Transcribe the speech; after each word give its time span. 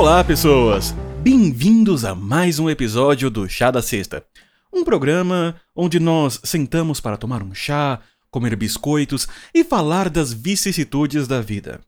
Olá, 0.00 0.24
pessoas! 0.24 0.94
Bem-vindos 1.22 2.06
a 2.06 2.14
mais 2.14 2.58
um 2.58 2.70
episódio 2.70 3.28
do 3.28 3.46
Chá 3.46 3.70
da 3.70 3.82
Sexta. 3.82 4.24
Um 4.72 4.82
programa 4.82 5.60
onde 5.76 6.00
nós 6.00 6.40
sentamos 6.42 7.02
para 7.02 7.18
tomar 7.18 7.42
um 7.42 7.52
chá, 7.52 8.00
comer 8.30 8.56
biscoitos 8.56 9.28
e 9.54 9.62
falar 9.62 10.08
das 10.08 10.32
vicissitudes 10.32 11.28
da 11.28 11.42
vida. 11.42 11.82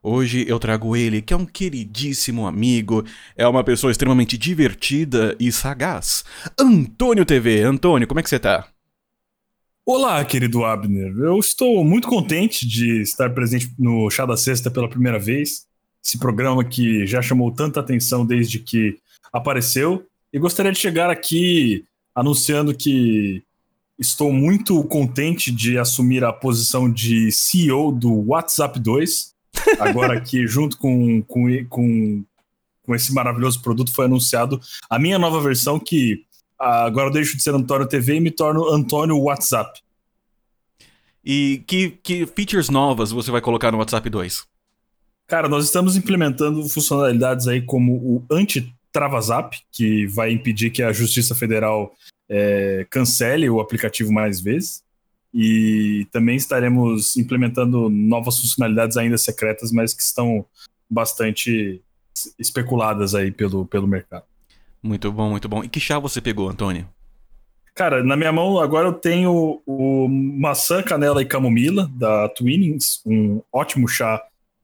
Hoje 0.00 0.44
eu 0.46 0.60
trago 0.60 0.94
ele, 0.94 1.20
que 1.20 1.34
é 1.34 1.36
um 1.36 1.44
queridíssimo 1.44 2.46
amigo, 2.46 3.04
é 3.36 3.48
uma 3.48 3.64
pessoa 3.64 3.90
extremamente 3.90 4.38
divertida 4.38 5.36
e 5.40 5.50
sagaz. 5.50 6.24
Antônio 6.56 7.24
TV. 7.24 7.62
Antônio, 7.64 8.06
como 8.06 8.20
é 8.20 8.22
que 8.22 8.30
você 8.30 8.38
tá? 8.38 8.68
Olá, 9.84 10.24
querido 10.24 10.64
Abner. 10.64 11.12
Eu 11.18 11.36
estou 11.40 11.84
muito 11.84 12.06
contente 12.06 12.64
de 12.64 13.02
estar 13.02 13.28
presente 13.30 13.74
no 13.76 14.08
Chá 14.08 14.24
da 14.24 14.36
Sexta 14.36 14.70
pela 14.70 14.88
primeira 14.88 15.18
vez. 15.18 15.68
Esse 16.04 16.18
programa 16.18 16.64
que 16.64 17.06
já 17.06 17.20
chamou 17.20 17.52
tanta 17.52 17.80
atenção 17.80 18.24
desde 18.24 18.58
que 18.58 18.98
apareceu. 19.32 20.06
E 20.32 20.38
gostaria 20.38 20.72
de 20.72 20.78
chegar 20.78 21.10
aqui 21.10 21.84
anunciando 22.14 22.74
que 22.74 23.42
estou 23.98 24.32
muito 24.32 24.82
contente 24.84 25.50
de 25.50 25.78
assumir 25.78 26.24
a 26.24 26.32
posição 26.32 26.90
de 26.90 27.30
CEO 27.30 27.92
do 27.92 28.28
WhatsApp 28.28 28.78
2 28.80 29.30
Agora 29.78 30.16
aqui, 30.16 30.46
junto 30.48 30.76
com, 30.78 31.22
com, 31.22 31.64
com, 31.66 32.24
com 32.84 32.94
esse 32.94 33.12
maravilhoso 33.12 33.60
produto, 33.60 33.92
foi 33.92 34.06
anunciado 34.06 34.60
a 34.88 34.98
minha 34.98 35.18
nova 35.18 35.40
versão 35.40 35.78
que 35.78 36.24
agora 36.58 37.08
eu 37.08 37.12
deixo 37.12 37.36
de 37.36 37.42
ser 37.42 37.54
Antônio 37.54 37.88
TV 37.88 38.16
e 38.16 38.20
me 38.20 38.30
torno 38.30 38.68
Antônio 38.68 39.18
WhatsApp. 39.18 39.80
E 41.24 41.62
que, 41.66 41.90
que 42.02 42.26
features 42.26 42.70
novas 42.70 43.10
você 43.10 43.30
vai 43.30 43.40
colocar 43.40 43.70
no 43.70 43.78
WhatsApp 43.78 44.08
2? 44.08 44.49
Cara, 45.30 45.48
nós 45.48 45.64
estamos 45.64 45.96
implementando 45.96 46.68
funcionalidades 46.68 47.46
aí 47.46 47.62
como 47.62 47.92
o 47.92 48.24
anti-travazap, 48.28 49.60
que 49.70 50.04
vai 50.08 50.32
impedir 50.32 50.70
que 50.70 50.82
a 50.82 50.92
Justiça 50.92 51.36
Federal 51.36 51.94
é, 52.28 52.84
cancele 52.90 53.48
o 53.48 53.60
aplicativo 53.60 54.12
mais 54.12 54.40
vezes. 54.40 54.82
E 55.32 56.08
também 56.10 56.34
estaremos 56.34 57.16
implementando 57.16 57.88
novas 57.88 58.40
funcionalidades 58.40 58.96
ainda 58.96 59.16
secretas, 59.16 59.70
mas 59.70 59.94
que 59.94 60.02
estão 60.02 60.44
bastante 60.90 61.80
especuladas 62.36 63.14
aí 63.14 63.30
pelo, 63.30 63.64
pelo 63.64 63.86
mercado. 63.86 64.24
Muito 64.82 65.12
bom, 65.12 65.30
muito 65.30 65.48
bom. 65.48 65.62
E 65.62 65.68
que 65.68 65.78
chá 65.78 65.96
você 66.00 66.20
pegou, 66.20 66.48
Antônio? 66.48 66.88
Cara, 67.72 68.02
na 68.02 68.16
minha 68.16 68.32
mão 68.32 68.58
agora 68.58 68.88
eu 68.88 68.94
tenho 68.94 69.62
o 69.64 70.08
maçã, 70.08 70.82
canela 70.82 71.22
e 71.22 71.24
camomila 71.24 71.88
da 71.94 72.28
Twinings, 72.30 73.00
um 73.06 73.40
ótimo 73.52 73.86
chá 73.86 74.20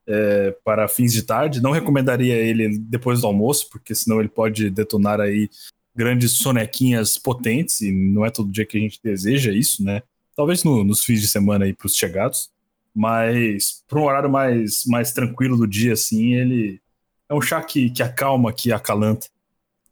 é, 0.07 0.57
para 0.65 0.89
fins 0.89 1.13
de 1.13 1.23
tarde. 1.23 1.63
Não 1.63 1.73
recomendaria 1.73 2.35
ele 2.35 2.79
depois 2.79 3.21
do 3.21 3.27
almoço, 3.27 3.69
porque 3.71 3.95
senão 3.95 4.21
ele 4.21 4.29
pode 4.29 4.71
detonar 4.71 5.21
aí 5.21 5.49
grandes 5.95 6.33
sonequinhas 6.33 7.17
potentes, 7.17 7.81
e 7.81 7.91
não 7.91 8.25
é 8.25 8.31
todo 8.31 8.53
dia 8.53 8.67
que 8.67 8.77
a 8.77 8.81
gente 8.81 9.01
deseja 9.03 9.53
isso, 9.53 9.83
né? 9.83 10.03
Talvez 10.37 10.63
no, 10.63 10.85
nos 10.85 11.03
fins 11.03 11.21
de 11.21 11.29
semana 11.29 11.65
aí 11.65 11.73
para 11.73 11.87
os 11.87 11.97
chegados. 11.97 12.51
Mas 12.95 13.83
para 13.87 13.99
um 13.99 14.05
horário 14.05 14.31
mais, 14.31 14.85
mais 14.87 15.13
tranquilo 15.13 15.57
do 15.57 15.67
dia, 15.67 15.93
assim, 15.93 16.35
ele 16.35 16.81
é 17.29 17.35
um 17.35 17.43
chá 17.43 17.63
que, 17.63 17.91
que 17.91 18.03
acalma, 18.03 18.53
que 18.53 18.73
acalanta. 18.73 19.27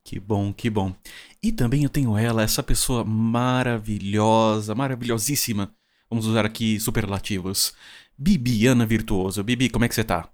Que 0.03 0.19
bom, 0.19 0.53
que 0.53 0.71
bom. 0.71 0.95
E 1.43 1.53
também 1.53 1.83
eu 1.83 1.91
tenho 1.91 2.17
ela, 2.17 2.43
essa 2.43 2.63
pessoa 2.63 3.05
maravilhosa, 3.05 4.75
maravilhosíssima. 4.75 5.71
Vamos 6.09 6.27
usar 6.27 6.47
aqui 6.47 6.81
superlativos. 6.81 7.75
Bibiana 8.17 8.87
Virtuoso. 8.87 9.43
Bibi, 9.43 9.69
como 9.69 9.85
é 9.85 9.89
que 9.89 9.95
você 9.95 10.05
tá? 10.05 10.29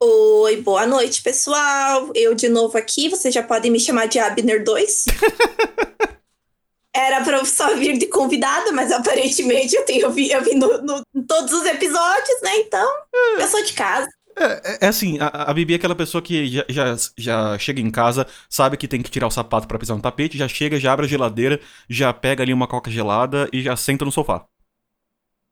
Oi, 0.00 0.56
boa 0.62 0.86
noite, 0.86 1.22
pessoal. 1.22 2.10
Eu 2.14 2.34
de 2.34 2.48
novo 2.48 2.76
aqui. 2.76 3.08
Vocês 3.08 3.34
já 3.34 3.42
podem 3.42 3.70
me 3.70 3.80
chamar 3.80 4.06
de 4.06 4.18
Abner 4.18 4.62
2. 4.62 5.06
Era 6.94 7.24
pra 7.24 7.38
eu 7.38 7.44
só 7.44 7.74
vir 7.74 7.98
de 7.98 8.06
convidada, 8.06 8.70
mas 8.70 8.92
aparentemente 8.92 9.74
eu 9.74 9.84
tenho 9.84 10.02
eu 10.02 10.08
eu 10.08 10.42
vim 10.44 10.54
no, 10.54 10.80
no, 10.82 11.02
em 11.12 11.22
todos 11.22 11.52
os 11.52 11.64
episódios, 11.64 12.40
né? 12.40 12.56
Então, 12.58 12.88
é. 13.12 13.42
eu 13.42 13.48
sou 13.48 13.64
de 13.64 13.72
casa. 13.72 14.08
É, 14.36 14.44
é, 14.44 14.78
é 14.82 14.86
assim, 14.86 15.18
a, 15.18 15.26
a, 15.26 15.54
Bibi 15.54 15.72
é 15.72 15.76
aquela 15.76 15.94
pessoa 15.94 16.22
que 16.22 16.46
já, 16.46 16.64
já, 16.68 16.96
já, 17.16 17.58
chega 17.58 17.80
em 17.80 17.90
casa, 17.90 18.26
sabe 18.48 18.76
que 18.76 18.88
tem 18.88 19.02
que 19.02 19.10
tirar 19.10 19.26
o 19.26 19.30
sapato 19.30 19.66
para 19.66 19.78
pisar 19.78 19.94
no 19.96 20.02
tapete, 20.02 20.38
já 20.38 20.48
chega, 20.48 20.78
já 20.78 20.92
abre 20.92 21.06
a 21.06 21.08
geladeira, 21.08 21.60
já 21.88 22.12
pega 22.12 22.42
ali 22.42 22.52
uma 22.52 22.66
coca 22.66 22.90
gelada 22.90 23.48
e 23.52 23.62
já 23.62 23.76
senta 23.76 24.04
no 24.04 24.12
sofá. 24.12 24.44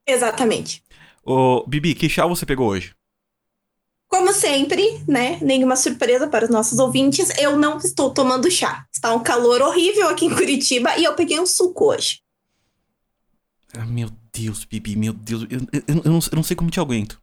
Exatamente. 0.06 0.82
Ô, 1.24 1.64
Bibi, 1.66 1.94
que 1.94 2.08
chá 2.08 2.26
você 2.26 2.44
pegou 2.44 2.68
hoje? 2.68 2.94
Como 4.08 4.32
sempre, 4.32 5.02
né? 5.08 5.38
Nenhuma 5.40 5.74
surpresa 5.74 6.26
para 6.26 6.44
os 6.44 6.50
nossos 6.50 6.78
ouvintes, 6.78 7.30
eu 7.38 7.56
não 7.56 7.78
estou 7.78 8.12
tomando 8.12 8.50
chá. 8.50 8.86
Está 8.92 9.14
um 9.14 9.22
calor 9.22 9.62
horrível 9.62 10.08
aqui 10.08 10.26
em 10.26 10.34
Curitiba 10.34 10.96
e 10.98 11.04
eu 11.04 11.14
peguei 11.14 11.40
um 11.40 11.46
suco 11.46 11.92
hoje. 11.92 12.20
Ah, 13.74 13.86
meu 13.86 14.10
Deus, 14.32 14.66
Bibi, 14.66 14.96
meu 14.96 15.14
Deus. 15.14 15.46
Eu, 15.48 15.60
eu, 15.72 15.82
eu, 15.86 15.94
não, 15.94 16.02
eu 16.04 16.36
não, 16.36 16.42
sei 16.42 16.54
como 16.54 16.70
te 16.70 16.78
aguento. 16.78 17.18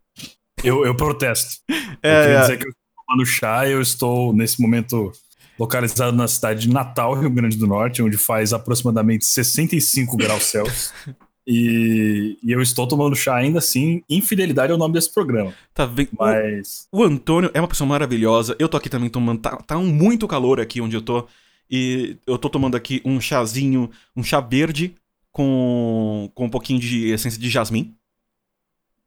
Eu, 0.64 0.84
eu 0.84 0.96
protesto. 0.96 1.62
É, 1.70 1.76
eu 1.78 2.22
queria 2.22 2.38
é... 2.38 2.42
dizer 2.42 2.58
que 2.58 2.66
eu 2.66 2.72
estou 2.72 3.06
tomando 3.06 3.26
chá 3.26 3.68
eu 3.68 3.82
estou, 3.82 4.34
nesse 4.34 4.60
momento, 4.60 5.12
localizado 5.60 6.18
na 6.18 6.28
cidade 6.28 6.62
de 6.62 6.70
Natal, 6.70 7.14
Rio 7.14 7.30
Grande 7.30 7.56
do 7.56 7.68
Norte, 7.68 8.02
onde 8.02 8.18
faz 8.18 8.52
aproximadamente 8.52 9.26
65 9.26 10.18
graus 10.18 10.44
Celsius. 10.44 10.92
E, 11.52 12.38
e, 12.44 12.52
eu 12.52 12.62
estou 12.62 12.88
tomando 12.88 13.16
chá 13.16 13.36
ainda 13.36 13.58
assim. 13.58 14.04
Infidelidade 14.08 14.72
é 14.72 14.76
o 14.76 14.78
nome 14.78 14.94
desse 14.94 15.12
programa. 15.12 15.52
Tá 15.74 15.84
vendo? 15.84 16.10
Mas. 16.18 16.88
O, 16.92 17.00
o, 17.00 17.04
Antônio 17.04 17.50
é 17.56 17.60
uma 17.60 17.68
pessoa 17.68 17.88
maravilhosa. 17.88 18.56
Eu 18.60 18.70
tô 18.70 18.78
aqui 18.78 18.88
também 18.88 19.10
tomando. 19.10 19.42
Tá, 19.42 19.58
tá 19.58 19.76
muito 19.80 20.28
calor 20.28 20.60
aqui 20.60 20.80
onde 20.80 20.96
eu 20.96 21.02
tô. 21.02 21.28
E 21.68 22.18
eu 22.28 22.38
tô 22.38 22.52
tomando 22.52 22.78
aqui 22.78 23.02
um 23.04 23.20
chazinho, 23.20 23.90
um 24.16 24.22
chá 24.22 24.40
verde 24.40 24.96
com, 25.32 26.30
com 26.36 26.46
um 26.46 26.50
pouquinho 26.52 26.80
de 26.80 27.10
essência 27.10 27.40
de 27.42 27.50
jasmim. 27.50 27.96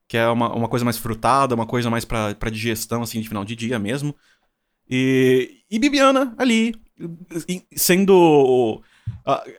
Que 0.09 0.17
é 0.17 0.27
uma, 0.27 0.53
uma 0.53 0.69
coisa 0.69 0.85
mais 0.85 0.99
frutada, 0.99 1.55
uma 1.55 1.67
coisa 1.67 1.89
mais 1.91 2.05
pra, 2.05 2.35
pra 2.35 2.51
digestão, 2.51 3.03
assim, 3.03 3.21
de 3.21 3.29
final 3.29 3.45
de 3.45 3.55
dia 3.55 3.79
mesmo. 3.79 4.17
E, 4.91 5.61
e 5.71 5.79
Bibiana 5.79 6.35
ali, 6.37 6.75
sendo. 7.77 8.83
Uh, 9.25 9.53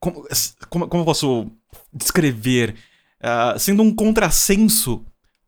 como, 0.00 0.26
como, 0.68 0.88
como 0.88 1.02
eu 1.02 1.06
posso 1.06 1.50
descrever 1.92 2.74
uh, 3.22 3.58
sendo 3.58 3.82
um 3.82 3.94
contrassenso 3.94 5.04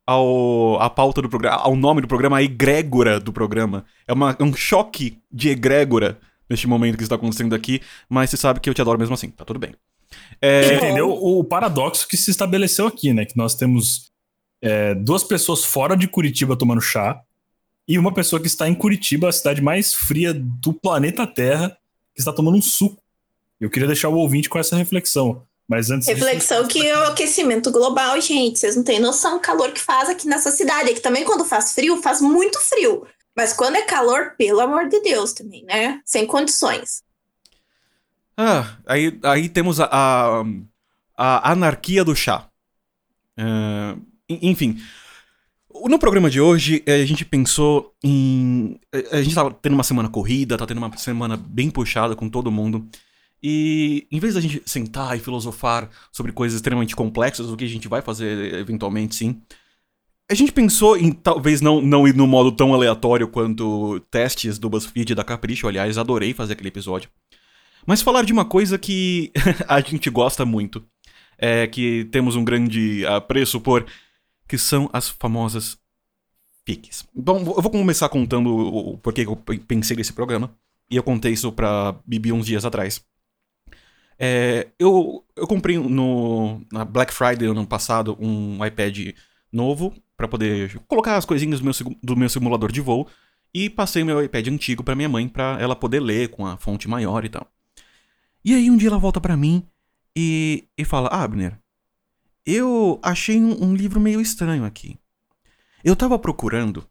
ao 0.07 0.81
a 0.81 0.89
pauta 0.89 1.21
do 1.21 1.29
programa, 1.29 1.57
ao 1.57 1.75
nome 1.75 2.01
do 2.01 2.09
programa, 2.09 2.39
a 2.39 2.43
egrégora 2.43 3.19
do 3.19 3.33
programa. 3.33 3.85
É, 4.07 4.13
uma, 4.13 4.37
é 4.39 4.43
um 4.43 4.55
choque 4.55 5.19
de 5.31 5.49
egrégora 5.49 6.19
neste 6.49 6.69
momento 6.69 6.97
que 6.97 7.03
está 7.03 7.17
acontecendo 7.17 7.55
aqui, 7.55 7.81
mas 8.09 8.31
você 8.31 8.37
sabe 8.37 8.61
que 8.61 8.71
eu 8.71 8.75
te 8.75 8.81
adoro 8.81 8.99
mesmo 8.99 9.15
assim, 9.15 9.31
tá 9.31 9.45
tudo 9.45 9.59
bem. 9.59 9.75
É... 10.41 10.77
Entendeu 10.77 11.11
o 11.11 11.43
paradoxo 11.43 12.07
que 12.07 12.17
se 12.17 12.31
estabeleceu 12.31 12.87
aqui, 12.87 13.13
né? 13.13 13.25
Que 13.25 13.37
nós 13.37 13.57
temos 13.57 14.13
é, 14.63 14.95
duas 14.95 15.25
pessoas 15.25 15.65
fora 15.65 15.97
de 15.97 16.07
Curitiba 16.07 16.57
tomando 16.57 16.81
chá 16.81 17.21
e 17.89 17.99
uma 17.99 18.13
pessoa 18.13 18.41
que 18.41 18.47
está 18.47 18.69
em 18.69 18.75
Curitiba, 18.75 19.29
a 19.29 19.33
cidade 19.33 19.63
mais 19.63 19.95
fria 19.95 20.35
do 20.35 20.73
planeta 20.73 21.27
Terra, 21.27 21.71
que 22.15 22.21
está 22.21 22.33
tomando 22.33 22.57
um 22.57 22.63
suco. 22.63 23.01
Eu 23.61 23.71
queria 23.71 23.87
deixar 23.87 24.09
o 24.09 24.17
ouvinte 24.17 24.49
com 24.49 24.59
essa 24.59 24.77
reflexão. 24.77 25.46
Mas 25.69 25.91
antes 25.91 26.07
Reflexão 26.07 26.65
disso... 26.65 26.79
que 26.79 26.87
é 26.87 26.97
o 26.97 27.05
aquecimento 27.05 27.73
global, 27.73 28.21
gente, 28.21 28.59
vocês 28.59 28.77
não 28.77 28.85
têm 28.85 29.01
noção 29.01 29.35
do 29.35 29.41
calor 29.41 29.73
que 29.73 29.81
faz 29.81 30.09
aqui 30.09 30.29
nessa 30.29 30.51
cidade. 30.51 30.91
Aqui 30.91 31.01
também, 31.01 31.25
quando 31.25 31.45
faz 31.45 31.73
frio, 31.73 32.01
faz 32.01 32.21
muito 32.21 32.59
frio. 32.61 33.07
Mas 33.37 33.53
quando 33.53 33.77
é 33.77 33.83
calor, 33.83 34.35
pelo 34.39 34.61
amor 34.61 34.89
de 34.89 35.01
Deus 35.01 35.33
também, 35.33 35.65
né? 35.65 36.01
Sem 36.05 36.25
condições. 36.27 37.03
Ah, 38.37 38.77
aí, 38.87 39.19
aí 39.23 39.49
temos 39.49 39.81
a, 39.81 39.89
a, 39.91 40.45
a 41.17 41.53
anarquia 41.53 42.05
do 42.05 42.15
chá. 42.15 42.49
Uh, 43.39 44.01
enfim. 44.29 44.81
No 45.85 45.99
programa 45.99 46.31
de 46.31 46.41
hoje, 46.41 46.83
a 46.87 47.05
gente 47.05 47.25
pensou 47.25 47.95
em. 48.03 48.81
A 49.13 49.21
gente 49.21 49.35
tá 49.35 49.51
tendo 49.51 49.75
uma 49.75 49.85
semana 49.85 50.09
corrida, 50.09 50.57
tá 50.57 50.67
tendo 50.67 50.79
uma 50.79 50.97
semana 50.97 51.37
bem 51.37 51.71
puxada 51.71 52.17
com 52.17 52.31
todo 52.31 52.51
mundo. 52.51 52.89
E 53.49 54.09
em 54.11 54.19
vez 54.19 54.35
da 54.35 54.41
gente 54.41 54.61
sentar 54.67 55.17
e 55.17 55.21
filosofar 55.21 55.89
sobre 56.11 56.33
coisas 56.33 56.57
extremamente 56.57 56.97
complexas, 56.97 57.49
o 57.49 57.57
que 57.57 57.65
a 57.65 57.69
gente 57.69 57.87
vai 57.87 58.03
fazer 58.03 58.55
eventualmente, 58.55 59.15
sim, 59.15 59.41
a 60.29 60.35
gente 60.35 60.51
pensou 60.51 60.97
em 60.97 61.13
talvez 61.13 61.61
não, 61.61 61.81
não 61.81 62.09
ir 62.09 62.17
no 62.17 62.27
modo 62.27 62.51
tão 62.51 62.75
aleatório 62.75 63.29
quanto 63.29 64.01
testes 64.11 64.59
do 64.59 64.69
BuzzFeed 64.69 65.15
da 65.15 65.23
Capricho, 65.23 65.69
aliás, 65.69 65.97
adorei 65.97 66.35
fazer 66.35 66.55
aquele 66.55 66.71
episódio. 66.71 67.09
Mas 67.87 68.03
falar 68.03 68.25
de 68.25 68.33
uma 68.33 68.45
coisa 68.45 68.77
que 68.77 69.31
a 69.69 69.81
gente 69.81 70.11
gosta 70.11 70.45
muito, 70.45 70.85
é 71.39 71.69
que 71.69 72.05
temos 72.07 72.35
um 72.35 72.43
grande 72.43 73.07
apreço 73.07 73.61
por, 73.61 73.87
que 74.49 74.59
são 74.59 74.91
as 74.93 75.09
famosas 75.09 75.79
piques. 76.65 77.07
Bom, 77.15 77.39
eu 77.39 77.63
vou 77.63 77.71
começar 77.71 78.09
contando 78.09 78.53
o 78.53 78.99
porquê 78.99 79.25
eu 79.25 79.37
pensei 79.69 79.97
nesse 79.97 80.13
programa, 80.13 80.53
e 80.91 80.97
eu 80.97 81.03
contei 81.05 81.33
isso 81.33 81.53
pra 81.53 81.95
Bibi 82.05 82.33
uns 82.33 82.47
dias 82.47 82.65
atrás. 82.65 83.01
É, 84.19 84.69
eu, 84.79 85.25
eu 85.35 85.47
comprei 85.47 85.79
no, 85.79 86.63
na 86.73 86.85
Black 86.85 87.13
Friday 87.13 87.49
ano 87.49 87.67
passado 87.67 88.17
um 88.19 88.65
iPad 88.65 89.15
novo 89.53 89.95
para 90.17 90.27
poder 90.27 90.79
colocar 90.89 91.17
as 91.17 91.25
coisinhas 91.25 91.61
do 91.61 91.65
meu, 91.65 91.97
do 92.03 92.17
meu 92.17 92.29
simulador 92.29 92.73
de 92.73 92.81
voo. 92.81 93.07
e 93.53 93.69
passei 93.71 94.05
meu 94.05 94.23
iPad 94.23 94.49
antigo 94.49 94.83
para 94.83 94.95
minha 94.95 95.09
mãe 95.09 95.29
para 95.29 95.59
ela 95.61 95.77
poder 95.77 96.01
ler 96.01 96.29
com 96.29 96.47
a 96.47 96.57
fonte 96.57 96.89
maior 96.89 97.25
e 97.25 97.29
tal. 97.29 97.47
E 98.45 98.55
aí 98.55 98.71
um 98.71 98.77
dia 98.77 98.89
ela 98.89 98.99
volta 98.99 99.21
para 99.21 99.37
mim 99.37 99.67
e, 100.17 100.65
e 100.79 100.85
fala: 100.85 101.09
Abner, 101.09 101.59
eu 102.45 102.99
achei 103.03 103.41
um, 103.41 103.65
um, 103.65 103.75
livro 103.75 104.01
meio 104.01 104.21
estranho 104.21 104.65
aqui. 104.65 104.99
Eu 105.85 105.97
tava 105.97 106.19
procurando 106.19 106.89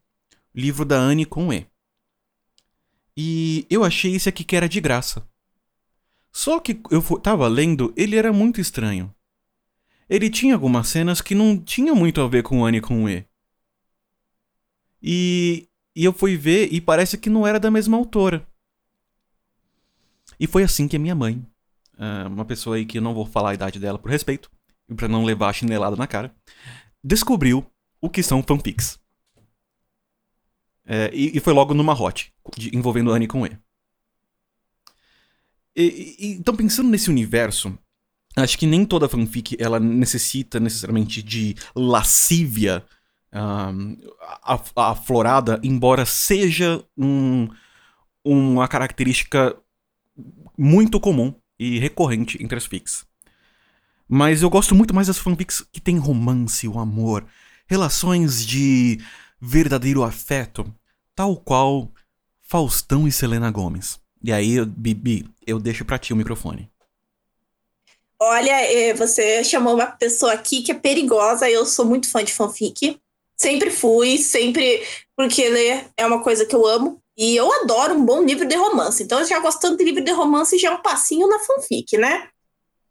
livro 0.54 0.84
da 0.84 0.96
Anne 0.96 1.24
com 1.24 1.52
E. 1.52 1.66
E 3.16 3.66
eu 3.70 3.82
achei 3.82 4.14
esse 4.14 4.28
aqui 4.28 4.44
que 4.44 4.54
era 4.54 4.68
de 4.68 4.80
graça. 4.80 5.26
Só 6.36 6.60
que 6.60 6.78
eu 6.90 7.00
tava 7.18 7.48
lendo, 7.48 7.94
ele 7.96 8.14
era 8.14 8.30
muito 8.30 8.60
estranho. 8.60 9.10
Ele 10.06 10.28
tinha 10.28 10.52
algumas 10.52 10.86
cenas 10.86 11.22
que 11.22 11.34
não 11.34 11.58
tinham 11.58 11.96
muito 11.96 12.20
a 12.20 12.28
ver 12.28 12.42
com 12.42 12.62
Anne 12.62 12.78
com 12.78 13.08
E. 13.08 13.24
E, 15.02 15.66
e 15.96 16.04
eu 16.04 16.12
fui 16.12 16.36
ver 16.36 16.70
e 16.70 16.78
parece 16.78 17.16
que 17.16 17.30
não 17.30 17.46
era 17.46 17.58
da 17.58 17.70
mesma 17.70 17.96
autora. 17.96 18.46
E 20.38 20.46
foi 20.46 20.62
assim 20.62 20.86
que 20.86 20.96
a 20.96 20.98
minha 20.98 21.14
mãe, 21.14 21.42
ah, 21.96 22.26
uma 22.28 22.44
pessoa 22.44 22.76
aí 22.76 22.84
que 22.84 22.98
eu 22.98 23.02
não 23.02 23.14
vou 23.14 23.24
falar 23.24 23.52
a 23.52 23.54
idade 23.54 23.80
dela 23.80 23.98
por 23.98 24.10
respeito, 24.10 24.50
e 24.90 24.94
pra 24.94 25.08
não 25.08 25.24
levar 25.24 25.48
a 25.48 25.54
chinelada 25.54 25.96
na 25.96 26.06
cara, 26.06 26.36
descobriu 27.02 27.64
o 27.98 28.10
que 28.10 28.22
são 28.22 28.42
fanfics. 28.42 29.00
É, 30.84 31.10
e, 31.14 31.34
e, 31.34 31.40
foi 31.40 31.54
logo 31.54 31.72
numa 31.72 31.98
hot, 31.98 32.30
de, 32.58 32.76
envolvendo 32.76 33.10
Anne 33.10 33.26
com 33.26 33.46
E. 33.46 33.58
E, 35.76 36.16
e. 36.18 36.32
Então, 36.32 36.56
pensando 36.56 36.88
nesse 36.88 37.10
universo, 37.10 37.78
acho 38.34 38.58
que 38.58 38.66
nem 38.66 38.84
toda 38.84 39.08
fanfic 39.08 39.56
ela 39.58 39.78
necessita 39.78 40.58
necessariamente 40.58 41.22
de 41.22 41.54
lascívia 41.74 42.84
um, 43.32 43.96
aflorada, 44.74 45.60
embora 45.62 46.06
seja 46.06 46.82
um, 46.96 47.48
uma 48.24 48.66
característica 48.66 49.56
muito 50.56 50.98
comum 50.98 51.34
e 51.58 51.78
recorrente 51.78 52.42
entre 52.42 52.56
as 52.56 52.66
fics. 52.66 53.06
Mas 54.08 54.42
eu 54.42 54.50
gosto 54.50 54.74
muito 54.74 54.94
mais 54.94 55.08
das 55.08 55.18
fanfics 55.18 55.66
que 55.72 55.80
tem 55.80 55.98
romance, 55.98 56.68
o 56.68 56.78
amor, 56.78 57.26
relações 57.66 58.46
de 58.46 59.00
verdadeiro 59.40 60.04
afeto, 60.04 60.72
tal 61.14 61.36
qual 61.36 61.92
Faustão 62.40 63.08
e 63.08 63.12
Selena 63.12 63.50
Gomes. 63.50 63.98
E 64.22 64.32
aí, 64.32 64.64
Bibi, 64.64 65.26
eu 65.46 65.58
deixo 65.58 65.84
pra 65.84 65.98
ti 65.98 66.12
o 66.12 66.16
microfone. 66.16 66.70
Olha, 68.20 68.50
é, 68.50 68.94
você 68.94 69.44
chamou 69.44 69.74
uma 69.74 69.86
pessoa 69.86 70.32
aqui 70.32 70.62
que 70.62 70.72
é 70.72 70.74
perigosa. 70.74 71.50
Eu 71.50 71.66
sou 71.66 71.84
muito 71.84 72.10
fã 72.10 72.24
de 72.24 72.32
fanfic. 72.32 72.98
Sempre 73.36 73.70
fui, 73.70 74.16
sempre. 74.18 74.82
Porque 75.14 75.48
ler 75.48 75.86
é 75.96 76.06
uma 76.06 76.22
coisa 76.22 76.46
que 76.46 76.54
eu 76.54 76.66
amo. 76.66 77.00
E 77.16 77.34
eu 77.36 77.50
adoro 77.62 77.94
um 77.94 78.04
bom 78.04 78.22
livro 78.22 78.46
de 78.46 78.56
romance. 78.56 79.02
Então, 79.02 79.20
eu 79.20 79.26
já 79.26 79.38
gostando 79.38 79.76
de 79.76 79.84
livro 79.84 80.04
de 80.04 80.12
romance, 80.12 80.58
já 80.58 80.68
é 80.68 80.72
um 80.72 80.82
passinho 80.82 81.26
na 81.28 81.38
fanfic, 81.38 81.96
né? 81.96 82.28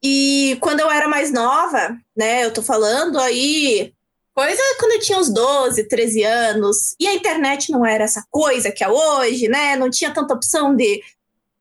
E 0.03 0.57
quando 0.61 0.79
eu 0.79 0.89
era 0.89 1.07
mais 1.07 1.31
nova, 1.31 1.97
né, 2.15 2.45
eu 2.45 2.53
tô 2.53 2.61
falando 2.61 3.19
aí, 3.19 3.93
coisa 4.33 4.61
quando 4.79 4.93
eu 4.93 4.99
tinha 4.99 5.17
uns 5.17 5.31
12, 5.31 5.87
13 5.87 6.23
anos, 6.23 6.95
e 6.99 7.07
a 7.07 7.13
internet 7.13 7.71
não 7.71 7.85
era 7.85 8.03
essa 8.03 8.23
coisa 8.29 8.71
que 8.71 8.83
é 8.83 8.89
hoje, 8.89 9.47
né? 9.47 9.75
Não 9.75 9.89
tinha 9.89 10.13
tanta 10.13 10.33
opção 10.33 10.75
de, 10.75 11.01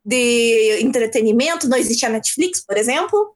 de 0.05 0.81
entretenimento, 0.83 1.69
não 1.69 1.79
existia 1.79 2.09
Netflix, 2.09 2.65
por 2.65 2.77
exemplo. 2.77 3.35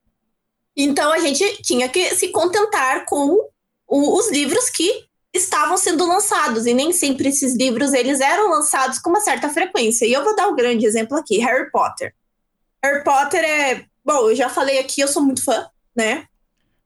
Então 0.77 1.13
a 1.13 1.19
gente 1.19 1.63
tinha 1.63 1.89
que 1.89 2.15
se 2.15 2.29
contentar 2.29 3.05
com 3.07 3.39
o, 3.87 4.19
os 4.19 4.31
livros 4.31 4.69
que 4.71 5.09
estavam 5.33 5.77
sendo 5.77 6.07
lançados 6.07 6.67
e 6.67 6.75
nem 6.75 6.93
sempre 6.93 7.29
esses 7.29 7.57
livros 7.57 7.93
eles 7.93 8.21
eram 8.21 8.51
lançados 8.51 8.99
com 8.99 9.11
uma 9.11 9.21
certa 9.21 9.49
frequência. 9.49 10.07
E 10.07 10.13
eu 10.13 10.23
vou 10.23 10.37
dar 10.37 10.49
um 10.49 10.57
grande 10.57 10.87
exemplo 10.87 11.17
aqui, 11.17 11.39
Harry 11.39 11.71
Potter. 11.71 12.15
Harry 12.83 13.03
Potter 13.03 13.45
é, 13.45 13.85
bom, 14.05 14.31
eu 14.31 14.37
já 14.37 14.49
falei 14.49 14.79
aqui, 14.79 15.01
eu 15.01 15.09
sou 15.09 15.23
muito 15.23 15.45
fã, 15.45 15.67
né? 15.97 16.27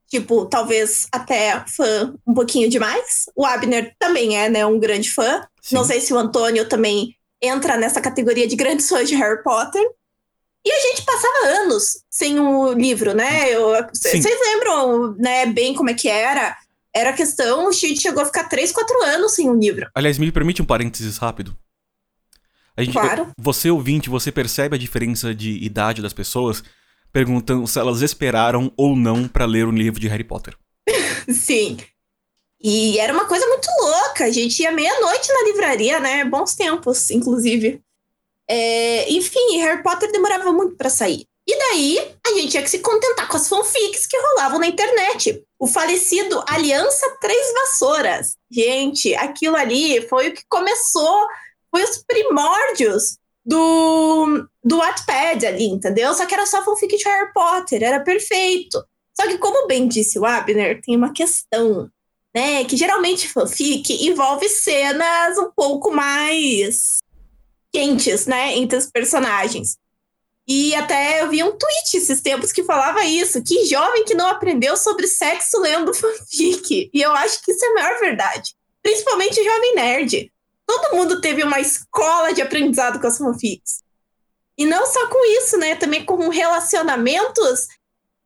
Tipo, 0.09 0.45
talvez 0.45 1.07
até 1.11 1.65
fã 1.67 2.15
um 2.27 2.35
pouquinho 2.35 2.69
demais. 2.69 3.27
O 3.35 3.47
Abner 3.47 3.95
também 3.99 4.37
é, 4.37 4.49
né, 4.49 4.67
um 4.67 4.79
grande 4.79 5.11
fã. 5.11 5.47
Sim. 5.63 5.75
Não 5.75 5.85
sei 5.85 6.01
se 6.01 6.13
o 6.13 6.19
Antônio 6.19 6.69
também 6.69 7.17
entra 7.43 7.77
nessa 7.77 8.01
categoria 8.01 8.47
de 8.47 8.57
grandes 8.57 8.89
fãs 8.89 9.09
de 9.09 9.17
Harry 9.17 9.43
Potter. 9.43 9.83
E 10.65 10.71
a 10.71 10.81
gente 10.81 11.05
passava 11.05 11.63
anos 11.63 12.05
sem 12.09 12.39
o 12.39 12.73
livro, 12.73 13.15
né? 13.15 13.51
Vocês 13.93 14.25
lembram, 14.25 15.15
né, 15.19 15.47
bem 15.47 15.75
como 15.75 15.91
é 15.91 15.95
que 15.95 16.09
era? 16.09 16.57
Era 16.95 17.13
questão, 17.13 17.69
a 17.69 17.73
gente 17.73 18.01
chegou 18.01 18.23
a 18.23 18.27
ficar 18.27 18.45
3, 18.45 18.71
4 18.71 19.03
anos 19.05 19.35
sem 19.35 19.51
um 19.51 19.59
livro. 19.59 19.91
Aliás, 19.95 20.19
me 20.19 20.31
permite 20.31 20.63
um 20.63 20.65
parênteses 20.65 21.17
rápido? 21.17 21.57
Gente, 22.79 22.93
claro. 22.93 23.33
Você, 23.37 23.71
ouvinte, 23.71 24.09
você 24.09 24.31
percebe 24.31 24.77
a 24.77 24.79
diferença 24.79 25.35
de 25.35 25.51
idade 25.65 26.01
das 26.01 26.13
pessoas 26.13 26.63
perguntando 27.13 27.67
se 27.67 27.79
elas 27.79 28.01
esperaram 28.01 28.73
ou 28.77 28.97
não 28.97 29.29
para 29.29 29.45
ler 29.45 29.67
o 29.67 29.71
livro 29.71 30.01
de 30.01 30.09
Harry 30.09 30.25
Potter. 30.25 30.57
Sim. 31.29 31.77
E 32.63 32.99
era 32.99 33.13
uma 33.13 33.27
coisa 33.27 33.47
muito 33.49 33.69
louca. 33.81 34.25
A 34.25 34.31
gente 34.31 34.63
ia 34.63 34.71
meia-noite 34.71 35.33
na 35.33 35.45
livraria, 35.45 35.99
né? 35.99 36.25
Bons 36.25 36.55
tempos, 36.55 37.11
inclusive. 37.11 37.83
É, 38.49 39.11
enfim, 39.11 39.59
Harry 39.59 39.83
Potter 39.83 40.13
demorava 40.13 40.53
muito 40.53 40.77
para 40.77 40.91
sair. 40.91 41.27
E 41.47 41.59
daí, 41.59 42.15
a 42.25 42.31
gente 42.35 42.51
tinha 42.51 42.63
que 42.63 42.71
se 42.71 42.79
contentar 42.79 43.27
com 43.27 43.37
as 43.37 43.49
fanfics 43.49 44.07
que 44.07 44.17
rolavam 44.17 44.61
na 44.61 44.69
internet. 44.69 45.45
O 45.59 45.67
falecido 45.67 46.43
Aliança 46.47 47.17
Três 47.21 47.53
Vassouras. 47.53 48.37
Gente, 48.51 49.15
aquilo 49.17 49.57
ali 49.57 50.07
foi 50.09 50.29
o 50.29 50.35
que 50.35 50.45
começou, 50.49 51.27
foi 51.71 51.83
os 51.83 51.99
primórdios 52.07 53.19
do, 53.45 54.47
do 54.63 54.79
Wattpad 54.79 55.47
ali, 55.47 55.65
entendeu? 55.65 56.15
Só 56.15 56.27
que 56.27 56.35
era 56.35 56.47
só 56.47 56.65
fanfic 56.65 56.97
de 56.97 57.05
Harry 57.05 57.33
Potter, 57.33 57.83
era 57.83 58.01
perfeito. 58.01 58.85
Só 59.15 59.27
que, 59.27 59.39
como 59.39 59.67
bem 59.67 59.89
disse 59.89 60.19
o 60.19 60.25
Abner, 60.25 60.81
tem 60.81 60.97
uma 60.97 61.13
questão, 61.13 61.91
né? 62.35 62.65
Que 62.65 62.77
geralmente 62.77 63.29
fanfic 63.29 64.07
envolve 64.07 64.49
cenas 64.49 65.39
um 65.39 65.51
pouco 65.51 65.91
mais 65.91 66.99
quentes, 67.73 68.27
né? 68.27 68.57
Entre 68.57 68.77
os 68.77 68.91
personagens. 68.91 69.77
E 70.47 70.75
até 70.75 71.23
eu 71.23 71.31
vi 71.31 71.43
um 71.43 71.57
tweet 71.57 71.97
esses 71.97 72.21
tempos 72.21 72.51
que 72.51 72.65
falava 72.65 73.05
isso, 73.05 73.43
que 73.45 73.65
jovem 73.65 74.05
que 74.05 74.15
não 74.15 74.27
aprendeu 74.27 74.77
sobre 74.77 75.07
sexo 75.07 75.61
lendo 75.61 75.95
fanfic. 75.95 76.91
E 76.93 77.01
eu 77.01 77.13
acho 77.13 77.43
que 77.43 77.53
isso 77.53 77.65
é 77.65 77.69
a 77.69 77.75
maior 77.75 78.01
verdade. 78.01 78.55
Principalmente 78.83 79.43
jovem 79.43 79.75
nerd. 79.75 80.33
Todo 80.67 80.97
mundo 80.97 81.21
teve 81.21 81.43
uma 81.45 81.61
escola 81.61 82.33
de 82.33 82.43
aprendizado 82.43 83.01
com 83.01 83.07
as 83.07 83.19
fanfics. 83.19 83.83
E 84.59 84.67
não 84.67 84.85
só 84.87 85.09
com 85.09 85.25
isso, 85.39 85.57
né? 85.57 85.77
Também 85.77 86.05
com 86.05 86.29
relacionamentos 86.29 87.69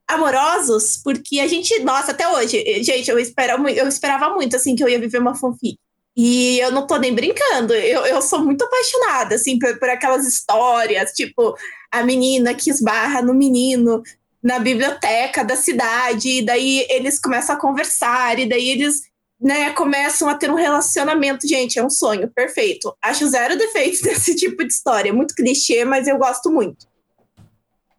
amorosos, 0.09 1.01
porque 1.03 1.41
a 1.41 1.47
gente, 1.47 1.79
nossa, 1.81 2.13
até 2.13 2.29
hoje, 2.29 2.83
gente, 2.83 3.11
eu, 3.11 3.19
espero, 3.19 3.69
eu 3.69 3.89
esperava 3.89 4.33
muito, 4.35 4.57
assim, 4.57 4.77
que 4.77 4.83
eu 4.83 4.89
ia 4.89 5.01
viver 5.01 5.19
uma 5.19 5.35
fanfic. 5.35 5.79
E 6.17 6.59
eu 6.61 6.71
não 6.71 6.87
tô 6.87 6.97
nem 6.97 7.15
brincando, 7.15 7.75
eu, 7.75 8.07
eu 8.07 8.23
sou 8.23 8.39
muito 8.39 8.65
apaixonada, 8.65 9.35
assim, 9.35 9.59
por, 9.59 9.79
por 9.79 9.89
aquelas 9.91 10.27
histórias, 10.27 11.13
tipo, 11.13 11.55
a 11.91 12.03
menina 12.03 12.55
que 12.55 12.71
esbarra 12.71 13.21
no 13.21 13.35
menino 13.35 14.03
na 14.43 14.59
biblioteca 14.59 15.45
da 15.45 15.57
cidade, 15.57 16.39
e 16.39 16.43
daí 16.43 16.87
eles 16.89 17.19
começam 17.19 17.55
a 17.55 17.59
conversar, 17.59 18.39
e 18.39 18.49
daí 18.49 18.71
eles 18.71 19.03
né, 19.41 19.71
começam 19.71 20.29
a 20.29 20.35
ter 20.35 20.51
um 20.51 20.55
relacionamento. 20.55 21.47
Gente, 21.47 21.79
é 21.79 21.85
um 21.85 21.91
sonho, 21.91 22.31
perfeito. 22.31 22.97
Acho 23.03 23.29
zero 23.29 23.57
defeitos 23.57 24.01
desse 24.03 24.35
tipo 24.35 24.65
de 24.65 24.73
história. 24.73 25.13
Muito 25.13 25.35
clichê, 25.35 25.85
mas 25.85 26.07
eu 26.07 26.17
gosto 26.17 26.51
muito. 26.51 26.87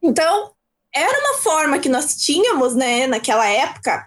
Então, 0.01 0.51
era 0.98 1.20
uma 1.20 1.38
forma 1.39 1.80
que 1.80 1.89
nós 1.89 2.16
tínhamos, 2.16 2.75
né, 2.75 3.08
naquela 3.08 3.48
época, 3.48 4.06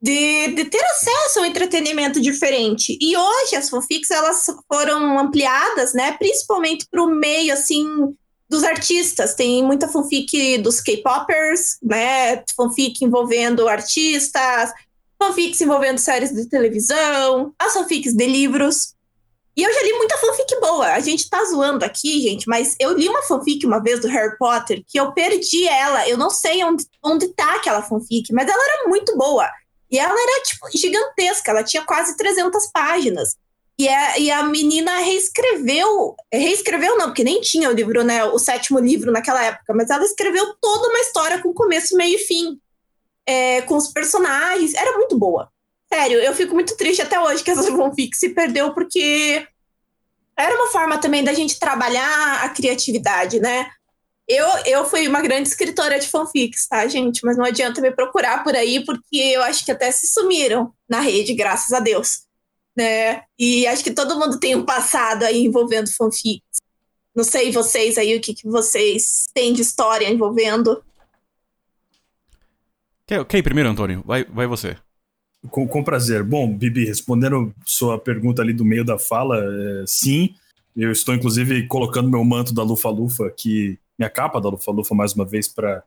de, 0.00 0.48
de 0.48 0.64
ter 0.64 0.82
acesso 0.84 1.38
a 1.38 1.42
um 1.42 1.44
entretenimento 1.44 2.20
diferente. 2.20 2.98
E 3.00 3.16
hoje 3.16 3.54
as 3.54 3.68
fanfics 3.68 4.10
elas 4.10 4.46
foram 4.66 5.18
ampliadas, 5.18 5.94
né, 5.94 6.12
principalmente 6.12 6.86
para 6.90 7.02
o 7.02 7.06
meio 7.06 7.52
assim 7.52 7.86
dos 8.50 8.64
artistas. 8.64 9.34
Tem 9.34 9.62
muita 9.62 9.88
fanfic 9.88 10.58
dos 10.58 10.80
K-popers, 10.80 11.78
né, 11.80 12.42
fanfic 12.56 13.04
envolvendo 13.04 13.68
artistas, 13.68 14.72
fanfics 15.22 15.60
envolvendo 15.60 15.98
séries 15.98 16.32
de 16.32 16.48
televisão, 16.48 17.54
as 17.58 17.72
fanfics 17.72 18.12
de 18.12 18.26
livros. 18.26 18.91
E 19.56 19.62
eu 19.62 19.72
já 19.72 19.82
li 19.82 19.92
muita 19.92 20.16
fanfic 20.16 20.60
boa. 20.60 20.92
A 20.92 21.00
gente 21.00 21.28
tá 21.28 21.44
zoando 21.44 21.84
aqui, 21.84 22.22
gente, 22.22 22.48
mas 22.48 22.74
eu 22.80 22.96
li 22.96 23.08
uma 23.08 23.22
fanfic 23.22 23.66
uma 23.66 23.82
vez 23.82 24.00
do 24.00 24.08
Harry 24.08 24.36
Potter 24.38 24.82
que 24.86 24.98
eu 24.98 25.12
perdi 25.12 25.68
ela. 25.68 26.08
Eu 26.08 26.16
não 26.16 26.30
sei 26.30 26.64
onde, 26.64 26.84
onde 27.04 27.28
tá 27.28 27.56
aquela 27.56 27.82
fanfic, 27.82 28.32
mas 28.32 28.48
ela 28.48 28.62
era 28.62 28.88
muito 28.88 29.16
boa. 29.16 29.48
E 29.90 29.98
ela 29.98 30.14
era, 30.14 30.42
tipo, 30.42 30.66
gigantesca, 30.74 31.50
ela 31.50 31.62
tinha 31.62 31.84
quase 31.84 32.16
300 32.16 32.70
páginas. 32.72 33.36
E 33.78 33.88
a, 33.88 34.18
e 34.18 34.30
a 34.30 34.42
menina 34.44 34.98
reescreveu, 34.98 36.14
reescreveu 36.32 36.96
não, 36.96 37.06
porque 37.06 37.24
nem 37.24 37.40
tinha 37.40 37.68
o 37.68 37.72
livro, 37.72 38.02
né, 38.02 38.24
o 38.24 38.38
sétimo 38.38 38.78
livro 38.78 39.10
naquela 39.10 39.42
época, 39.44 39.74
mas 39.74 39.90
ela 39.90 40.04
escreveu 40.04 40.54
toda 40.60 40.88
uma 40.88 41.00
história 41.00 41.42
com 41.42 41.52
começo, 41.52 41.96
meio 41.96 42.16
e 42.16 42.18
fim, 42.18 42.60
é, 43.26 43.62
com 43.62 43.76
os 43.76 43.88
personagens, 43.88 44.74
era 44.74 44.96
muito 44.96 45.18
boa. 45.18 45.51
Sério, 45.92 46.20
eu 46.20 46.34
fico 46.34 46.54
muito 46.54 46.74
triste 46.74 47.02
até 47.02 47.20
hoje 47.20 47.44
que 47.44 47.50
essa 47.50 47.70
fanfic 47.76 48.16
se 48.16 48.30
perdeu, 48.30 48.72
porque 48.72 49.46
era 50.34 50.54
uma 50.56 50.68
forma 50.68 50.96
também 50.96 51.22
da 51.22 51.34
gente 51.34 51.60
trabalhar 51.60 52.42
a 52.42 52.48
criatividade, 52.48 53.38
né? 53.38 53.70
Eu, 54.26 54.46
eu 54.64 54.86
fui 54.86 55.06
uma 55.06 55.20
grande 55.20 55.50
escritora 55.50 55.98
de 55.98 56.08
fanfics, 56.08 56.66
tá, 56.66 56.86
gente? 56.86 57.20
Mas 57.22 57.36
não 57.36 57.44
adianta 57.44 57.82
me 57.82 57.90
procurar 57.90 58.42
por 58.42 58.56
aí, 58.56 58.82
porque 58.86 59.16
eu 59.16 59.42
acho 59.42 59.66
que 59.66 59.70
até 59.70 59.92
se 59.92 60.06
sumiram 60.06 60.72
na 60.88 61.00
rede, 61.00 61.34
graças 61.34 61.74
a 61.74 61.80
Deus. 61.80 62.22
Né? 62.74 63.24
E 63.38 63.66
acho 63.66 63.84
que 63.84 63.90
todo 63.90 64.18
mundo 64.18 64.40
tem 64.40 64.56
um 64.56 64.64
passado 64.64 65.24
aí 65.24 65.44
envolvendo 65.44 65.92
fanfics. 65.94 66.62
Não 67.14 67.22
sei 67.22 67.52
vocês 67.52 67.98
aí, 67.98 68.16
o 68.16 68.20
que, 68.20 68.32
que 68.32 68.48
vocês 68.48 69.28
têm 69.34 69.52
de 69.52 69.60
história 69.60 70.08
envolvendo. 70.08 70.82
Ir 73.10 73.42
primeiro, 73.42 73.68
Antônio? 73.68 74.02
Vai, 74.06 74.24
vai 74.24 74.46
você. 74.46 74.78
Com, 75.50 75.66
com 75.66 75.82
prazer. 75.82 76.22
Bom, 76.22 76.52
Bibi, 76.52 76.84
respondendo 76.84 77.52
sua 77.64 77.98
pergunta 77.98 78.42
ali 78.42 78.52
do 78.52 78.64
meio 78.64 78.84
da 78.84 78.98
fala, 78.98 79.38
é, 79.38 79.84
sim. 79.86 80.34
Eu 80.76 80.90
estou, 80.90 81.14
inclusive, 81.14 81.66
colocando 81.66 82.08
meu 82.08 82.24
manto 82.24 82.54
da 82.54 82.62
Lufa 82.62 82.88
Lufa 82.88 83.26
aqui 83.26 83.78
minha 83.98 84.10
capa 84.10 84.40
da 84.40 84.48
Lufa 84.48 84.70
Lufa 84.70 84.94
mais 84.94 85.12
uma 85.12 85.24
vez 85.24 85.46
para 85.48 85.82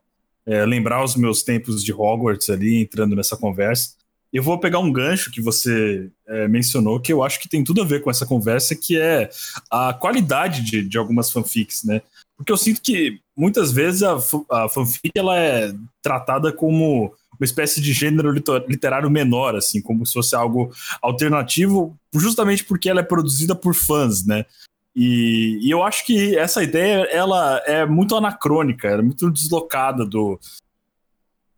é, 0.46 0.64
lembrar 0.64 1.04
os 1.04 1.16
meus 1.16 1.42
tempos 1.42 1.82
de 1.82 1.92
Hogwarts 1.92 2.48
ali, 2.48 2.82
entrando 2.82 3.16
nessa 3.16 3.36
conversa. 3.36 3.94
Eu 4.32 4.42
vou 4.42 4.58
pegar 4.58 4.78
um 4.78 4.92
gancho 4.92 5.30
que 5.30 5.40
você 5.40 6.10
é, 6.26 6.48
mencionou, 6.48 7.00
que 7.00 7.12
eu 7.12 7.22
acho 7.22 7.40
que 7.40 7.48
tem 7.48 7.64
tudo 7.64 7.82
a 7.82 7.84
ver 7.84 8.02
com 8.02 8.10
essa 8.10 8.26
conversa, 8.26 8.74
que 8.74 8.98
é 8.98 9.30
a 9.70 9.94
qualidade 9.94 10.62
de, 10.62 10.82
de 10.82 10.98
algumas 10.98 11.30
fanfics, 11.30 11.84
né? 11.84 12.02
Porque 12.36 12.52
eu 12.52 12.56
sinto 12.56 12.82
que 12.82 13.20
muitas 13.36 13.72
vezes 13.72 14.02
a, 14.02 14.16
a 14.50 14.68
fanfic 14.68 15.10
ela 15.14 15.38
é 15.38 15.72
tratada 16.02 16.52
como 16.52 17.14
uma 17.38 17.44
espécie 17.44 17.80
de 17.80 17.92
gênero 17.92 18.30
literário 18.30 19.10
menor, 19.10 19.54
assim, 19.54 19.80
como 19.80 20.04
se 20.04 20.12
fosse 20.12 20.34
algo 20.34 20.72
alternativo, 21.02 21.96
justamente 22.14 22.64
porque 22.64 22.88
ela 22.88 23.00
é 23.00 23.04
produzida 23.04 23.54
por 23.54 23.74
fãs, 23.74 24.24
né? 24.26 24.44
E, 24.94 25.58
e, 25.60 25.70
eu 25.70 25.82
acho 25.82 26.06
que 26.06 26.38
essa 26.38 26.62
ideia 26.62 27.06
ela 27.10 27.62
é 27.66 27.84
muito 27.84 28.16
anacrônica, 28.16 28.88
é 28.88 29.02
muito 29.02 29.30
deslocada 29.30 30.06
do, 30.06 30.40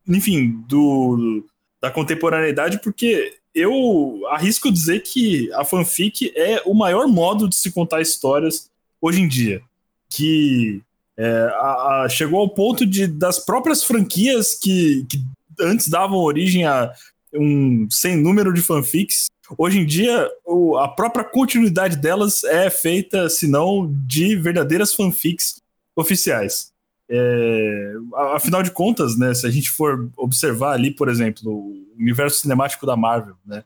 enfim, 0.06 0.64
do 0.66 1.44
da 1.80 1.88
contemporaneidade, 1.88 2.80
porque 2.82 3.38
eu 3.54 4.20
arrisco 4.30 4.72
dizer 4.72 5.04
que 5.04 5.52
a 5.52 5.64
fanfic 5.64 6.32
é 6.34 6.60
o 6.66 6.74
maior 6.74 7.06
modo 7.06 7.48
de 7.48 7.54
se 7.54 7.70
contar 7.70 8.00
histórias 8.00 8.68
hoje 9.00 9.20
em 9.20 9.28
dia, 9.28 9.62
que 10.10 10.82
é, 11.16 11.28
a, 11.54 12.02
a, 12.02 12.08
chegou 12.08 12.40
ao 12.40 12.48
ponto 12.48 12.86
de 12.86 13.06
das 13.06 13.38
próprias 13.38 13.82
franquias 13.84 14.54
que, 14.54 15.04
que 15.08 15.24
antes 15.60 15.88
davam 15.88 16.18
origem 16.18 16.64
a 16.64 16.92
um 17.34 17.86
sem 17.90 18.16
número 18.16 18.52
de 18.52 18.62
fanfics 18.62 19.28
Hoje 19.56 19.78
em 19.78 19.86
dia, 19.86 20.28
o, 20.44 20.76
a 20.76 20.88
própria 20.88 21.24
continuidade 21.24 21.96
delas 21.96 22.44
é 22.44 22.68
feita, 22.68 23.30
se 23.30 23.46
não, 23.46 23.90
de 24.06 24.36
verdadeiras 24.36 24.92
fanfics 24.92 25.62
oficiais. 25.96 26.72
É, 27.08 27.94
afinal 28.34 28.62
de 28.62 28.70
contas, 28.70 29.16
né, 29.16 29.32
se 29.32 29.46
a 29.46 29.50
gente 29.50 29.70
for 29.70 30.10
observar 30.16 30.72
ali, 30.72 30.90
por 30.90 31.08
exemplo, 31.08 31.50
o 31.50 31.94
universo 31.98 32.42
cinemático 32.42 32.84
da 32.84 32.96
Marvel, 32.96 33.36
né, 33.46 33.64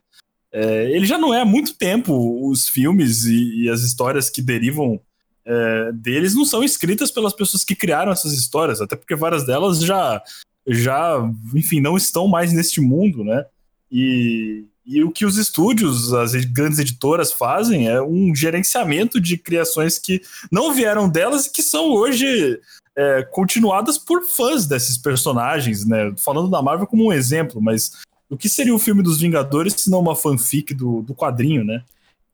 é, 0.53 0.89
ele 0.91 1.05
já 1.05 1.17
não 1.17 1.33
é 1.33 1.41
há 1.41 1.45
muito 1.45 1.73
tempo 1.73 2.47
os 2.47 2.69
filmes 2.69 3.25
e, 3.25 3.63
e 3.63 3.69
as 3.69 3.81
histórias 3.81 4.29
que 4.29 4.41
derivam 4.41 5.01
é, 5.45 5.91
deles 5.91 6.33
não 6.33 6.45
são 6.45 6.63
escritas 6.63 7.11
pelas 7.11 7.33
pessoas 7.33 7.65
que 7.65 7.75
criaram 7.75 8.13
essas 8.13 8.31
histórias, 8.31 8.79
até 8.79 8.95
porque 8.95 9.15
várias 9.15 9.45
delas 9.45 9.81
já, 9.81 10.21
já 10.67 11.17
enfim, 11.53 11.79
não 11.79 11.97
estão 11.97 12.27
mais 12.27 12.53
neste 12.53 12.79
mundo, 12.79 13.23
né? 13.23 13.45
E, 13.91 14.65
e 14.85 15.03
o 15.03 15.11
que 15.11 15.25
os 15.25 15.37
estúdios, 15.37 16.13
as 16.13 16.33
grandes 16.45 16.79
editoras 16.79 17.31
fazem 17.31 17.87
é 17.87 18.01
um 18.01 18.33
gerenciamento 18.35 19.19
de 19.19 19.37
criações 19.37 19.97
que 19.99 20.21
não 20.51 20.73
vieram 20.73 21.07
delas 21.07 21.45
e 21.45 21.51
que 21.51 21.61
são 21.61 21.91
hoje 21.91 22.59
é, 22.95 23.23
continuadas 23.23 23.97
por 23.97 24.23
fãs 24.23 24.65
desses 24.65 24.97
personagens, 24.97 25.85
né? 25.85 26.13
Falando 26.17 26.49
da 26.49 26.61
Marvel 26.61 26.87
como 26.87 27.07
um 27.07 27.13
exemplo, 27.13 27.61
mas 27.61 27.91
o 28.29 28.37
que 28.37 28.49
seria 28.49 28.73
o 28.73 28.79
filme 28.79 29.03
dos 29.03 29.19
Vingadores 29.19 29.73
se 29.73 29.89
não 29.89 29.99
uma 29.99 30.15
fanfic 30.15 30.73
do, 30.73 31.01
do 31.01 31.13
quadrinho, 31.13 31.63
né? 31.63 31.83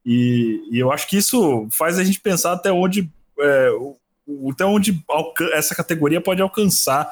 E, 0.06 0.64
e, 0.72 0.80
eu 0.80 0.92
acho 0.92 1.08
que 1.08 1.18
isso 1.18 1.68
faz 1.72 2.00
a 2.00 2.04
gente 2.04 2.20
pensar 2.22 2.54
até 2.54 2.72
onde, 2.72 3.10
é, 3.40 3.70
até 4.50 4.66
onde 4.66 5.04
essa 5.54 5.76
categoria 5.76 6.22
pode 6.22 6.42
alcançar 6.42 7.10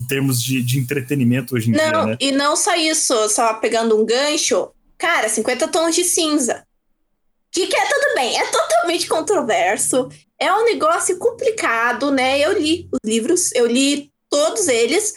em 0.00 0.06
termos 0.06 0.42
de, 0.42 0.62
de 0.62 0.78
entretenimento 0.78 1.54
hoje 1.54 1.70
em 1.70 1.72
não, 1.72 1.90
dia, 1.90 2.06
né? 2.06 2.16
E 2.20 2.32
não 2.32 2.56
só 2.56 2.74
isso, 2.74 3.28
só 3.28 3.54
pegando 3.54 4.00
um 4.00 4.04
gancho, 4.04 4.70
cara, 4.98 5.28
50 5.28 5.68
tons 5.68 5.94
de 5.94 6.04
cinza. 6.04 6.64
Que, 7.50 7.66
que 7.68 7.76
é 7.76 7.86
tudo 7.86 8.14
bem, 8.16 8.36
é 8.36 8.46
totalmente 8.46 9.06
controverso, 9.06 10.08
é 10.38 10.52
um 10.52 10.64
negócio 10.64 11.16
complicado, 11.18 12.10
né? 12.10 12.38
Eu 12.40 12.58
li 12.58 12.88
os 12.92 12.98
livros, 13.04 13.52
eu 13.54 13.66
li 13.66 14.10
todos 14.28 14.66
eles. 14.68 15.14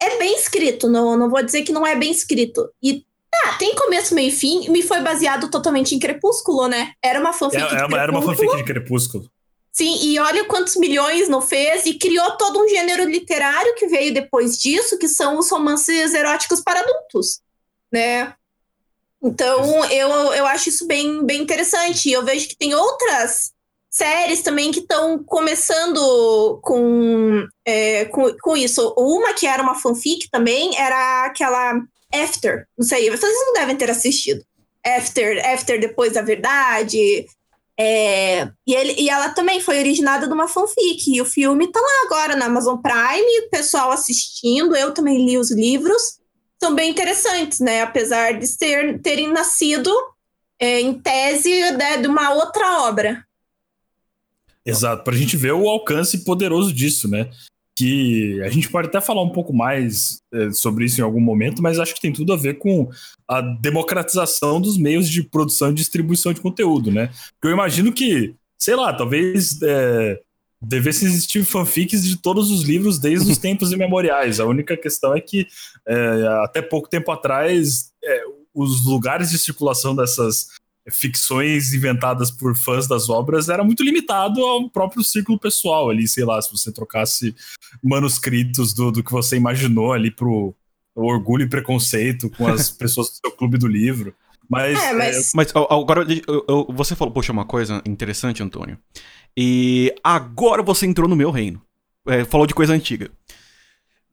É 0.00 0.18
bem 0.18 0.34
escrito, 0.36 0.88
não, 0.88 1.16
não 1.16 1.30
vou 1.30 1.42
dizer 1.42 1.62
que 1.62 1.72
não 1.72 1.86
é 1.86 1.94
bem 1.94 2.10
escrito. 2.10 2.70
E 2.82 3.04
tá, 3.30 3.54
tem 3.58 3.74
começo, 3.74 4.14
meio 4.14 4.28
e 4.28 4.32
fim, 4.32 4.68
me 4.70 4.82
foi 4.82 5.00
baseado 5.00 5.50
totalmente 5.50 5.94
em 5.94 5.98
Crepúsculo, 5.98 6.66
né? 6.66 6.92
Era 7.02 7.20
uma 7.20 7.32
fanfic. 7.32 7.62
É, 7.62 7.80
é 7.80 7.84
uma, 7.86 8.00
era 8.00 8.10
uma 8.10 8.22
fanfic 8.22 8.56
de 8.56 8.64
Crepúsculo. 8.64 9.30
Sim, 9.76 9.98
e 10.00 10.18
olha 10.18 10.46
quantos 10.46 10.74
milhões 10.74 11.28
não 11.28 11.42
fez 11.42 11.84
e 11.84 11.98
criou 11.98 12.30
todo 12.38 12.58
um 12.58 12.66
gênero 12.66 13.04
literário 13.04 13.74
que 13.74 13.86
veio 13.86 14.14
depois 14.14 14.58
disso, 14.58 14.98
que 14.98 15.06
são 15.06 15.38
os 15.38 15.50
romances 15.50 16.14
eróticos 16.14 16.62
para 16.62 16.80
adultos, 16.80 17.42
né? 17.92 18.32
Então, 19.22 19.84
eu, 19.90 20.08
eu 20.32 20.46
acho 20.46 20.70
isso 20.70 20.86
bem, 20.86 21.22
bem 21.26 21.42
interessante. 21.42 22.10
Eu 22.10 22.24
vejo 22.24 22.48
que 22.48 22.56
tem 22.56 22.74
outras 22.74 23.52
séries 23.90 24.40
também 24.40 24.72
que 24.72 24.80
estão 24.80 25.22
começando 25.22 26.58
com, 26.62 27.46
é, 27.62 28.06
com, 28.06 28.34
com 28.40 28.56
isso. 28.56 28.94
Uma 28.96 29.34
que 29.34 29.46
era 29.46 29.62
uma 29.62 29.74
fanfic 29.74 30.30
também 30.30 30.74
era 30.78 31.26
aquela 31.26 31.78
After. 32.14 32.66
Não 32.78 32.86
sei, 32.86 33.10
vocês 33.10 33.30
não 33.30 33.52
devem 33.52 33.76
ter 33.76 33.90
assistido. 33.90 34.42
After, 34.82 35.44
After 35.52 35.78
Depois 35.78 36.14
da 36.14 36.22
Verdade, 36.22 37.26
é, 37.78 38.48
e, 38.66 38.74
ele, 38.74 38.94
e 38.98 39.10
ela 39.10 39.28
também 39.30 39.60
foi 39.60 39.78
originada 39.78 40.26
de 40.26 40.32
uma 40.32 40.48
fanfic. 40.48 41.14
E 41.14 41.20
o 41.20 41.26
filme 41.26 41.70
tá 41.70 41.78
lá 41.78 42.06
agora 42.06 42.36
na 42.36 42.46
Amazon 42.46 42.78
Prime, 42.78 43.46
o 43.46 43.50
pessoal 43.50 43.90
assistindo. 43.90 44.74
Eu 44.74 44.92
também 44.92 45.24
li 45.24 45.36
os 45.36 45.50
livros. 45.50 46.18
São 46.58 46.74
bem 46.74 46.90
interessantes, 46.90 47.60
né? 47.60 47.82
Apesar 47.82 48.38
de 48.38 48.46
ser, 48.46 49.00
terem 49.02 49.30
nascido 49.30 49.92
é, 50.58 50.80
em 50.80 50.94
tese 50.94 51.70
né, 51.72 51.98
de 51.98 52.08
uma 52.08 52.32
outra 52.32 52.82
obra. 52.82 53.24
Exato, 54.64 55.04
para 55.04 55.14
a 55.14 55.16
gente 55.16 55.36
ver 55.36 55.52
o 55.52 55.68
alcance 55.68 56.24
poderoso 56.24 56.72
disso, 56.72 57.08
né? 57.08 57.30
Que 57.76 58.40
a 58.42 58.48
gente 58.48 58.70
pode 58.70 58.88
até 58.88 59.00
falar 59.02 59.22
um 59.22 59.30
pouco 59.30 59.52
mais 59.52 60.22
é, 60.32 60.50
sobre 60.50 60.86
isso 60.86 60.98
em 60.98 61.04
algum 61.04 61.20
momento, 61.20 61.62
mas 61.62 61.78
acho 61.78 61.94
que 61.94 62.00
tem 62.00 62.12
tudo 62.12 62.32
a 62.32 62.36
ver 62.36 62.54
com 62.54 62.88
a 63.28 63.40
democratização 63.40 64.60
dos 64.60 64.78
meios 64.78 65.08
de 65.08 65.22
produção 65.22 65.70
e 65.70 65.74
distribuição 65.74 66.32
de 66.32 66.40
conteúdo, 66.40 66.90
né? 66.90 67.10
Porque 67.34 67.48
eu 67.48 67.52
imagino 67.52 67.92
que, 67.92 68.34
sei 68.58 68.74
lá, 68.74 68.94
talvez 68.94 69.60
é, 69.62 70.18
devesse 70.60 71.04
existir 71.04 71.44
fanfics 71.44 72.02
de 72.02 72.16
todos 72.16 72.50
os 72.50 72.62
livros 72.62 72.98
desde 72.98 73.30
os 73.30 73.36
tempos 73.38 73.70
imemoriais. 73.72 74.40
A 74.40 74.46
única 74.46 74.74
questão 74.74 75.14
é 75.14 75.20
que 75.20 75.46
é, 75.86 76.26
até 76.44 76.62
pouco 76.62 76.88
tempo 76.88 77.12
atrás 77.12 77.90
é, 78.02 78.22
os 78.54 78.86
lugares 78.86 79.30
de 79.30 79.38
circulação 79.38 79.94
dessas 79.94 80.48
ficções 80.90 81.74
inventadas 81.74 82.30
por 82.30 82.56
fãs 82.56 82.86
das 82.86 83.08
obras 83.08 83.48
era 83.48 83.64
muito 83.64 83.82
limitado 83.82 84.40
ao 84.40 84.70
próprio 84.70 85.02
círculo 85.02 85.38
pessoal 85.38 85.90
ali, 85.90 86.06
sei 86.06 86.24
lá, 86.24 86.40
se 86.40 86.50
você 86.50 86.72
trocasse 86.72 87.34
manuscritos 87.82 88.72
do, 88.72 88.92
do 88.92 89.02
que 89.02 89.12
você 89.12 89.36
imaginou 89.36 89.92
ali 89.92 90.10
pro 90.10 90.54
orgulho 90.94 91.44
e 91.44 91.48
preconceito 91.48 92.30
com 92.30 92.46
as 92.46 92.70
pessoas 92.76 93.08
do 93.08 93.14
seu 93.16 93.30
clube 93.32 93.58
do 93.58 93.66
livro. 93.66 94.14
Mas, 94.48 94.80
é, 94.80 94.92
mas... 94.92 95.16
É... 95.16 95.30
mas 95.34 95.52
agora 95.54 96.06
eu, 96.08 96.44
eu, 96.48 96.66
você 96.70 96.94
falou, 96.94 97.12
poxa, 97.12 97.32
uma 97.32 97.44
coisa 97.44 97.82
interessante, 97.84 98.42
Antônio. 98.42 98.78
E 99.36 99.94
agora 100.02 100.62
você 100.62 100.86
entrou 100.86 101.08
no 101.08 101.16
meu 101.16 101.30
reino. 101.30 101.60
É, 102.06 102.24
falou 102.24 102.46
de 102.46 102.54
coisa 102.54 102.72
antiga. 102.72 103.10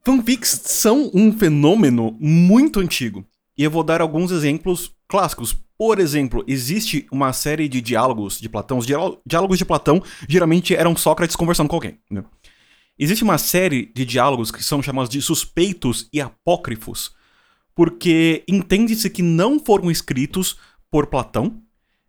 Fanfics 0.03 0.61
são 0.65 1.09
um 1.13 1.31
fenômeno 1.31 2.17
muito 2.19 2.79
antigo. 2.79 3.25
E 3.57 3.63
eu 3.63 3.71
vou 3.71 3.83
dar 3.83 4.01
alguns 4.01 4.31
exemplos 4.31 4.91
clássicos. 5.13 5.55
Por 5.77 5.99
exemplo, 5.99 6.43
existe 6.47 7.05
uma 7.11 7.31
série 7.33 7.69
de 7.69 7.79
diálogos 7.81 8.39
de 8.39 8.49
Platão. 8.49 8.79
Os 8.79 8.87
diálogos 8.87 9.59
de 9.59 9.63
Platão 9.63 10.01
geralmente 10.27 10.75
eram 10.75 10.95
Sócrates 10.95 11.35
conversando 11.35 11.69
com 11.69 11.75
alguém. 11.75 11.99
Né? 12.09 12.23
Existe 12.97 13.23
uma 13.23 13.37
série 13.37 13.91
de 13.93 14.07
diálogos 14.07 14.49
que 14.49 14.63
são 14.63 14.81
chamados 14.81 15.11
de 15.11 15.21
suspeitos 15.21 16.09
e 16.11 16.19
apócrifos, 16.19 17.11
porque 17.75 18.43
entende-se 18.47 19.07
que 19.07 19.21
não 19.21 19.59
foram 19.59 19.91
escritos 19.91 20.57
por 20.89 21.05
Platão, 21.05 21.61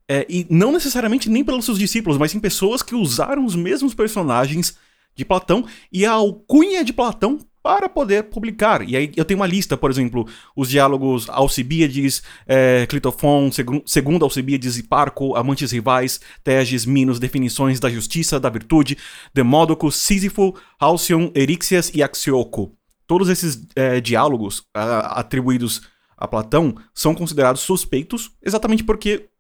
é, 0.09 0.27
e 0.27 0.47
não 0.49 0.73
necessariamente 0.73 1.29
nem 1.29 1.45
pelos 1.45 1.67
seus 1.67 1.79
discípulos, 1.79 2.17
mas 2.17 2.31
sim 2.31 2.41
pessoas 2.41 2.83
que 2.83 2.95
usaram 2.95 3.45
os 3.45 3.55
mesmos 3.55 3.93
personagens 3.93 4.79
de 5.15 5.27
Platão, 5.27 5.67
e 5.93 6.07
a 6.07 6.13
alcunha 6.13 6.83
de 6.83 6.95
Platão 6.95 7.39
para 7.65 7.89
poder 7.89 8.25
publicar. 8.25 8.87
E 8.87 8.95
aí 8.95 9.11
eu 9.17 9.25
tenho 9.25 9.41
uma 9.41 9.47
lista, 9.47 9.75
por 9.75 9.91
exemplo, 9.91 10.29
os 10.55 10.69
diálogos 10.69 11.31
Alcibíades, 11.31 12.23
é, 12.47 12.87
Clitofon, 12.87 13.51
seg 13.51 13.83
segundo 13.87 14.23
Alcibíades 14.23 14.77
e 14.77 14.83
Parco, 14.83 15.35
amantes 15.35 15.73
rivais, 15.73 16.21
Teges, 16.45 16.85
Minos, 16.85 17.19
definições 17.19 17.81
da 17.81 17.89
justiça, 17.89 18.39
da 18.39 18.51
virtude, 18.51 18.99
Demódoco, 19.33 19.91
Sísifo, 19.91 20.55
Halcyon, 20.79 21.31
Eríxias 21.35 21.91
e 21.95 22.03
Axioco. 22.03 22.77
Todos 23.07 23.31
esses 23.31 23.67
é, 23.75 23.99
diálogos 23.99 24.67
atribuídos 24.75 25.81
a 26.19 26.29
Platão 26.29 26.75
são 26.93 27.15
considerados 27.15 27.63
suspeitos 27.63 28.31
exatamente 28.43 28.85
porque 28.85 29.31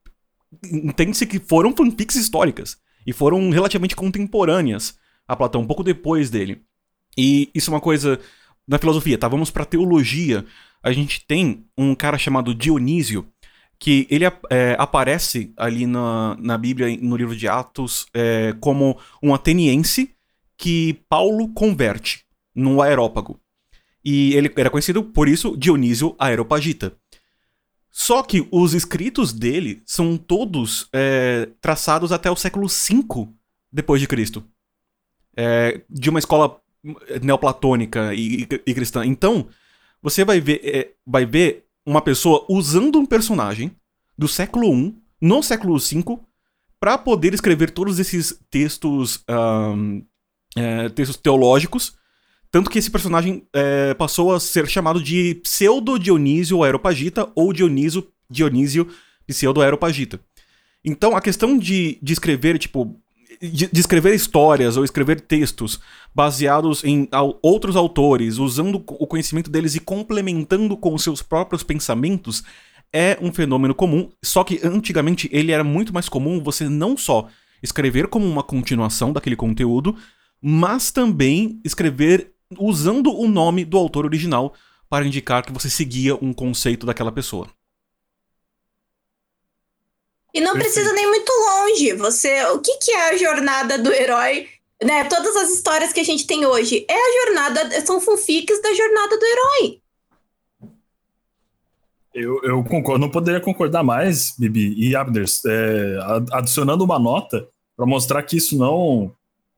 entende-se 0.64 1.26
que 1.26 1.38
foram 1.38 1.76
fanfics 1.76 2.16
históricas 2.16 2.78
e 3.06 3.12
foram 3.12 3.50
relativamente 3.50 3.94
contemporâneas 3.94 4.96
a 5.28 5.36
Platão, 5.36 5.60
um 5.60 5.66
pouco 5.66 5.84
depois 5.84 6.30
dele. 6.30 6.64
E 7.16 7.50
isso 7.54 7.70
é 7.70 7.74
uma 7.74 7.80
coisa 7.80 8.18
na 8.66 8.78
filosofia, 8.78 9.18
tá? 9.18 9.28
Vamos 9.28 9.50
pra 9.50 9.64
teologia. 9.64 10.44
A 10.82 10.92
gente 10.92 11.24
tem 11.26 11.64
um 11.76 11.94
cara 11.94 12.18
chamado 12.18 12.54
Dionísio, 12.54 13.26
que 13.78 14.06
ele 14.10 14.24
é, 14.24 14.76
aparece 14.78 15.52
ali 15.56 15.86
na, 15.86 16.36
na 16.40 16.56
Bíblia, 16.56 16.96
no 17.00 17.16
livro 17.16 17.36
de 17.36 17.48
Atos, 17.48 18.06
é, 18.14 18.54
como 18.60 18.98
um 19.22 19.34
ateniense 19.34 20.14
que 20.56 21.00
Paulo 21.08 21.48
converte 21.48 22.24
no 22.54 22.80
aerópago. 22.80 23.40
E 24.04 24.34
ele 24.34 24.52
era 24.56 24.70
conhecido 24.70 25.02
por 25.02 25.28
isso 25.28 25.56
Dionísio 25.56 26.14
Aeropagita. 26.18 26.92
Só 27.90 28.22
que 28.22 28.46
os 28.50 28.74
escritos 28.74 29.32
dele 29.32 29.82
são 29.86 30.16
todos 30.16 30.88
é, 30.92 31.48
traçados 31.60 32.12
até 32.12 32.30
o 32.30 32.36
século 32.36 32.66
V 32.66 33.28
depois 33.72 34.00
de 34.00 34.08
Cristo. 34.08 34.44
É, 35.36 35.80
de 35.88 36.10
uma 36.10 36.18
escola 36.18 36.60
neoplatônica 37.22 38.14
e, 38.14 38.42
e, 38.42 38.48
e, 38.66 38.74
cristã. 38.74 39.04
Então, 39.04 39.46
você 40.02 40.24
vai 40.24 40.40
ver, 40.40 40.60
é, 40.64 40.90
vai 41.06 41.24
ver 41.24 41.64
uma 41.86 42.02
pessoa 42.02 42.44
usando 42.48 42.98
um 42.98 43.06
personagem 43.06 43.72
do 44.16 44.28
século 44.28 44.72
I, 44.72 44.94
no 45.20 45.42
século 45.42 45.78
V, 45.78 46.18
para 46.78 46.98
poder 46.98 47.32
escrever 47.34 47.70
todos 47.70 47.98
esses 47.98 48.38
textos, 48.50 49.24
um, 49.28 50.04
é, 50.56 50.88
textos 50.90 51.16
teológicos 51.16 51.96
tanto 52.54 52.70
que 52.70 52.78
esse 52.78 52.88
personagem 52.88 53.44
é, 53.52 53.94
passou 53.94 54.32
a 54.32 54.38
ser 54.38 54.68
chamado 54.68 55.02
de 55.02 55.34
Pseudo-Dionísio 55.42 56.62
Aeropagita 56.62 57.28
ou 57.34 57.52
Dionísio, 57.52 58.06
Dionísio 58.30 58.86
Pseudo-Aeropagita. 59.26 60.20
Então, 60.84 61.16
a 61.16 61.20
questão 61.20 61.58
de, 61.58 61.98
de 62.00 62.12
escrever, 62.12 62.56
tipo, 62.56 62.96
de, 63.50 63.70
escrever 63.80 64.14
histórias 64.14 64.76
ou 64.76 64.84
escrever 64.84 65.20
textos 65.20 65.80
baseados 66.14 66.84
em 66.84 67.08
outros 67.42 67.76
autores, 67.76 68.38
usando 68.38 68.76
o 68.76 69.06
conhecimento 69.06 69.50
deles 69.50 69.74
e 69.74 69.80
complementando 69.80 70.76
com 70.76 70.96
seus 70.98 71.22
próprios 71.22 71.62
pensamentos, 71.62 72.44
é 72.92 73.18
um 73.20 73.32
fenômeno 73.32 73.74
comum. 73.74 74.08
Só 74.22 74.44
que 74.44 74.60
antigamente 74.62 75.28
ele 75.32 75.52
era 75.52 75.64
muito 75.64 75.92
mais 75.92 76.08
comum 76.08 76.42
você 76.42 76.68
não 76.68 76.96
só 76.96 77.28
escrever 77.62 78.08
como 78.08 78.26
uma 78.26 78.42
continuação 78.42 79.12
daquele 79.12 79.36
conteúdo, 79.36 79.96
mas 80.40 80.90
também 80.90 81.60
escrever 81.64 82.32
usando 82.58 83.12
o 83.12 83.26
nome 83.26 83.64
do 83.64 83.76
autor 83.76 84.04
original 84.04 84.54
para 84.88 85.06
indicar 85.06 85.44
que 85.44 85.52
você 85.52 85.68
seguia 85.68 86.14
um 86.14 86.32
conceito 86.32 86.86
daquela 86.86 87.10
pessoa. 87.10 87.48
E 90.34 90.40
não 90.40 90.54
Perfeito. 90.54 90.74
precisa 90.74 90.92
nem 90.92 91.06
muito 91.06 91.30
longe. 91.30 91.92
Você, 91.94 92.44
o 92.46 92.58
que, 92.58 92.76
que 92.78 92.90
é 92.90 93.10
a 93.10 93.16
jornada 93.16 93.78
do 93.78 93.92
herói? 93.92 94.48
Né? 94.82 95.04
Todas 95.04 95.36
as 95.36 95.52
histórias 95.52 95.92
que 95.92 96.00
a 96.00 96.04
gente 96.04 96.26
tem 96.26 96.44
hoje 96.44 96.84
é 96.88 96.94
a 96.94 97.24
jornada, 97.24 97.80
são 97.86 98.00
fanfics 98.00 98.60
da 98.60 98.74
jornada 98.74 99.16
do 99.16 99.24
herói. 99.24 99.80
Eu, 102.12 102.40
eu 102.42 102.64
concordo, 102.64 103.00
não 103.00 103.10
poderia 103.10 103.40
concordar 103.40 103.82
mais, 103.82 104.34
Bibi 104.36 104.74
e 104.76 104.94
Abders, 104.94 105.44
é, 105.44 105.98
adicionando 106.32 106.84
uma 106.84 106.98
nota 106.98 107.48
para 107.76 107.86
mostrar 107.86 108.22
que 108.22 108.36
isso 108.36 108.56
não 108.56 109.12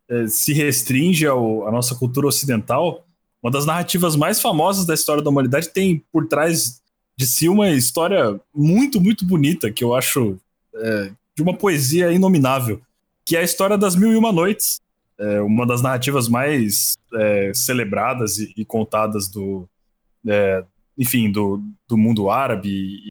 é, 0.09 0.27
se 0.27 0.53
restringe 0.55 1.27
ao, 1.27 1.67
à 1.67 1.71
nossa 1.71 1.95
cultura 1.95 2.27
ocidental, 2.27 3.05
uma 3.43 3.51
das 3.51 3.67
narrativas 3.67 4.17
mais 4.17 4.41
famosas 4.41 4.87
da 4.87 4.95
história 4.95 5.23
da 5.23 5.29
humanidade 5.29 5.69
tem 5.69 6.03
por 6.11 6.27
trás 6.27 6.81
de 7.17 7.27
si 7.27 7.49
uma 7.49 7.71
história 7.71 8.41
muito, 8.55 9.01
muito 9.01 9.25
bonita, 9.25 9.71
que 9.71 9.85
eu 9.85 9.95
acho 9.95 10.39
é, 10.77 11.13
de 11.35 11.43
uma 11.43 11.57
poesia 11.57 12.13
inominável, 12.13 12.81
que 13.25 13.37
é 13.37 13.41
a 13.41 13.45
história 13.45 13.77
das 13.77 13.97
Mil 13.97 14.13
e 14.13 14.17
Uma 14.17 14.33
Noites, 14.33 14.81
é, 15.19 15.41
uma 15.41 15.67
das 15.67 15.83
narrativas 15.83 16.29
mais 16.29 16.97
é, 17.15 17.53
celebradas 17.55 18.39
e, 18.39 18.53
e, 18.57 18.65
contadas 18.65 19.29
do, 19.29 19.69
é, 20.27 20.65
enfim, 20.97 21.31
do, 21.31 21.63
do 21.89 21.97
mundo 21.97 22.31
árabe 22.31 22.69
e, 22.69 23.09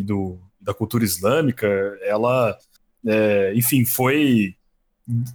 e 0.00 0.02
do, 0.02 0.38
da 0.60 0.72
cultura 0.72 1.04
islâmica. 1.04 1.66
Ela, 2.02 2.56
é, 3.06 3.52
enfim, 3.54 3.84
foi 3.84 4.54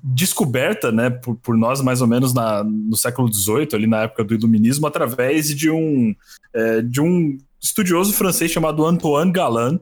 descoberta 0.03 0.91
né, 0.91 1.09
por, 1.09 1.35
por, 1.35 1.57
nós 1.57 1.81
mais 1.81 2.01
ou 2.01 2.07
menos 2.07 2.33
na, 2.33 2.63
no 2.63 2.95
século 2.95 3.31
XVIII, 3.31 3.69
ali 3.73 3.87
na 3.87 4.03
época 4.03 4.23
do 4.23 4.33
iluminismo, 4.33 4.87
através 4.87 5.53
de 5.53 5.69
um, 5.69 6.15
é, 6.53 6.81
de 6.81 7.01
um 7.01 7.37
estudioso 7.61 8.13
francês 8.13 8.49
chamado 8.49 8.85
Antoine 8.85 9.31
Galland, 9.31 9.79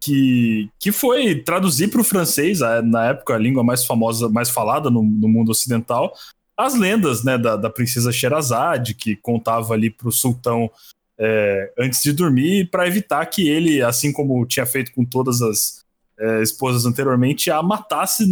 que, 0.00 0.70
que 0.78 0.92
foi 0.92 1.36
traduzir 1.36 1.88
para 1.88 2.00
o 2.00 2.04
francês, 2.04 2.60
na 2.84 3.06
época 3.06 3.34
a 3.34 3.38
língua 3.38 3.62
mais 3.62 3.84
famosa, 3.84 4.28
mais 4.28 4.50
falada 4.50 4.90
no, 4.90 5.02
no 5.02 5.28
mundo 5.28 5.50
ocidental, 5.50 6.12
as 6.56 6.74
lendas 6.74 7.22
né, 7.22 7.38
da, 7.38 7.56
da 7.56 7.70
princesa 7.70 8.10
Sherazade, 8.10 8.94
que 8.94 9.14
contava 9.16 9.74
ali 9.74 9.90
para 9.90 10.08
o 10.08 10.12
sultão 10.12 10.70
é, 11.18 11.72
antes 11.78 12.02
de 12.02 12.12
dormir, 12.12 12.68
para 12.70 12.86
evitar 12.86 13.24
que 13.26 13.48
ele, 13.48 13.82
assim 13.82 14.12
como 14.12 14.44
tinha 14.46 14.66
feito 14.66 14.92
com 14.92 15.04
todas 15.04 15.42
as 15.42 15.84
é, 16.18 16.42
esposas 16.42 16.84
anteriormente 16.84 17.50
a 17.50 17.62
matasse 17.62 18.24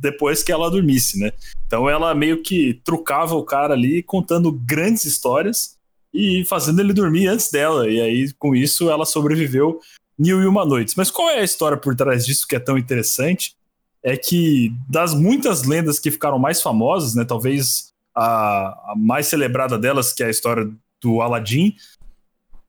depois 0.00 0.42
que 0.42 0.52
ela 0.52 0.70
dormisse, 0.70 1.18
né? 1.18 1.32
Então 1.66 1.88
ela 1.88 2.14
meio 2.14 2.42
que 2.42 2.80
trucava 2.84 3.34
o 3.34 3.44
cara 3.44 3.74
ali 3.74 4.02
contando 4.02 4.52
grandes 4.52 5.04
histórias 5.04 5.76
e 6.14 6.44
fazendo 6.44 6.80
ele 6.80 6.92
dormir 6.92 7.26
antes 7.26 7.50
dela. 7.50 7.88
E 7.88 8.00
aí, 8.00 8.32
com 8.34 8.54
isso, 8.54 8.90
ela 8.90 9.04
sobreviveu 9.04 9.80
mil 10.18 10.42
e 10.42 10.46
uma 10.46 10.64
noites. 10.64 10.94
Mas 10.94 11.10
qual 11.10 11.30
é 11.30 11.40
a 11.40 11.44
história 11.44 11.76
por 11.76 11.94
trás 11.94 12.24
disso 12.24 12.46
que 12.46 12.56
é 12.56 12.60
tão 12.60 12.78
interessante? 12.78 13.54
É 14.02 14.16
que 14.16 14.72
das 14.88 15.14
muitas 15.14 15.64
lendas 15.64 15.98
que 15.98 16.10
ficaram 16.10 16.38
mais 16.38 16.60
famosas, 16.60 17.14
né? 17.14 17.24
Talvez 17.24 17.92
a, 18.14 18.92
a 18.92 18.94
mais 18.96 19.26
celebrada 19.26 19.78
delas, 19.78 20.12
que 20.12 20.22
é 20.22 20.26
a 20.26 20.30
história 20.30 20.70
do 21.00 21.20
Aladdin, 21.20 21.74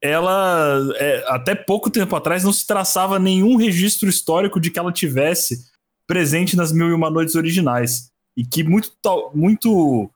ela 0.01 0.79
é, 0.95 1.23
até 1.27 1.55
pouco 1.55 1.89
tempo 1.89 2.15
atrás 2.15 2.43
não 2.43 2.51
se 2.51 2.67
traçava 2.67 3.17
nenhum 3.17 3.55
registro 3.55 4.09
histórico 4.09 4.59
de 4.59 4.69
que 4.69 4.77
ela 4.77 4.91
tivesse 4.91 5.71
presente 6.05 6.57
nas 6.57 6.71
Mil 6.71 6.89
e 6.89 6.93
Uma 6.93 7.09
Noites 7.09 7.35
originais. 7.35 8.11
E 8.35 8.45
que 8.45 8.63
muito, 8.63 8.91
muito 9.33 10.09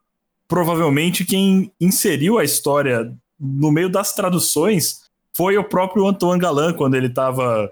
provavelmente 0.47 1.23
quem 1.23 1.71
inseriu 1.79 2.37
a 2.37 2.43
história 2.43 3.13
no 3.39 3.71
meio 3.71 3.89
das 3.89 4.13
traduções 4.13 5.06
foi 5.37 5.55
o 5.55 5.63
próprio 5.63 6.07
Antoine 6.07 6.41
Galland, 6.41 6.75
quando 6.75 6.95
ele 6.95 7.05
estava, 7.05 7.71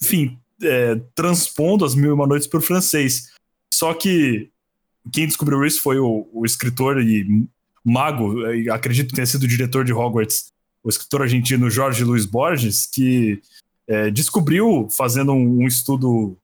enfim, 0.00 0.38
é, 0.62 0.94
transpondo 1.12 1.84
as 1.84 1.92
Mil 1.92 2.10
e 2.10 2.12
Uma 2.12 2.26
Noites 2.26 2.46
para 2.46 2.60
o 2.60 2.62
francês. 2.62 3.32
Só 3.74 3.92
que 3.92 4.48
quem 5.12 5.26
descobriu 5.26 5.64
isso 5.64 5.82
foi 5.82 5.98
o, 5.98 6.28
o 6.32 6.46
escritor 6.46 7.02
e 7.02 7.48
mago, 7.84 8.44
acredito 8.72 9.08
que 9.08 9.14
tenha 9.14 9.26
sido 9.26 9.42
o 9.42 9.48
diretor 9.48 9.84
de 9.84 9.92
Hogwarts, 9.92 10.52
o 10.84 10.88
escritor 10.88 11.22
argentino 11.22 11.68
Jorge 11.68 12.04
Luiz 12.04 12.24
Borges, 12.24 12.86
que 12.86 13.42
é, 13.88 14.08
descobriu, 14.10 14.88
fazendo 14.88 15.32
um, 15.32 15.62
um, 15.62 15.66
estudo 15.66 16.36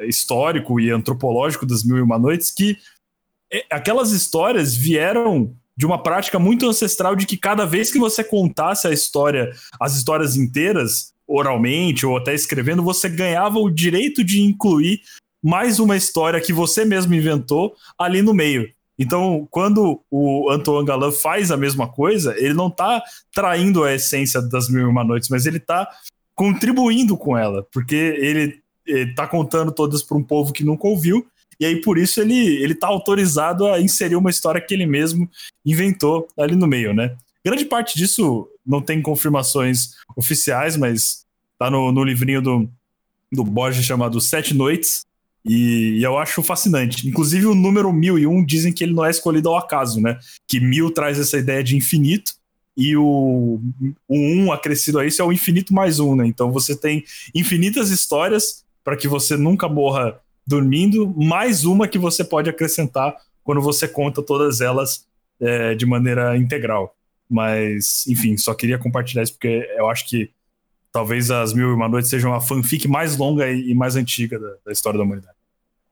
histórico 0.00 0.80
e 0.80 0.90
antropológico 0.90 1.64
das 1.64 1.84
Mil 1.84 1.98
e 1.98 2.02
Uma 2.02 2.18
Noites, 2.18 2.50
que 2.50 2.76
é, 3.52 3.64
aquelas 3.70 4.10
histórias 4.10 4.74
vieram 4.74 5.54
de 5.78 5.86
uma 5.86 6.02
prática 6.02 6.40
muito 6.40 6.68
ancestral 6.68 7.14
de 7.14 7.24
que 7.24 7.36
cada 7.36 7.64
vez 7.64 7.92
que 7.92 8.00
você 8.00 8.24
contasse 8.24 8.88
a 8.88 8.92
história, 8.92 9.52
as 9.80 9.94
histórias 9.94 10.36
inteiras, 10.36 11.14
oralmente 11.24 12.04
ou 12.04 12.16
até 12.16 12.34
escrevendo, 12.34 12.82
você 12.82 13.08
ganhava 13.08 13.60
o 13.60 13.70
direito 13.70 14.24
de 14.24 14.40
incluir 14.40 15.00
mais 15.40 15.78
uma 15.78 15.96
história 15.96 16.40
que 16.40 16.52
você 16.52 16.84
mesmo 16.84 17.14
inventou 17.14 17.76
ali 17.96 18.22
no 18.22 18.34
meio. 18.34 18.68
Então, 18.98 19.46
quando 19.52 20.02
o 20.10 20.50
Antoine 20.50 20.84
Galland 20.84 21.16
faz 21.16 21.52
a 21.52 21.56
mesma 21.56 21.86
coisa, 21.86 22.34
ele 22.36 22.54
não 22.54 22.66
está 22.66 23.00
traindo 23.32 23.84
a 23.84 23.94
essência 23.94 24.42
das 24.42 24.68
Mil 24.68 24.82
e 24.82 24.84
Uma 24.90 25.04
Noites, 25.04 25.28
mas 25.28 25.46
ele 25.46 25.58
está 25.58 25.88
contribuindo 26.34 27.16
com 27.16 27.38
ela, 27.38 27.64
porque 27.72 27.94
ele 27.94 28.60
está 28.84 29.28
contando 29.28 29.70
todas 29.70 30.02
para 30.02 30.18
um 30.18 30.24
povo 30.24 30.52
que 30.52 30.64
nunca 30.64 30.88
ouviu, 30.88 31.24
e 31.60 31.66
aí 31.66 31.80
por 31.80 31.98
isso 31.98 32.20
ele 32.20 32.62
ele 32.62 32.72
está 32.72 32.86
autorizado 32.86 33.66
a 33.66 33.80
inserir 33.80 34.16
uma 34.16 34.30
história 34.30 34.60
que 34.60 34.74
ele 34.74 34.86
mesmo 34.86 35.28
inventou 35.64 36.28
ali 36.36 36.54
no 36.54 36.66
meio, 36.66 36.92
né? 36.94 37.16
Grande 37.44 37.64
parte 37.64 37.96
disso 37.96 38.48
não 38.66 38.82
tem 38.82 39.00
confirmações 39.00 39.90
oficiais, 40.16 40.76
mas 40.76 41.24
tá 41.58 41.70
no, 41.70 41.90
no 41.90 42.04
livrinho 42.04 42.42
do, 42.42 42.70
do 43.32 43.44
Borges 43.44 43.84
chamado 43.84 44.20
Sete 44.20 44.54
Noites, 44.54 45.06
E, 45.44 45.98
e, 45.98 46.02
eu 46.02 46.18
acho 46.18 46.42
fascinante. 46.42 47.08
Inclusive, 47.08 47.46
o 47.46 47.54
número 47.54 47.92
1001 47.92 48.44
dizem 48.44 48.72
que 48.72 48.84
ele 48.84 48.92
não 48.92 49.04
é 49.04 49.10
escolhido 49.10 49.48
ao 49.48 49.56
acaso, 49.56 50.00
né? 50.00 50.18
Que 50.46 50.60
mil 50.60 50.90
traz 50.90 51.18
essa 51.18 51.38
ideia 51.38 51.62
de 51.62 51.76
infinito 51.76 52.32
e 52.76 52.96
o, 52.96 53.60
o 54.06 54.16
um 54.16 54.52
acrescido 54.52 54.98
a 54.98 55.06
isso 55.06 55.20
é 55.20 55.24
o 55.24 55.32
infinito 55.32 55.72
mais 55.72 55.98
um, 55.98 56.14
né? 56.14 56.26
Então 56.26 56.52
você 56.52 56.76
tem 56.76 57.04
infinitas 57.34 57.90
histórias 57.90 58.64
para 58.84 58.96
que 58.96 59.08
você 59.08 59.36
nunca 59.36 59.68
morra 59.68 60.20
dormindo, 60.48 61.14
mais 61.14 61.66
uma 61.66 61.86
que 61.86 61.98
você 61.98 62.24
pode 62.24 62.48
acrescentar 62.48 63.14
quando 63.44 63.60
você 63.60 63.86
conta 63.86 64.22
todas 64.22 64.62
elas 64.62 65.06
é, 65.38 65.74
de 65.74 65.84
maneira 65.84 66.38
integral. 66.38 66.96
Mas, 67.28 68.06
enfim, 68.06 68.34
só 68.38 68.54
queria 68.54 68.78
compartilhar 68.78 69.22
isso 69.22 69.34
porque 69.34 69.68
eu 69.76 69.90
acho 69.90 70.08
que 70.08 70.30
talvez 70.90 71.30
as 71.30 71.52
Mil 71.52 71.68
e 71.68 71.74
Uma 71.74 71.86
Noites 71.86 72.08
sejam 72.08 72.32
a 72.32 72.40
fanfic 72.40 72.88
mais 72.88 73.18
longa 73.18 73.50
e 73.50 73.74
mais 73.74 73.94
antiga 73.94 74.38
da, 74.38 74.48
da 74.64 74.72
história 74.72 74.96
da 74.96 75.04
humanidade. 75.04 75.36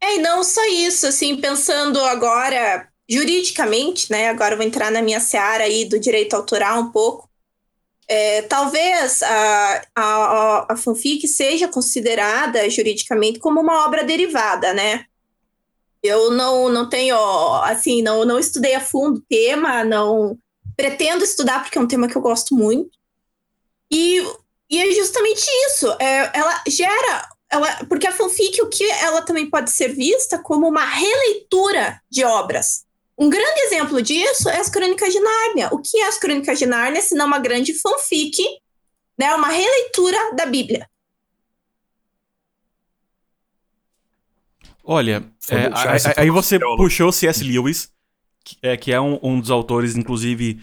É, 0.00 0.16
e 0.16 0.18
não 0.18 0.42
só 0.42 0.64
isso, 0.68 1.06
assim, 1.06 1.36
pensando 1.36 2.00
agora 2.00 2.88
juridicamente, 3.08 4.10
né? 4.10 4.30
Agora 4.30 4.54
eu 4.54 4.56
vou 4.56 4.66
entrar 4.66 4.90
na 4.90 5.02
minha 5.02 5.20
seara 5.20 5.64
aí 5.64 5.84
do 5.84 6.00
direito 6.00 6.34
autoral 6.34 6.80
um 6.80 6.90
pouco. 6.90 7.25
É, 8.08 8.42
talvez 8.42 9.22
a, 9.22 9.82
a, 9.94 10.72
a 10.72 10.76
fanfic 10.76 11.26
seja 11.26 11.66
considerada 11.66 12.68
juridicamente 12.70 13.38
como 13.40 13.60
uma 13.60 13.84
obra 13.84 14.04
derivada, 14.04 14.72
né? 14.72 15.06
Eu 16.02 16.30
não, 16.30 16.68
não 16.68 16.88
tenho, 16.88 17.16
assim, 17.62 18.02
não, 18.02 18.24
não 18.24 18.38
estudei 18.38 18.74
a 18.74 18.80
fundo 18.80 19.18
o 19.18 19.22
tema, 19.28 19.82
não 19.82 20.38
pretendo 20.76 21.24
estudar 21.24 21.62
porque 21.62 21.78
é 21.78 21.80
um 21.80 21.88
tema 21.88 22.06
que 22.06 22.16
eu 22.16 22.22
gosto 22.22 22.54
muito. 22.54 22.90
E, 23.90 24.20
e 24.70 24.78
é 24.78 24.92
justamente 24.92 25.44
isso. 25.66 25.90
É, 25.98 26.30
ela 26.34 26.62
gera. 26.68 27.28
Ela, 27.50 27.84
porque 27.88 28.06
a 28.06 28.12
fanfic, 28.12 28.60
o 28.60 28.68
que 28.68 28.84
ela 28.84 29.22
também 29.22 29.48
pode 29.48 29.70
ser 29.70 29.88
vista 29.94 30.38
como 30.38 30.68
uma 30.68 30.84
releitura 30.84 32.00
de 32.10 32.24
obras. 32.24 32.85
Um 33.18 33.30
grande 33.30 33.60
exemplo 33.60 34.02
disso 34.02 34.48
é 34.48 34.58
as 34.58 34.68
Crônicas 34.68 35.12
de 35.12 35.20
Nárnia. 35.20 35.68
O 35.72 35.78
que 35.78 35.98
é 35.98 36.06
as 36.06 36.18
Crônicas 36.18 36.58
de 36.58 36.66
Nárnia, 36.66 37.00
se 37.00 37.14
não 37.14 37.26
uma 37.26 37.38
grande 37.38 37.72
fanfic, 37.72 38.42
né, 39.18 39.34
uma 39.34 39.48
releitura 39.48 40.34
da 40.34 40.44
Bíblia? 40.44 40.86
Olha, 44.84 45.24
é, 45.50 46.20
aí 46.20 46.30
você 46.30 46.60
puxou 46.60 47.10
C.S. 47.10 47.42
Lewis, 47.42 47.90
que 48.44 48.56
é, 48.62 48.76
que 48.76 48.92
é 48.92 49.00
um, 49.00 49.18
um, 49.20 49.40
dos 49.40 49.50
autores, 49.50 49.96
inclusive, 49.96 50.60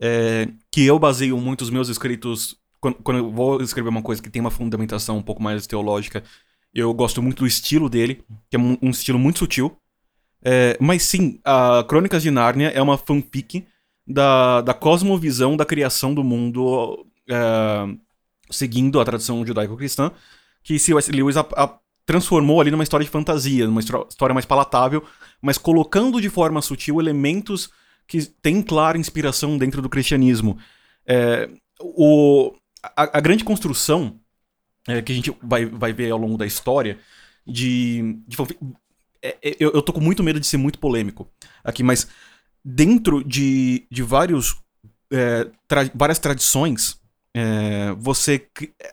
é, 0.00 0.48
que 0.70 0.86
eu 0.86 0.98
baseio 0.98 1.36
muitos 1.36 1.68
meus 1.68 1.88
escritos. 1.88 2.56
Quando, 2.80 2.94
quando, 3.02 3.18
eu 3.18 3.30
vou 3.30 3.60
escrever 3.60 3.90
uma 3.90 4.02
coisa 4.02 4.22
que 4.22 4.30
tem 4.30 4.40
uma 4.40 4.50
fundamentação 4.50 5.18
um 5.18 5.22
pouco 5.22 5.42
mais 5.42 5.66
teológica, 5.66 6.24
eu 6.72 6.92
gosto 6.94 7.22
muito 7.22 7.40
do 7.40 7.46
estilo 7.46 7.90
dele, 7.90 8.24
que 8.48 8.56
é 8.56 8.58
um, 8.58 8.78
um 8.80 8.90
estilo 8.90 9.18
muito 9.18 9.40
sutil. 9.40 9.76
É, 10.48 10.76
mas 10.80 11.02
sim, 11.02 11.40
a 11.44 11.84
Crônicas 11.88 12.22
de 12.22 12.30
Nárnia 12.30 12.68
é 12.68 12.80
uma 12.80 12.96
fanfic 12.96 13.66
da, 14.06 14.60
da 14.60 14.72
cosmovisão 14.72 15.56
da 15.56 15.64
criação 15.64 16.14
do 16.14 16.22
mundo, 16.22 17.04
é, 17.28 17.88
seguindo 18.48 19.00
a 19.00 19.04
tradição 19.04 19.44
judaico-cristã, 19.44 20.12
que 20.62 20.78
C.S. 20.78 21.10
Lewis 21.10 21.36
a, 21.36 21.40
a, 21.40 21.76
transformou 22.04 22.60
ali 22.60 22.70
numa 22.70 22.84
história 22.84 23.04
de 23.04 23.10
fantasia, 23.10 23.66
numa 23.66 23.80
história 23.80 24.32
mais 24.32 24.46
palatável, 24.46 25.04
mas 25.42 25.58
colocando 25.58 26.20
de 26.20 26.30
forma 26.30 26.62
sutil 26.62 27.00
elementos 27.00 27.68
que 28.06 28.24
têm 28.40 28.62
clara 28.62 28.96
inspiração 28.96 29.58
dentro 29.58 29.82
do 29.82 29.88
cristianismo. 29.88 30.56
É, 31.04 31.50
o, 31.80 32.54
a, 32.96 33.18
a, 33.18 33.20
grande 33.20 33.42
construção 33.42 34.20
é, 34.86 35.02
que 35.02 35.10
a 35.10 35.14
gente 35.16 35.36
vai, 35.42 35.66
vai 35.66 35.92
ver 35.92 36.12
ao 36.12 36.18
longo 36.18 36.38
da 36.38 36.46
história 36.46 37.00
de, 37.44 38.16
de 38.28 38.36
é, 39.26 39.56
eu, 39.58 39.72
eu 39.72 39.82
tô 39.82 39.92
com 39.92 40.00
muito 40.00 40.22
medo 40.22 40.40
de 40.40 40.46
ser 40.46 40.56
muito 40.56 40.78
polêmico 40.78 41.28
aqui, 41.64 41.82
mas 41.82 42.06
dentro 42.64 43.22
de, 43.22 43.86
de 43.90 44.02
vários, 44.02 44.56
é, 45.12 45.48
tra 45.68 45.90
várias 45.94 46.18
tradições, 46.18 47.00
é, 47.34 47.92
você 47.98 48.46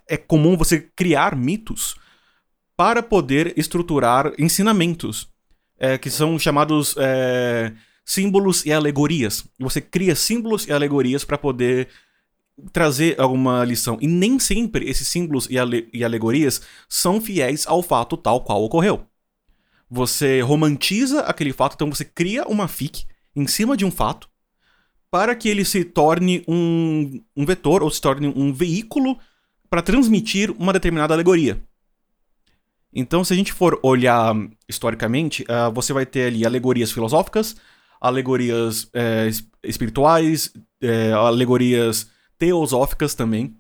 é 0.07 0.17
comum 0.17 0.57
você 0.57 0.89
criar 0.95 1.35
mitos 1.35 1.95
para 2.75 3.01
poder 3.01 3.53
estruturar 3.57 4.33
ensinamentos, 4.37 5.29
é, 5.79 5.97
que 5.97 6.09
são 6.09 6.37
chamados 6.37 6.95
é, 6.97 7.73
símbolos 8.05 8.65
e 8.65 8.73
alegorias. 8.73 9.45
Você 9.59 9.79
cria 9.79 10.15
símbolos 10.15 10.67
e 10.67 10.71
alegorias 10.71 11.23
para 11.23 11.37
poder 11.37 11.89
trazer 12.71 13.19
alguma 13.19 13.63
lição. 13.63 13.97
E 14.01 14.07
nem 14.07 14.37
sempre 14.37 14.89
esses 14.89 15.07
símbolos 15.07 15.47
e, 15.49 15.57
ale 15.57 15.89
e 15.93 16.03
alegorias 16.03 16.61
são 16.87 17.19
fiéis 17.19 17.65
ao 17.67 17.81
fato 17.81 18.17
tal 18.17 18.41
qual 18.43 18.63
ocorreu. 18.63 19.07
Você 19.95 20.41
romantiza 20.41 21.19
aquele 21.19 21.53
fato, 21.53 21.75
então 21.75 21.87
você 21.87 22.03
cria 22.03 22.47
uma 22.47 22.67
fic 22.67 23.05
em 23.35 23.45
cima 23.45 23.77
de 23.77 23.85
um 23.85 23.91
fato 23.91 24.27
para 25.11 25.35
que 25.35 25.47
ele 25.47 25.63
se 25.63 25.85
torne 25.85 26.43
um, 26.47 27.21
um 27.37 27.45
vetor 27.45 27.83
ou 27.83 27.91
se 27.91 28.01
torne 28.01 28.25
um 28.27 28.51
veículo 28.51 29.19
para 29.69 29.83
transmitir 29.83 30.49
uma 30.57 30.73
determinada 30.73 31.13
alegoria. 31.13 31.61
Então, 32.91 33.23
se 33.23 33.33
a 33.33 33.35
gente 33.35 33.53
for 33.53 33.79
olhar 33.83 34.35
historicamente, 34.67 35.43
uh, 35.43 35.71
você 35.71 35.93
vai 35.93 36.07
ter 36.07 36.25
ali 36.25 36.43
alegorias 36.43 36.91
filosóficas, 36.91 37.55
alegorias 38.01 38.89
é, 38.93 39.29
espirituais, 39.63 40.51
é, 40.81 41.11
alegorias 41.11 42.09
teosóficas 42.39 43.13
também. 43.13 43.55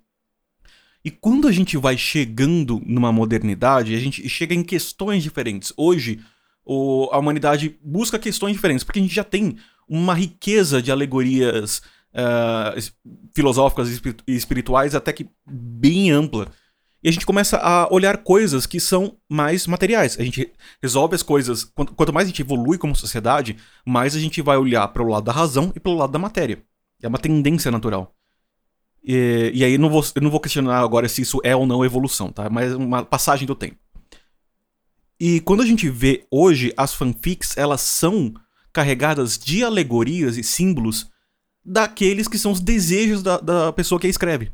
E 1.05 1.11
quando 1.11 1.47
a 1.47 1.51
gente 1.51 1.77
vai 1.77 1.97
chegando 1.97 2.81
numa 2.85 3.11
modernidade, 3.11 3.95
a 3.95 3.99
gente 3.99 4.27
chega 4.29 4.53
em 4.53 4.63
questões 4.63 5.21
diferentes. 5.21 5.73
Hoje, 5.75 6.21
o, 6.65 7.09
a 7.11 7.17
humanidade 7.17 7.77
busca 7.83 8.17
questões 8.17 8.53
diferentes, 8.53 8.83
porque 8.83 8.99
a 8.99 9.01
gente 9.01 9.13
já 9.13 9.23
tem 9.23 9.57
uma 9.87 10.13
riqueza 10.13 10.81
de 10.81 10.91
alegorias 10.91 11.81
uh, 12.13 12.93
filosóficas 13.35 14.01
e 14.27 14.33
espirituais 14.33 14.95
até 14.95 15.11
que 15.11 15.27
bem 15.45 16.09
ampla. 16.09 16.47
E 17.03 17.09
a 17.09 17.11
gente 17.11 17.25
começa 17.25 17.57
a 17.57 17.93
olhar 17.93 18.19
coisas 18.19 18.65
que 18.65 18.79
são 18.79 19.17
mais 19.27 19.67
materiais. 19.67 20.17
A 20.17 20.23
gente 20.23 20.49
resolve 20.81 21.15
as 21.15 21.21
coisas. 21.21 21.65
Quanto, 21.65 22.13
mais 22.13 22.27
a 22.27 22.29
gente 22.29 22.41
evolui 22.41 22.77
como 22.77 22.95
sociedade, 22.95 23.57
mais 23.85 24.15
a 24.15 24.19
gente 24.19 24.41
vai 24.41 24.55
olhar 24.55 24.87
para 24.87 25.03
o 25.03 25.09
lado 25.09 25.25
da 25.25 25.33
razão 25.33 25.73
e 25.75 25.81
pelo 25.81 25.97
lado 25.97 26.13
da 26.13 26.19
matéria. 26.19 26.63
É 27.01 27.07
uma 27.09 27.17
tendência 27.17 27.69
natural. 27.69 28.15
E, 29.03 29.51
e 29.53 29.63
aí 29.63 29.77
não 29.77 29.89
vou, 29.89 30.03
eu 30.15 30.21
não 30.21 30.31
vou 30.31 30.39
questionar 30.39 30.79
agora 30.79 31.09
se 31.09 31.21
isso 31.21 31.39
é 31.43 31.55
ou 31.55 31.65
não 31.65 31.83
evolução, 31.83 32.31
tá? 32.31 32.49
Mas 32.49 32.71
é 32.71 32.75
uma 32.75 33.03
passagem 33.03 33.45
do 33.45 33.55
tempo. 33.55 33.77
E 35.19 35.39
quando 35.41 35.61
a 35.61 35.65
gente 35.65 35.89
vê 35.89 36.25
hoje 36.31 36.73
as 36.75 36.93
fanfics, 36.93 37.57
elas 37.57 37.81
são 37.81 38.33
carregadas 38.71 39.37
de 39.37 39.63
alegorias 39.63 40.37
e 40.37 40.43
símbolos 40.43 41.09
daqueles 41.63 42.27
que 42.27 42.37
são 42.37 42.51
os 42.51 42.59
desejos 42.59 43.21
da, 43.23 43.39
da 43.39 43.71
pessoa 43.71 43.99
que 43.99 44.07
a 44.07 44.09
escreve 44.09 44.51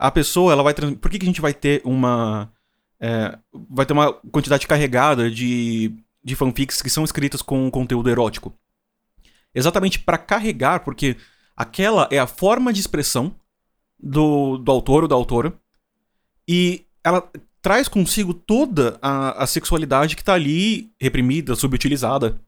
a 0.00 0.10
pessoa 0.10 0.52
ela 0.52 0.62
vai 0.62 0.72
trans... 0.72 0.96
por 0.96 1.10
que, 1.10 1.18
que 1.18 1.26
a 1.26 1.28
gente 1.28 1.42
vai 1.42 1.52
ter 1.52 1.82
uma 1.84 2.50
é, 2.98 3.38
vai 3.68 3.84
ter 3.84 3.92
uma 3.92 4.12
quantidade 4.32 4.66
carregada 4.66 5.30
de, 5.30 5.94
de 6.24 6.34
fanfics 6.34 6.80
que 6.80 6.88
são 6.88 7.04
escritas 7.04 7.42
com 7.42 7.70
conteúdo 7.70 8.08
erótico 8.08 8.58
exatamente 9.54 9.98
para 9.98 10.16
carregar 10.16 10.80
porque 10.80 11.16
aquela 11.56 12.08
é 12.10 12.18
a 12.18 12.26
forma 12.26 12.72
de 12.72 12.80
expressão 12.80 13.34
do, 13.98 14.58
do 14.58 14.70
autor 14.70 15.02
ou 15.02 15.08
da 15.08 15.14
autora 15.14 15.52
e 16.48 16.84
ela 17.04 17.30
traz 17.62 17.88
consigo 17.88 18.32
toda 18.32 18.98
a, 19.02 19.42
a 19.42 19.46
sexualidade 19.46 20.16
que 20.16 20.22
está 20.22 20.34
ali 20.34 20.90
reprimida, 21.00 21.54
subutilizada. 21.54 22.40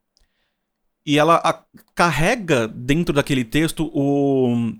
E 1.04 1.18
ela 1.18 1.36
a, 1.36 1.62
carrega 1.94 2.66
dentro 2.68 3.14
daquele 3.14 3.44
texto 3.44 3.90
o, 3.92 4.72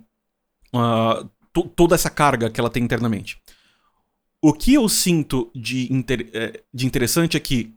uh, 0.73 1.29
toda 1.75 1.95
essa 1.95 2.09
carga 2.09 2.49
que 2.49 2.59
ela 2.59 2.69
tem 2.69 2.83
internamente. 2.83 3.41
O 4.41 4.53
que 4.53 4.73
eu 4.73 4.89
sinto 4.89 5.51
de, 5.55 5.91
inter 5.93 6.29
é, 6.33 6.61
de 6.73 6.85
interessante 6.85 7.37
é 7.37 7.39
que 7.39 7.73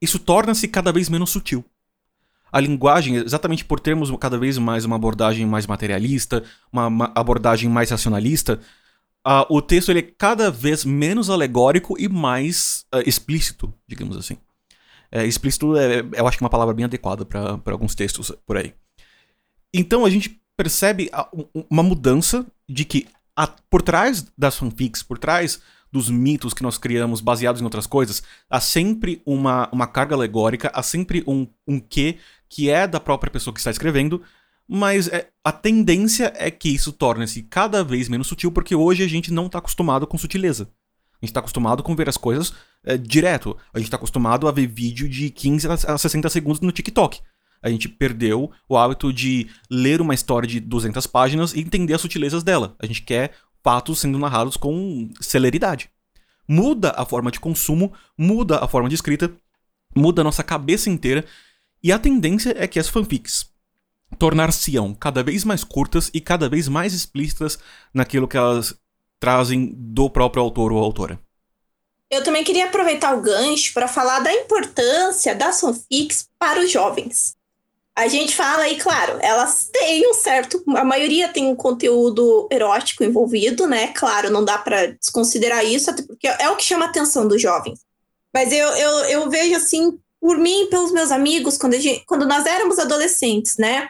isso 0.00 0.18
torna-se 0.18 0.68
cada 0.68 0.92
vez 0.92 1.08
menos 1.08 1.30
sutil. 1.30 1.64
A 2.52 2.60
linguagem, 2.60 3.16
exatamente 3.16 3.64
por 3.64 3.80
termos 3.80 4.10
cada 4.18 4.38
vez 4.38 4.58
mais 4.58 4.84
uma 4.84 4.96
abordagem 4.96 5.46
mais 5.46 5.66
materialista, 5.66 6.42
uma, 6.72 6.86
uma 6.86 7.12
abordagem 7.14 7.68
mais 7.68 7.90
racionalista, 7.90 8.60
uh, 9.26 9.44
o 9.48 9.60
texto 9.60 9.90
ele 9.90 10.00
é 10.00 10.14
cada 10.16 10.50
vez 10.50 10.84
menos 10.84 11.30
alegórico 11.30 11.96
e 11.98 12.08
mais 12.08 12.86
uh, 12.94 13.06
explícito, 13.06 13.72
digamos 13.86 14.16
assim. 14.16 14.36
É, 15.10 15.24
explícito 15.24 15.76
é, 15.76 16.00
eu 16.12 16.26
acho 16.26 16.36
que 16.36 16.44
é 16.44 16.46
uma 16.46 16.50
palavra 16.50 16.74
bem 16.74 16.84
adequada 16.84 17.24
para 17.24 17.72
alguns 17.72 17.94
textos 17.94 18.30
por 18.46 18.56
aí. 18.56 18.74
Então 19.72 20.04
a 20.04 20.10
gente 20.10 20.40
percebe 20.56 21.10
uma 21.70 21.82
mudança 21.82 22.46
de 22.68 22.84
que 22.84 23.06
a, 23.36 23.46
por 23.46 23.80
trás 23.80 24.26
das 24.36 24.56
fanfics, 24.56 25.02
por 25.02 25.18
trás 25.18 25.60
dos 25.90 26.10
mitos 26.10 26.52
que 26.52 26.62
nós 26.62 26.76
criamos 26.76 27.20
baseados 27.20 27.60
em 27.60 27.64
outras 27.64 27.86
coisas, 27.86 28.22
há 28.50 28.60
sempre 28.60 29.22
uma, 29.24 29.68
uma 29.72 29.86
carga 29.86 30.14
alegórica, 30.14 30.70
há 30.74 30.82
sempre 30.82 31.22
um, 31.26 31.46
um 31.66 31.80
quê 31.80 32.18
que 32.48 32.70
é 32.70 32.86
da 32.86 33.00
própria 33.00 33.30
pessoa 33.30 33.52
que 33.52 33.60
está 33.60 33.70
escrevendo, 33.70 34.22
mas 34.66 35.08
é, 35.08 35.28
a 35.42 35.50
tendência 35.50 36.32
é 36.36 36.50
que 36.50 36.68
isso 36.68 36.92
torne-se 36.92 37.42
cada 37.42 37.82
vez 37.82 38.08
menos 38.08 38.26
sutil, 38.26 38.52
porque 38.52 38.74
hoje 38.74 39.02
a 39.02 39.08
gente 39.08 39.32
não 39.32 39.46
está 39.46 39.58
acostumado 39.58 40.06
com 40.06 40.18
sutileza. 40.18 40.70
A 41.20 41.26
gente 41.26 41.32
tá 41.32 41.40
acostumado 41.40 41.82
com 41.82 41.96
ver 41.96 42.08
as 42.08 42.16
coisas 42.16 42.52
é, 42.84 42.96
direto. 42.96 43.56
A 43.72 43.78
gente 43.78 43.90
tá 43.90 43.96
acostumado 43.96 44.46
a 44.46 44.52
ver 44.52 44.66
vídeo 44.66 45.08
de 45.08 45.30
15 45.30 45.68
a 45.86 45.98
60 45.98 46.28
segundos 46.28 46.60
no 46.60 46.70
TikTok. 46.70 47.20
A 47.60 47.68
gente 47.68 47.88
perdeu 47.88 48.52
o 48.68 48.76
hábito 48.76 49.12
de 49.12 49.48
ler 49.68 50.00
uma 50.00 50.14
história 50.14 50.48
de 50.48 50.60
200 50.60 51.06
páginas 51.08 51.54
e 51.54 51.60
entender 51.60 51.94
as 51.94 52.00
sutilezas 52.00 52.44
dela. 52.44 52.76
A 52.78 52.86
gente 52.86 53.02
quer 53.02 53.32
fatos 53.64 53.98
sendo 53.98 54.18
narrados 54.18 54.56
com 54.56 55.10
celeridade. 55.20 55.90
Muda 56.46 56.94
a 56.96 57.04
forma 57.04 57.30
de 57.30 57.40
consumo, 57.40 57.92
muda 58.16 58.58
a 58.62 58.68
forma 58.68 58.88
de 58.88 58.94
escrita, 58.94 59.30
muda 59.94 60.22
a 60.22 60.24
nossa 60.24 60.44
cabeça 60.44 60.88
inteira. 60.88 61.24
E 61.82 61.92
a 61.92 61.98
tendência 61.98 62.54
é 62.56 62.66
que 62.66 62.78
as 62.78 62.88
fanfics 62.88 63.46
tornar-se-ão 64.18 64.94
cada 64.94 65.22
vez 65.22 65.44
mais 65.44 65.62
curtas 65.62 66.10
e 66.12 66.20
cada 66.20 66.48
vez 66.48 66.66
mais 66.68 66.94
explícitas 66.94 67.58
naquilo 67.92 68.26
que 68.26 68.36
elas 68.36 68.74
trazem 69.20 69.72
do 69.76 70.08
próprio 70.08 70.42
autor 70.42 70.72
ou 70.72 70.82
autora. 70.82 71.20
Eu 72.10 72.24
também 72.24 72.42
queria 72.42 72.66
aproveitar 72.66 73.14
o 73.16 73.20
gancho 73.20 73.72
para 73.74 73.86
falar 73.86 74.20
da 74.20 74.32
importância 74.32 75.34
das 75.34 75.60
fanfics 75.60 76.28
para 76.38 76.60
os 76.60 76.70
jovens. 76.70 77.36
A 77.94 78.06
gente 78.06 78.34
fala 78.34 78.62
aí, 78.62 78.78
claro, 78.78 79.18
elas 79.20 79.68
têm 79.72 80.08
um 80.08 80.14
certo. 80.14 80.62
A 80.76 80.84
maioria 80.84 81.28
tem 81.28 81.46
um 81.46 81.56
conteúdo 81.56 82.48
erótico 82.50 83.02
envolvido, 83.02 83.66
né? 83.66 83.88
Claro, 83.88 84.30
não 84.30 84.44
dá 84.44 84.56
para 84.56 84.92
desconsiderar 84.92 85.64
isso, 85.64 85.90
até 85.90 86.02
porque 86.02 86.28
é 86.28 86.48
o 86.48 86.56
que 86.56 86.62
chama 86.62 86.86
a 86.86 86.88
atenção 86.88 87.26
dos 87.26 87.42
jovens. 87.42 87.80
Mas 88.32 88.52
eu, 88.52 88.68
eu, 88.68 88.92
eu 89.06 89.30
vejo 89.30 89.56
assim, 89.56 89.98
por 90.20 90.36
mim 90.38 90.68
pelos 90.70 90.92
meus 90.92 91.10
amigos, 91.10 91.56
quando, 91.56 91.78
gente, 91.78 92.04
quando 92.06 92.26
nós 92.26 92.46
éramos 92.46 92.78
adolescentes, 92.78 93.56
né? 93.56 93.88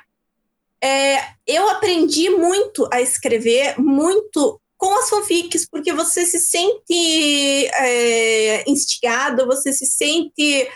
É, 0.82 1.18
eu 1.46 1.68
aprendi 1.68 2.30
muito 2.30 2.88
a 2.92 3.00
escrever, 3.00 3.78
muito 3.78 4.60
com 4.76 4.94
as 4.96 5.10
fanfics, 5.10 5.68
porque 5.68 5.92
você 5.92 6.24
se 6.24 6.38
sente 6.38 7.66
é, 7.66 8.70
instigado, 8.70 9.44
você 9.44 9.72
se 9.72 9.86
sente 9.86 10.68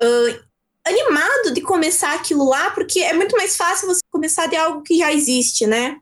uh, 0.00 0.44
animado 0.84 1.52
de 1.52 1.60
começar 1.60 2.14
aquilo 2.14 2.48
lá, 2.48 2.70
porque 2.70 3.00
é 3.00 3.12
muito 3.12 3.36
mais 3.36 3.56
fácil 3.56 3.88
você 3.88 4.00
começar 4.10 4.46
de 4.46 4.54
algo 4.54 4.82
que 4.82 4.98
já 4.98 5.12
existe, 5.12 5.66
né? 5.66 5.96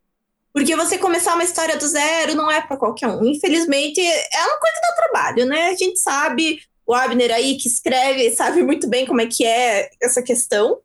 Porque 0.53 0.75
você 0.75 0.99
começar 0.99 1.35
uma 1.35 1.45
história 1.45 1.77
do 1.77 1.87
zero 1.87 2.35
não 2.35 2.51
é 2.51 2.61
para 2.61 2.77
qualquer 2.77 3.09
um. 3.09 3.25
Infelizmente, 3.25 4.01
é 4.01 4.45
uma 4.45 4.59
coisa 4.59 4.81
do 4.83 4.97
trabalho, 4.97 5.47
né? 5.47 5.69
A 5.69 5.77
gente 5.77 5.99
sabe, 5.99 6.61
o 6.91 6.95
Abner 6.95 7.33
aí 7.33 7.57
que 7.57 7.69
escreve, 7.69 8.33
sabe 8.33 8.65
muito 8.65 8.89
bem 8.89 9.07
como 9.07 9.21
é 9.21 9.27
que 9.27 9.47
é 9.47 9.89
essa 10.03 10.21
questão. 10.21 10.81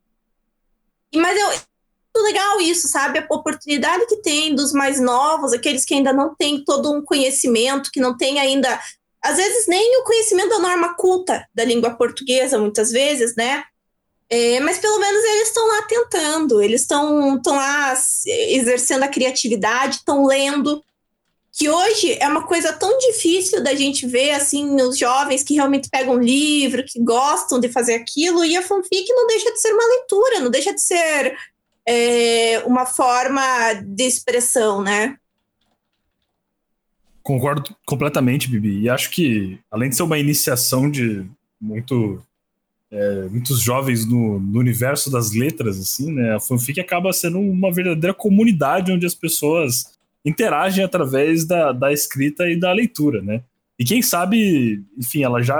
Mas 1.16 1.36
eu, 1.36 2.22
legal 2.22 2.62
isso, 2.62 2.88
sabe? 2.88 3.18
A 3.18 3.26
oportunidade 3.28 4.06
que 4.06 4.18
tem 4.18 4.54
dos 4.54 4.72
mais 4.72 5.00
novos, 5.00 5.52
aqueles 5.52 5.84
que 5.84 5.96
ainda 5.96 6.14
não 6.14 6.36
têm 6.36 6.64
todo 6.64 6.94
um 6.94 7.04
conhecimento, 7.04 7.90
que 7.92 8.00
não 8.00 8.16
tem 8.16 8.40
ainda, 8.40 8.80
às 9.20 9.38
vezes, 9.38 9.66
nem 9.68 10.00
o 10.00 10.04
conhecimento 10.04 10.50
da 10.50 10.60
norma 10.60 10.96
culta 10.96 11.44
da 11.56 11.66
língua 11.66 11.96
portuguesa, 11.96 12.60
muitas 12.60 12.92
vezes, 12.92 13.36
né? 13.36 13.64
É, 14.30 14.60
mas 14.60 14.78
pelo 14.78 15.00
menos 15.00 15.24
eles 15.24 15.48
estão 15.48 15.68
lá 15.68 15.82
tentando, 15.84 16.62
eles 16.62 16.82
estão 16.82 17.42
lá 17.48 17.96
exercendo 18.28 19.02
a 19.02 19.08
criatividade, 19.08 19.96
estão 19.96 20.28
lendo. 20.28 20.84
Que 21.58 21.70
hoje 21.70 22.18
é 22.20 22.28
uma 22.28 22.46
coisa 22.46 22.74
tão 22.74 22.98
difícil 22.98 23.64
da 23.64 23.74
gente 23.74 24.06
ver, 24.06 24.32
assim, 24.32 24.76
os 24.82 24.98
jovens 24.98 25.42
que 25.42 25.54
realmente 25.54 25.90
pegam 25.90 26.16
um 26.16 26.20
livro, 26.20 26.84
que 26.84 27.00
gostam 27.00 27.62
de 27.62 27.70
fazer 27.70 27.94
aquilo, 27.94 28.44
e 28.44 28.58
a 28.58 28.62
fanfic 28.62 29.08
não 29.14 29.26
deixa 29.26 29.54
de 29.54 29.62
ser 29.62 29.72
uma 29.72 29.88
leitura, 29.88 30.40
não 30.42 30.52
deixa 30.52 30.74
de 30.74 30.82
ser 30.82 31.38
é, 31.88 32.60
uma 32.66 32.86
forma 32.86 33.42
de 33.86 34.04
expressão, 34.04 34.82
né? 34.82 35.18
Concordo 37.24 37.76
completamente, 37.86 38.50
Bibi. 38.50 38.82
E 38.82 38.90
acho 38.90 39.10
que, 39.10 39.58
além 39.72 39.90
de 39.90 39.96
ser 39.96 40.04
uma 40.04 40.20
iniciação 40.20 40.92
de 40.92 41.26
muito, 41.60 42.22
é, 42.92 43.24
muitos 43.30 43.62
jovens 43.62 44.06
no, 44.06 44.42
no, 44.42 44.60
universo 44.60 45.10
das 45.10 45.32
letras, 45.32 45.80
assim, 45.80 46.12
né? 46.12 46.36
A 46.36 46.40
fanfic 46.40 46.82
acaba 46.82 47.14
sendo 47.14 47.40
uma 47.40 47.74
verdadeira 47.74 48.14
comunidade 48.14 48.92
onde 48.92 49.06
as 49.06 49.16
pessoas 49.16 49.95
interagem 50.26 50.84
através 50.84 51.46
da, 51.46 51.72
da 51.72 51.94
escrita 51.94 52.50
e 52.50 52.60
da 52.60 52.74
leitura, 52.74 53.22
né? 53.22 53.42
E 53.78 53.84
quem 53.84 54.02
sabe, 54.02 54.82
enfim, 54.98 55.24
ela 55.24 55.42
já. 55.42 55.58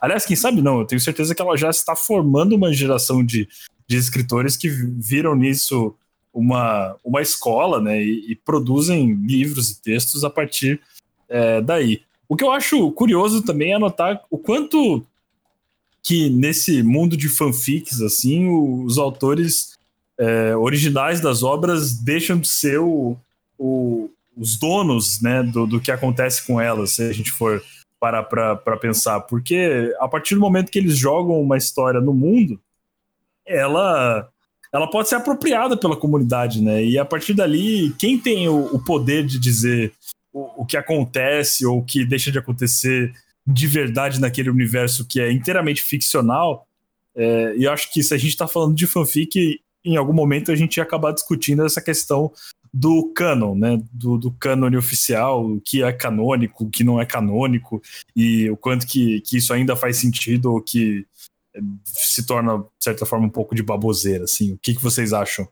Aliás, 0.00 0.24
quem 0.24 0.36
sabe 0.36 0.62
não, 0.62 0.80
eu 0.80 0.86
tenho 0.86 1.00
certeza 1.00 1.34
que 1.34 1.42
ela 1.42 1.56
já 1.56 1.70
está 1.70 1.94
formando 1.94 2.54
uma 2.54 2.72
geração 2.72 3.24
de 3.24 3.48
de 3.88 3.96
escritores 3.96 4.56
que 4.56 4.68
viram 4.68 5.34
nisso 5.34 5.94
uma, 6.32 6.94
uma 7.02 7.22
escola, 7.22 7.80
né, 7.80 8.00
e, 8.04 8.32
e 8.32 8.36
produzem 8.36 9.14
livros 9.14 9.70
e 9.70 9.82
textos 9.82 10.22
a 10.22 10.30
partir 10.30 10.78
é, 11.28 11.60
daí. 11.62 12.02
O 12.28 12.36
que 12.36 12.44
eu 12.44 12.52
acho 12.52 12.92
curioso 12.92 13.42
também 13.42 13.72
é 13.72 13.78
notar 13.78 14.22
o 14.30 14.36
quanto 14.36 15.04
que 16.02 16.28
nesse 16.28 16.82
mundo 16.82 17.16
de 17.16 17.28
fanfics, 17.28 18.02
assim, 18.02 18.48
os 18.48 18.98
autores 18.98 19.72
é, 20.18 20.54
originais 20.54 21.20
das 21.20 21.42
obras 21.42 21.94
deixam 21.94 22.38
de 22.38 22.48
ser 22.48 22.78
o, 22.78 23.16
o, 23.58 24.10
os 24.36 24.56
donos, 24.56 25.20
né, 25.20 25.42
do, 25.42 25.66
do 25.66 25.80
que 25.80 25.90
acontece 25.90 26.46
com 26.46 26.60
elas, 26.60 26.92
se 26.92 27.02
a 27.02 27.12
gente 27.12 27.32
for 27.32 27.62
parar 27.98 28.22
para 28.22 28.76
pensar. 28.76 29.20
Porque 29.20 29.94
a 29.98 30.08
partir 30.08 30.34
do 30.34 30.40
momento 30.40 30.70
que 30.70 30.78
eles 30.78 30.96
jogam 30.96 31.40
uma 31.40 31.56
história 31.56 32.00
no 32.00 32.14
mundo, 32.14 32.60
ela 33.46 34.28
ela 34.70 34.90
pode 34.90 35.08
ser 35.08 35.14
apropriada 35.14 35.78
pela 35.78 35.96
comunidade, 35.96 36.60
né? 36.60 36.84
E 36.84 36.98
a 36.98 37.04
partir 37.04 37.32
dali, 37.32 37.94
quem 37.98 38.18
tem 38.18 38.48
o, 38.48 38.66
o 38.66 38.78
poder 38.78 39.24
de 39.24 39.38
dizer 39.38 39.92
o, 40.30 40.62
o, 40.62 40.66
que 40.66 40.76
acontece 40.76 41.64
ou 41.64 41.78
o 41.78 41.84
que 41.84 42.04
deixa 42.04 42.30
de 42.30 42.38
acontecer 42.38 43.12
de 43.46 43.66
verdade 43.66 44.20
naquele 44.20 44.50
universo 44.50 45.06
que 45.06 45.20
é 45.20 45.32
inteiramente 45.32 45.80
ficcional, 45.80 46.66
é, 47.16 47.56
e 47.56 47.66
acho 47.66 47.90
que 47.90 48.02
se 48.02 48.12
a 48.12 48.18
gente 48.18 48.30
está 48.30 48.46
falando 48.46 48.74
de 48.74 48.86
fanfic, 48.86 49.58
em 49.84 49.96
algum 49.96 50.12
momento 50.12 50.52
a 50.52 50.56
gente 50.56 50.76
ia 50.76 50.82
acabar 50.82 51.12
discutindo 51.12 51.64
essa 51.64 51.80
questão 51.80 52.30
do 52.78 53.12
canon, 53.12 53.56
né? 53.56 53.82
Do, 53.92 54.16
do 54.16 54.34
oficial, 54.78 55.44
o 55.44 55.60
que 55.60 55.82
é 55.82 55.92
canônico, 55.92 56.64
o 56.64 56.70
que 56.70 56.84
não 56.84 57.00
é 57.00 57.04
canônico, 57.04 57.82
e 58.14 58.48
o 58.50 58.56
quanto 58.56 58.86
que, 58.86 59.20
que 59.22 59.36
isso 59.36 59.52
ainda 59.52 59.74
faz 59.74 59.96
sentido 59.96 60.52
ou 60.52 60.60
que 60.60 61.04
se 61.84 62.24
torna, 62.24 62.58
de 62.58 62.84
certa 62.84 63.04
forma, 63.04 63.26
um 63.26 63.30
pouco 63.30 63.54
de 63.54 63.64
baboseira, 63.64 64.24
assim. 64.24 64.52
O 64.52 64.58
que, 64.58 64.74
que 64.74 64.82
vocês 64.82 65.12
acham? 65.12 65.48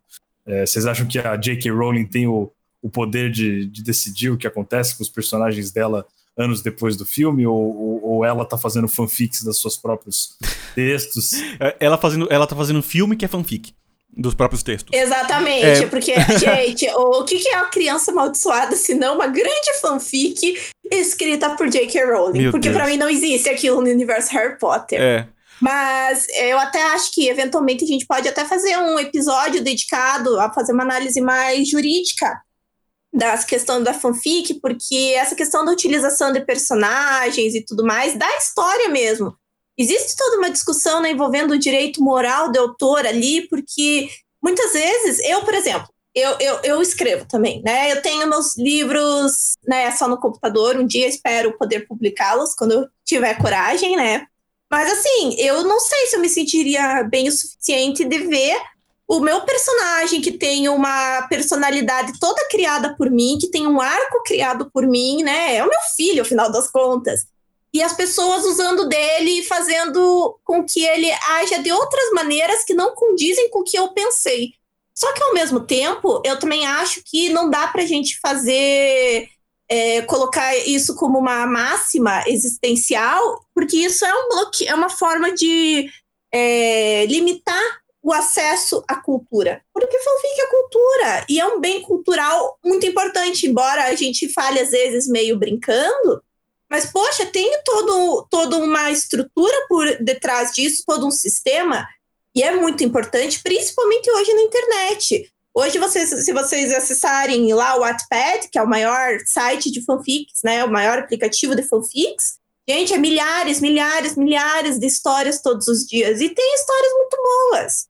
É, 0.47 0.65
vocês 0.65 0.87
acham 0.87 1.07
que 1.07 1.19
a 1.19 1.37
J.K. 1.37 1.69
Rowling 1.71 2.07
tem 2.07 2.29
o, 2.29 2.53
o 2.81 2.89
poder 2.89 3.33
de, 3.33 3.67
de 3.67 3.83
decidir 3.83 4.31
o 4.31 4.37
que 4.37 4.47
acontece 4.47 4.97
com 4.97 5.03
os 5.03 5.09
personagens 5.09 5.73
dela 5.73 6.07
anos 6.37 6.63
depois 6.63 6.97
do 6.97 7.05
filme, 7.05 7.45
ou, 7.45 7.57
ou, 7.57 8.05
ou, 8.05 8.25
ela 8.25 8.45
tá 8.45 8.57
fazendo 8.57 8.87
fanfics 8.87 9.43
dos 9.43 9.61
seus 9.61 9.77
próprios 9.77 10.37
textos. 10.75 11.33
É, 11.59 11.75
ela, 11.81 11.97
fazendo, 11.97 12.29
ela 12.31 12.47
tá 12.47 12.55
fazendo 12.55 12.83
filme 12.83 13.17
que 13.17 13.25
é 13.25 13.29
fanfic. 13.29 13.75
Dos 14.17 14.35
próprios 14.35 14.63
textos. 14.63 14.99
Exatamente, 14.99 15.85
é... 15.85 15.87
porque, 15.89 16.15
gente, 16.41 16.89
o 16.95 17.23
que, 17.25 17.39
que 17.39 17.49
é 17.51 17.59
uma 17.59 17.69
criança 17.69 18.11
amaldiçoada 18.11 18.75
se 18.75 18.95
não 18.95 19.17
uma 19.17 19.27
grande 19.27 19.75
fanfic 19.81 20.59
escrita 20.91 21.51
por 21.51 21.69
J.K. 21.69 22.05
Rowling? 22.07 22.43
Meu 22.43 22.51
porque 22.51 22.71
para 22.71 22.87
mim 22.87 22.97
não 22.97 23.11
existe 23.11 23.51
aquilo 23.51 23.83
no 23.83 23.91
universo 23.91 24.33
Harry 24.33 24.59
Potter. 24.59 25.01
É. 25.01 25.29
Mas 25.61 26.27
eu 26.39 26.59
até 26.59 26.83
acho 26.93 27.13
que, 27.13 27.29
eventualmente, 27.29 27.85
a 27.85 27.87
gente 27.87 28.07
pode 28.07 28.29
até 28.29 28.45
fazer 28.45 28.77
um 28.79 28.99
episódio 28.99 29.63
dedicado 29.63 30.39
a 30.41 30.53
fazer 30.53 30.73
uma 30.73 30.83
análise 30.83 31.21
mais 31.21 31.69
jurídica 31.69 32.41
das 33.13 33.45
questões 33.45 33.85
da 33.85 33.95
fanfic, 33.95 34.61
porque 34.61 35.15
essa 35.17 35.35
questão 35.35 35.65
da 35.65 35.73
utilização 35.73 36.33
de 36.33 36.41
personagens 36.41 37.55
e 37.55 37.65
tudo 37.65 37.85
mais, 37.85 38.15
da 38.15 38.29
história 38.37 38.89
mesmo. 38.89 39.35
Existe 39.79 40.17
toda 40.17 40.39
uma 40.39 40.51
discussão 40.51 41.01
né, 41.01 41.11
envolvendo 41.11 41.53
o 41.53 41.59
direito 41.59 42.03
moral 42.03 42.51
do 42.51 42.59
autor 42.59 43.07
ali, 43.07 43.47
porque 43.49 44.09
muitas 44.43 44.73
vezes, 44.73 45.19
eu, 45.29 45.43
por 45.43 45.55
exemplo, 45.55 45.89
eu, 46.15 46.37
eu, 46.41 46.61
eu 46.65 46.83
escrevo 46.83 47.27
também, 47.27 47.61
né? 47.63 47.93
Eu 47.93 48.01
tenho 48.01 48.27
meus 48.27 48.57
livros 48.57 49.53
né, 49.69 49.91
só 49.91 50.09
no 50.09 50.19
computador, 50.19 50.77
um 50.77 50.87
dia 50.87 51.07
espero 51.07 51.59
poder 51.59 51.87
publicá-los 51.87 52.55
quando 52.55 52.73
eu 52.73 52.89
tiver 53.05 53.35
coragem, 53.35 53.97
né? 53.97 54.27
Mas 54.71 54.91
assim, 54.91 55.37
eu 55.39 55.63
não 55.65 55.79
sei 55.79 56.07
se 56.07 56.17
eu 56.17 56.21
me 56.21 56.29
sentiria 56.29 57.05
bem 57.05 57.29
o 57.29 57.33
suficiente 57.33 58.03
de 58.03 58.19
ver 58.19 58.59
o 59.07 59.21
meu 59.21 59.43
personagem 59.43 60.21
que 60.21 60.33
tem 60.33 60.69
uma 60.69 61.27
personalidade 61.29 62.19
toda 62.19 62.49
criada 62.49 62.97
por 62.97 63.11
mim, 63.11 63.39
que 63.39 63.51
tem 63.51 63.67
um 63.67 63.81
arco 63.81 64.23
criado 64.25 64.71
por 64.73 64.87
mim, 64.87 65.23
né? 65.23 65.57
É 65.57 65.65
o 65.65 65.69
meu 65.69 65.81
filho, 65.97 66.23
afinal 66.23 66.51
das 66.51 66.71
contas. 66.71 67.27
E 67.77 67.83
as 67.83 67.93
pessoas 67.93 68.43
usando 68.47 68.89
dele 68.89 69.41
e 69.41 69.45
fazendo 69.45 70.41
com 70.43 70.65
que 70.65 70.83
ele 70.83 71.13
haja 71.13 71.59
de 71.59 71.71
outras 71.71 72.11
maneiras 72.13 72.65
que 72.65 72.73
não 72.73 72.95
condizem 72.95 73.51
com 73.51 73.59
o 73.59 73.65
que 73.65 73.79
eu 73.79 73.89
pensei. 73.93 74.55
Só 74.95 75.13
que 75.13 75.23
ao 75.23 75.35
mesmo 75.35 75.61
tempo, 75.61 76.23
eu 76.25 76.39
também 76.39 76.67
acho 76.67 77.03
que 77.05 77.29
não 77.29 77.51
dá 77.51 77.69
pra 77.69 77.85
gente 77.85 78.19
fazer 78.19 79.29
é, 79.69 80.01
colocar 80.03 80.57
isso 80.57 80.97
como 80.97 81.19
uma 81.19 81.45
máxima 81.45 82.25
existencial, 82.27 83.45
porque 83.55 83.77
isso 83.77 84.07
é 84.07 84.15
um 84.15 84.29
bloque, 84.31 84.67
é 84.67 84.75
uma 84.75 84.89
forma 84.89 85.35
de 85.35 85.87
é, 86.33 87.05
limitar 87.05 87.63
o 88.03 88.11
acesso 88.11 88.83
à 88.89 88.97
cultura. 88.97 89.63
Porque 89.71 89.99
fanfic 89.99 90.41
é 90.41 90.47
cultura 90.47 91.27
e 91.29 91.39
é 91.39 91.47
um 91.47 91.61
bem 91.61 91.83
cultural 91.83 92.59
muito 92.65 92.87
importante, 92.87 93.47
embora 93.47 93.85
a 93.85 93.95
gente 93.95 94.33
fale 94.33 94.61
às 94.61 94.71
vezes 94.71 95.07
meio 95.07 95.39
brincando, 95.39 96.23
Mas, 96.71 96.87
poxa, 96.87 97.27
tem 97.27 97.61
todo, 97.65 98.27
toda 98.31 98.59
uma 98.59 98.91
estrutura 98.91 99.55
por 99.69 99.97
detrás 100.03 100.53
disso, 100.53 100.83
todo 100.87 101.07
um 101.07 101.11
sistema, 101.11 101.87
e 102.35 102.43
é 102.43 102.55
muito 102.55 102.85
importante, 102.85 103.41
principalmente 103.43 104.11
hoje 104.11 104.35
na 104.35 104.43
internet. 104.43 105.33
Hoje, 105.55 105.79
vocês, 105.79 106.11
se 106.11 106.33
vocês 106.35 106.71
acessarem 106.71 107.53
lá 107.55 107.77
o 107.77 107.81
Wattpad, 107.81 108.51
que 108.51 108.59
é 108.59 108.63
o 108.63 108.69
maior 108.69 109.19
site 109.25 109.71
de 109.71 109.83
fanfics, 109.83 110.41
né, 110.45 110.63
o 110.63 110.71
maior 110.71 110.99
aplicativo 110.99 111.57
de 111.57 111.63
fanfics, 111.63 112.39
gente, 112.69 112.93
é 112.93 112.99
milhares, 112.99 113.61
milhares, 113.61 114.17
milhares 114.17 114.79
de 114.79 114.87
histórias 114.87 115.41
todos 115.41 115.67
os 115.67 115.87
dias. 115.87 116.21
E 116.21 116.29
tem 116.29 116.55
histórias 116.55 116.93
muito 116.93 117.17
boas. 117.23 117.87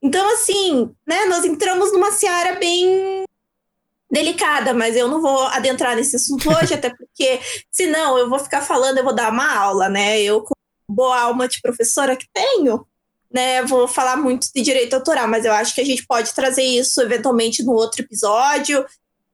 Então, 0.00 0.32
assim, 0.32 0.94
né, 1.04 1.24
nós 1.24 1.44
entramos 1.44 1.92
numa 1.92 2.12
seara 2.12 2.54
bem 2.54 3.24
delicada, 4.10 4.72
mas 4.72 4.96
eu 4.96 5.08
não 5.08 5.20
vou 5.20 5.42
adentrar 5.48 5.94
nesse 5.94 6.16
assunto 6.16 6.48
hoje, 6.48 6.72
até 6.74 6.90
porque 6.90 7.40
senão 7.70 8.18
eu 8.18 8.28
vou 8.28 8.38
ficar 8.38 8.62
falando, 8.62 8.98
eu 8.98 9.04
vou 9.04 9.14
dar 9.14 9.32
uma 9.32 9.54
aula, 9.54 9.88
né? 9.88 10.20
Eu, 10.20 10.42
com 10.42 10.54
boa 10.88 11.20
alma 11.20 11.46
de 11.46 11.60
professora 11.60 12.16
que 12.16 12.26
tenho, 12.32 12.86
né, 13.30 13.62
vou 13.62 13.86
falar 13.86 14.16
muito 14.16 14.48
de 14.54 14.62
direito 14.62 14.94
autoral, 14.94 15.28
mas 15.28 15.44
eu 15.44 15.52
acho 15.52 15.74
que 15.74 15.82
a 15.82 15.84
gente 15.84 16.06
pode 16.06 16.32
trazer 16.32 16.62
isso 16.62 17.02
eventualmente 17.02 17.62
no 17.62 17.72
outro 17.72 18.00
episódio, 18.00 18.84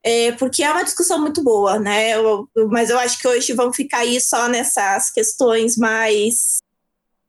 é, 0.03 0.33
porque 0.33 0.63
é 0.63 0.71
uma 0.71 0.83
discussão 0.85 1.19
muito 1.21 1.43
boa, 1.43 1.79
né? 1.79 2.17
Eu, 2.17 2.49
mas 2.69 2.91
eu 2.91 2.99
acho 2.99 3.19
que 3.19 3.29
hoje 3.29 3.53
vamos 3.53 3.77
ficar 3.77 3.99
aí 3.99 4.21
só 4.21 4.49
nessas 4.49 5.11
questões 5.11 5.77
mais 5.77 6.59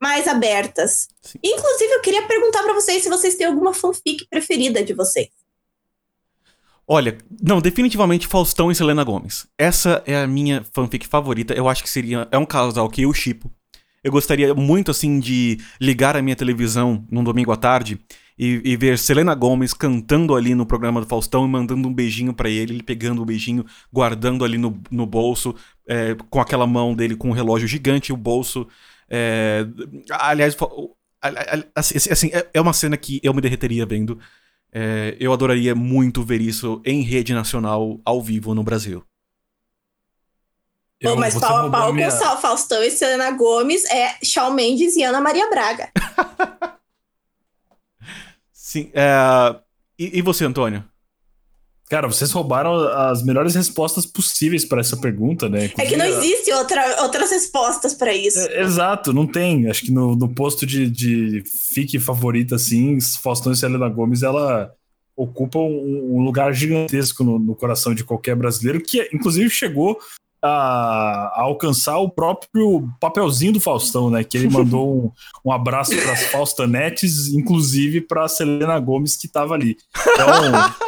mais 0.01 0.27
abertas. 0.27 1.07
Sim. 1.21 1.39
Inclusive, 1.41 1.93
eu 1.93 2.01
queria 2.01 2.27
perguntar 2.27 2.61
para 2.63 2.73
vocês 2.73 3.01
se 3.01 3.09
vocês 3.09 3.35
têm 3.35 3.47
alguma 3.47 3.73
fanfic 3.73 4.27
preferida 4.29 4.83
de 4.83 4.93
vocês. 4.93 5.29
Olha, 6.87 7.17
não, 7.41 7.59
definitivamente 7.59 8.27
Faustão 8.27 8.71
e 8.71 8.75
Selena 8.75 9.03
Gomes. 9.03 9.47
Essa 9.57 10.03
é 10.05 10.21
a 10.21 10.27
minha 10.27 10.63
fanfic 10.71 11.07
favorita. 11.07 11.53
Eu 11.53 11.67
acho 11.67 11.81
que 11.81 11.89
seria. 11.89 12.27
É 12.31 12.37
um 12.37 12.45
casal 12.45 12.89
que 12.89 13.01
eu 13.01 13.13
chipo. 13.13 13.51
Eu 14.03 14.11
gostaria 14.11 14.53
muito, 14.53 14.91
assim, 14.91 15.19
de 15.19 15.59
ligar 15.81 16.15
a 16.15 16.21
minha 16.21 16.35
televisão 16.35 17.03
num 17.09 17.23
domingo 17.23 17.51
à 17.51 17.55
tarde 17.57 17.99
e, 18.37 18.61
e, 18.63 18.77
ver 18.77 18.99
Selena 18.99 19.33
Gomes 19.33 19.73
cantando 19.73 20.35
ali 20.35 20.53
no 20.53 20.65
programa 20.65 21.01
do 21.01 21.07
Faustão 21.07 21.43
e 21.43 21.49
mandando 21.49 21.87
um 21.87 21.93
beijinho 21.93 22.31
para 22.31 22.47
ele, 22.47 22.73
ele 22.73 22.83
pegando 22.83 23.21
o 23.21 23.25
beijinho, 23.25 23.65
guardando 23.91 24.45
ali 24.45 24.59
no, 24.59 24.79
no 24.91 25.07
bolso, 25.07 25.55
é, 25.87 26.15
com 26.29 26.39
aquela 26.39 26.67
mão 26.67 26.93
dele 26.93 27.15
com 27.15 27.29
um 27.29 27.33
relógio 27.33 27.67
gigante, 27.67 28.13
o 28.13 28.17
bolso. 28.17 28.67
É, 29.09 29.65
aliás, 30.11 30.55
assim, 31.73 31.97
assim 32.11 32.29
é, 32.31 32.47
é 32.53 32.61
uma 32.61 32.73
cena 32.73 32.97
que 32.97 33.19
eu 33.23 33.33
me 33.33 33.41
derreteria 33.41 33.85
vendo. 33.87 34.19
É, 34.77 35.15
eu 35.21 35.31
adoraria 35.31 35.73
muito 35.73 36.21
ver 36.21 36.41
isso 36.41 36.81
em 36.83 37.01
rede 37.01 37.33
nacional, 37.33 37.97
ao 38.03 38.21
vivo, 38.21 38.53
no 38.53 38.61
Brasil. 38.61 39.01
Pô, 41.01 41.15
mas 41.15 41.39
pau 41.39 41.67
a 41.67 41.71
pau 41.71 41.93
minha... 41.93 42.11
com 42.11 42.37
Faustão 42.37 42.83
e 42.83 42.91
Selena 42.91 43.31
Gomes 43.31 43.85
é 43.85 44.17
Shawn 44.21 44.51
Mendes 44.51 44.97
e 44.97 45.03
Ana 45.03 45.21
Maria 45.21 45.49
Braga. 45.49 45.89
Sim. 48.51 48.91
É... 48.93 49.55
E, 49.97 50.19
e, 50.19 50.21
você, 50.21 50.43
Antônio? 50.43 50.83
Cara, 51.87 52.07
vocês 52.07 52.31
roubaram 52.31 52.73
as 52.73 53.23
melhores 53.23 53.53
respostas 53.53 54.07
possíveis 54.07 54.65
para 54.65 54.81
essa 54.81 54.97
pergunta, 54.97 55.47
né? 55.47 55.65
Inclusive, 55.65 55.81
é 55.83 55.85
que 55.85 55.95
não 55.95 56.05
existe 56.05 56.51
outra, 56.51 57.03
outras 57.03 57.29
respostas 57.29 57.93
para 57.93 58.11
isso. 58.11 58.39
É, 58.39 58.61
exato, 58.61 59.13
não 59.13 59.27
tem. 59.27 59.69
Acho 59.69 59.83
que 59.83 59.91
no, 59.91 60.15
no 60.15 60.27
posto 60.27 60.65
de, 60.65 60.89
de 60.89 61.43
fique 61.73 61.99
favorita, 61.99 62.55
assim, 62.55 62.97
Faustão 63.21 63.51
e 63.51 63.55
Selena 63.55 63.87
Gomes, 63.87 64.23
ela 64.23 64.71
ocupa 65.15 65.59
um, 65.59 66.15
um 66.17 66.23
lugar 66.23 66.53
gigantesco 66.53 67.23
no, 67.23 67.37
no, 67.37 67.55
coração 67.55 67.93
de 67.93 68.03
qualquer 68.03 68.35
brasileiro, 68.35 68.81
que 68.81 69.07
inclusive 69.13 69.49
chegou 69.49 69.97
a, 70.41 70.49
a, 70.49 71.41
alcançar 71.41 71.99
o 71.99 72.09
próprio 72.09 72.89
papelzinho 72.99 73.53
do 73.53 73.59
Faustão, 73.59 74.09
né? 74.09 74.23
Que 74.23 74.37
ele 74.37 74.49
mandou 74.49 75.05
um, 75.05 75.11
um 75.45 75.51
abraço 75.51 75.95
para 75.95 76.13
as 76.13 76.23
Faustanetes, 76.33 77.27
inclusive 77.27 78.01
para 78.01 78.27
Selena 78.27 78.79
Gomes, 78.79 79.15
que 79.15 79.27
estava 79.27 79.53
ali. 79.53 79.77
Então. 79.95 80.84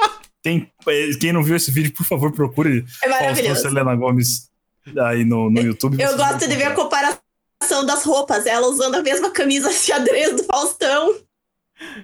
Tem, 0.48 0.72
é, 0.88 1.10
quem 1.20 1.34
não 1.34 1.44
viu 1.44 1.58
esse 1.58 1.70
vídeo, 1.70 1.92
por 1.92 2.06
favor, 2.06 2.32
procure 2.32 2.86
é 3.04 3.10
Faustão 3.10 3.56
Selena 3.56 3.94
Gomes 3.94 4.50
aí 4.98 5.26
no, 5.26 5.50
no 5.50 5.60
YouTube. 5.60 6.02
Eu 6.02 6.16
gosto 6.16 6.48
de 6.48 6.56
ver 6.56 6.68
a 6.68 6.74
comparação 6.74 7.86
das 7.86 8.06
roupas, 8.06 8.46
ela 8.46 8.66
usando 8.68 8.96
a 8.96 9.04
mesma 9.04 9.30
camisa 9.30 9.70
xadrez 9.74 10.38
do 10.38 10.46
Faustão. 10.46 11.16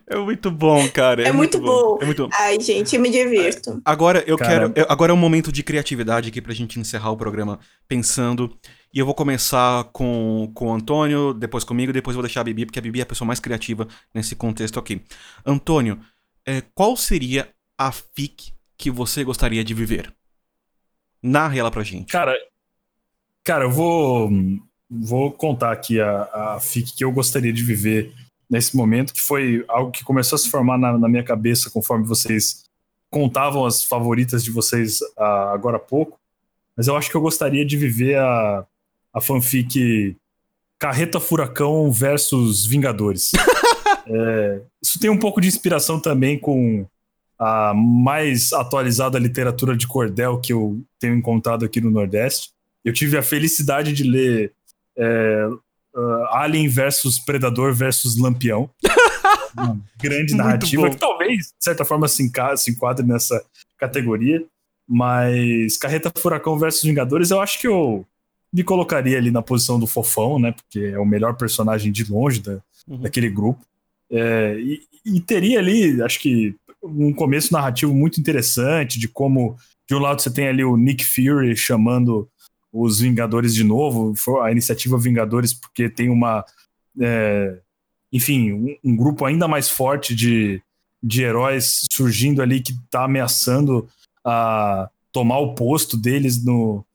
É 0.06 0.18
muito 0.18 0.52
bom, 0.52 0.88
cara. 0.90 1.24
É, 1.24 1.30
é 1.30 1.32
muito, 1.32 1.58
muito 1.58 1.72
bom. 1.72 1.96
bom. 1.96 2.00
É 2.02 2.06
muito 2.06 2.24
bom. 2.24 2.30
Ai, 2.34 2.60
gente, 2.60 2.94
eu 2.94 3.02
me 3.02 3.10
divirto. 3.10 3.82
Agora 3.86 4.22
eu 4.28 4.38
Caramba. 4.38 4.74
quero. 4.74 4.86
Eu, 4.86 4.92
agora 4.92 5.14
é 5.14 5.16
um 5.16 5.18
momento 5.18 5.50
de 5.50 5.64
criatividade 5.64 6.28
aqui 6.28 6.42
pra 6.42 6.54
gente 6.54 6.78
encerrar 6.78 7.12
o 7.12 7.18
programa 7.18 7.60
pensando. 7.88 8.54
E 8.94 9.00
eu 9.00 9.06
vou 9.06 9.16
começar 9.16 9.86
com, 9.94 10.52
com 10.54 10.68
o 10.68 10.74
Antônio, 10.74 11.34
depois 11.34 11.64
comigo, 11.64 11.94
depois 11.94 12.14
vou 12.14 12.22
deixar 12.22 12.42
a 12.42 12.44
Bibi, 12.44 12.66
porque 12.66 12.78
a 12.78 12.82
Bibi 12.82 13.00
é 13.00 13.04
a 13.04 13.06
pessoa 13.06 13.26
mais 13.26 13.40
criativa 13.40 13.88
nesse 14.14 14.36
contexto 14.36 14.78
aqui. 14.78 15.02
Antônio, 15.46 15.98
é, 16.46 16.62
qual 16.76 16.98
seria 16.98 17.48
a 17.78 17.92
FIC 17.92 18.54
que 18.78 18.92
você 18.92 19.24
gostaria 19.24 19.64
de 19.64 19.74
viver? 19.74 20.14
Narre 21.22 21.60
ela 21.60 21.72
pra 21.72 21.84
gente. 21.84 22.12
Cara, 22.12 22.36
cara, 23.44 23.66
eu 23.66 23.72
vou, 23.72 24.30
vou 24.90 25.32
contar 25.32 25.72
aqui 25.72 26.00
a, 26.00 26.30
a 26.56 26.60
FIC 26.60 26.96
que 26.96 27.04
eu 27.04 27.12
gostaria 27.12 27.54
de 27.54 27.64
viver 27.64 28.14
nesse 28.50 28.76
momento, 28.76 29.14
que 29.14 29.22
foi 29.22 29.64
algo 29.68 29.92
que 29.92 30.04
começou 30.04 30.36
a 30.36 30.40
se 30.40 30.50
formar 30.50 30.78
na, 30.78 30.98
na 30.98 31.10
minha 31.10 31.24
cabeça 31.24 31.70
conforme 31.70 32.06
vocês 32.06 32.66
contavam 33.10 33.66
as 33.66 33.84
favoritas 33.84 34.44
de 34.44 34.52
vocês 34.52 35.00
uh, 35.02 35.54
agora 35.54 35.78
há 35.78 35.80
pouco. 35.80 36.20
Mas 36.76 36.88
eu 36.88 36.98
acho 36.98 37.10
que 37.10 37.16
eu 37.16 37.22
gostaria 37.22 37.64
de 37.64 37.78
viver 37.78 38.18
a, 38.18 38.66
a 39.14 39.22
fanfic 39.22 40.18
Carreta 40.80 41.20
Furacão 41.20 41.92
versus 41.92 42.66
Vingadores. 42.66 43.32
é, 44.08 44.62
isso 44.82 45.00
tem 45.00 45.10
um 45.10 45.20
pouco 45.20 45.40
de 45.40 45.48
inspiração 45.48 46.00
também 46.00 46.38
com 46.38 46.86
a 47.44 47.74
mais 47.74 48.54
atualizada 48.54 49.20
literatura 49.20 49.76
de 49.76 49.86
cordel 49.86 50.40
que 50.40 50.54
eu 50.54 50.82
tenho 50.98 51.16
encontrado 51.16 51.66
aqui 51.66 51.82
no 51.82 51.92
Nordeste. 51.92 52.52
Eu 52.86 52.94
tive 52.94 53.18
a 53.18 53.24
felicidade 53.24 53.92
de 53.92 54.04
ler 54.04 54.54
é, 54.98 55.48
uh, 55.94 56.26
Alien 56.32 56.70
versus 56.70 57.20
Predador 57.20 57.74
versus 57.74 58.18
Lampião. 58.18 58.70
Uma 59.58 59.78
grande 60.02 60.34
narrativa 60.34 60.90
que 60.90 60.98
talvez, 60.98 61.48
de 61.48 61.64
certa 61.64 61.84
forma, 61.86 62.08
se, 62.08 62.32
se 62.58 62.72
enquadre 62.72 63.06
nessa 63.06 63.44
categoria. 63.78 64.44
Mas 64.88 65.78
Carreta 65.78 66.12
Furacão 66.18 66.58
versus 66.58 66.84
Vingadores, 66.84 67.30
eu 67.30 67.42
acho 67.42 67.60
que 67.60 67.68
eu 67.68 68.06
me 68.52 68.64
colocaria 68.64 69.18
ali 69.18 69.32
na 69.32 69.42
posição 69.42 69.80
do 69.80 69.88
Fofão, 69.88 70.40
né? 70.40 70.54
Porque 70.54 70.80
é 70.80 71.00
o 71.00 71.06
melhor 71.06 71.36
personagem 71.36 71.92
de 71.92 72.10
longe 72.10 72.40
da, 72.40 72.60
uhum. 72.88 73.02
daquele 73.02 73.30
grupo. 73.30 73.62
É, 74.10 74.56
e, 74.60 74.82
e, 75.06 75.20
teria 75.20 75.60
ali, 75.60 76.02
acho 76.02 76.20
que 76.20 76.56
um 76.84 77.14
começo 77.14 77.54
narrativo 77.54 77.94
muito 77.94 78.20
interessante 78.20 79.00
de 79.00 79.08
como, 79.08 79.56
de 79.88 79.96
um 79.96 80.00
lado, 80.00 80.22
você 80.22 80.32
tem 80.32 80.48
ali 80.48 80.64
o 80.64 80.76
Nick 80.76 81.04
Fury 81.06 81.56
chamando 81.56 82.30
os 82.72 83.00
Vingadores 83.00 83.54
de 83.54 83.64
novo, 83.64 84.14
a 84.42 84.52
iniciativa 84.52 84.98
Vingadores, 84.98 85.54
porque 85.54 85.90
tem 85.90 86.10
uma. 86.10 86.44
É, 87.00 87.60
enfim, 88.12 88.52
um, 88.52 88.76
um, 88.84 88.96
grupo 88.96 89.26
ainda 89.26 89.48
mais 89.48 89.70
forte 89.70 90.14
de, 90.14 90.62
de 91.02 91.24
heróis 91.24 91.86
surgindo 91.92 92.42
ali 92.42 92.62
que 92.62 92.74
está 92.74 93.06
ameaçando 93.06 93.88
a 94.24 94.90
tomar 95.12 95.40
o 95.40 95.56
posto 95.56 95.98
deles 95.98 96.44
no 96.44 96.86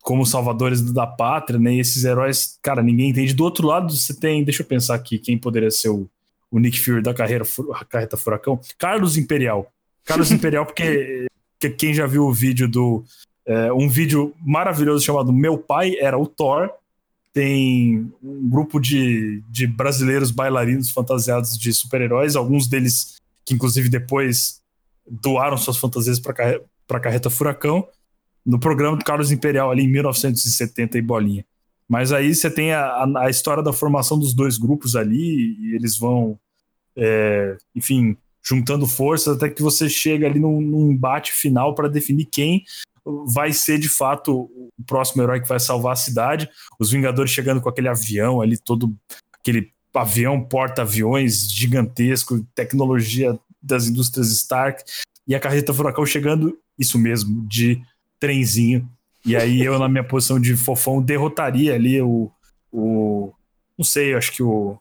como 0.00 0.26
salvadores 0.26 0.82
da 0.92 1.06
pátria, 1.06 1.58
né? 1.58 1.74
E 1.74 1.80
esses 1.80 2.04
heróis, 2.04 2.58
cara, 2.62 2.82
ninguém 2.82 3.10
entende. 3.10 3.32
Do 3.32 3.42
outro 3.42 3.66
lado, 3.66 3.96
você 3.96 4.14
tem, 4.14 4.44
deixa 4.44 4.62
eu 4.62 4.66
pensar 4.66 4.94
aqui, 4.94 5.18
quem 5.18 5.38
poderia 5.38 5.70
ser 5.70 5.88
o, 5.88 6.08
o 6.54 6.60
Nick 6.60 6.78
Fury 6.80 7.02
da 7.02 7.12
carreira, 7.12 7.44
carreta 7.88 8.16
Furacão, 8.16 8.60
Carlos 8.78 9.16
Imperial. 9.16 9.68
Carlos 10.04 10.30
Imperial, 10.32 10.64
porque 10.64 11.26
que 11.58 11.68
quem 11.68 11.92
já 11.92 12.06
viu 12.06 12.26
o 12.26 12.32
vídeo 12.32 12.68
do. 12.68 13.04
É, 13.44 13.72
um 13.72 13.88
vídeo 13.88 14.32
maravilhoso 14.40 15.04
chamado 15.04 15.32
Meu 15.32 15.58
Pai 15.58 15.96
era 15.98 16.16
o 16.16 16.28
Thor. 16.28 16.70
Tem 17.32 18.08
um 18.22 18.48
grupo 18.48 18.78
de, 18.78 19.42
de 19.50 19.66
brasileiros 19.66 20.30
bailarinos 20.30 20.92
fantasiados 20.92 21.58
de 21.58 21.72
super-heróis, 21.72 22.36
alguns 22.36 22.68
deles 22.68 23.16
que, 23.44 23.52
inclusive, 23.52 23.88
depois 23.88 24.60
doaram 25.10 25.56
suas 25.56 25.76
fantasias 25.76 26.20
para 26.20 26.60
a 26.88 27.00
carreta 27.00 27.28
Furacão, 27.28 27.88
no 28.46 28.60
programa 28.60 28.96
do 28.96 29.04
Carlos 29.04 29.32
Imperial, 29.32 29.72
ali 29.72 29.82
em 29.82 29.88
1970 29.88 30.96
e 30.96 31.02
bolinha. 31.02 31.44
Mas 31.88 32.12
aí 32.12 32.32
você 32.32 32.48
tem 32.48 32.72
a, 32.72 32.84
a, 32.84 33.24
a, 33.24 33.30
história 33.30 33.62
da 33.62 33.72
formação 33.72 34.16
dos 34.16 34.32
dois 34.32 34.56
grupos 34.56 34.94
ali, 34.94 35.56
e 35.58 35.74
eles 35.74 35.98
vão 35.98 36.38
é, 36.96 37.56
enfim, 37.74 38.16
juntando 38.42 38.86
forças 38.86 39.36
até 39.36 39.48
que 39.48 39.62
você 39.62 39.88
chega 39.88 40.26
ali 40.26 40.38
num, 40.38 40.60
num 40.60 40.90
embate 40.90 41.32
final 41.32 41.74
para 41.74 41.88
definir 41.88 42.26
quem 42.26 42.64
vai 43.26 43.52
ser 43.52 43.78
de 43.78 43.88
fato 43.88 44.50
o 44.78 44.84
próximo 44.86 45.22
herói 45.22 45.40
que 45.40 45.48
vai 45.48 45.60
salvar 45.60 45.92
a 45.92 45.96
cidade. 45.96 46.48
Os 46.78 46.90
Vingadores 46.90 47.30
chegando 47.30 47.60
com 47.60 47.68
aquele 47.68 47.88
avião 47.88 48.40
ali, 48.40 48.56
todo 48.56 48.94
aquele 49.32 49.70
avião 49.92 50.42
porta-aviões 50.42 51.50
gigantesco, 51.50 52.44
tecnologia 52.54 53.38
das 53.62 53.86
indústrias 53.86 54.30
Stark, 54.30 54.82
e 55.26 55.34
a 55.34 55.40
carreta 55.40 55.72
Furacão 55.72 56.04
chegando, 56.04 56.58
isso 56.78 56.98
mesmo, 56.98 57.46
de 57.46 57.80
trenzinho. 58.18 58.88
E 59.24 59.36
aí 59.36 59.62
eu, 59.62 59.78
na 59.78 59.88
minha 59.88 60.04
posição 60.04 60.38
de 60.38 60.54
fofão, 60.56 61.00
derrotaria 61.00 61.74
ali 61.74 62.00
o. 62.02 62.30
o 62.70 63.32
não 63.78 63.84
sei, 63.84 64.14
acho 64.14 64.32
que 64.32 64.42
o. 64.42 64.76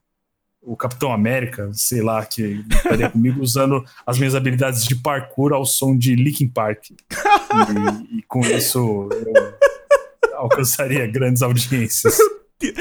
O 0.66 0.78
Capitão 0.78 1.12
América, 1.12 1.70
sei 1.74 2.02
lá, 2.02 2.26
que 2.26 2.64
estaria 2.72 3.10
comigo 3.10 3.42
usando 3.44 3.84
as 4.06 4.18
minhas 4.18 4.34
habilidades 4.36 4.86
de 4.86 4.96
parkour 4.96 5.52
ao 5.54 5.66
som 5.66 5.98
de 5.98 6.16
Linkin 6.16 6.48
Park. 6.48 6.92
E, 6.92 8.18
e 8.20 8.22
com 8.24 8.42
isso 8.42 9.10
eu 9.12 10.38
alcançaria 10.38 11.06
grandes 11.08 11.42
audiências 11.42 12.18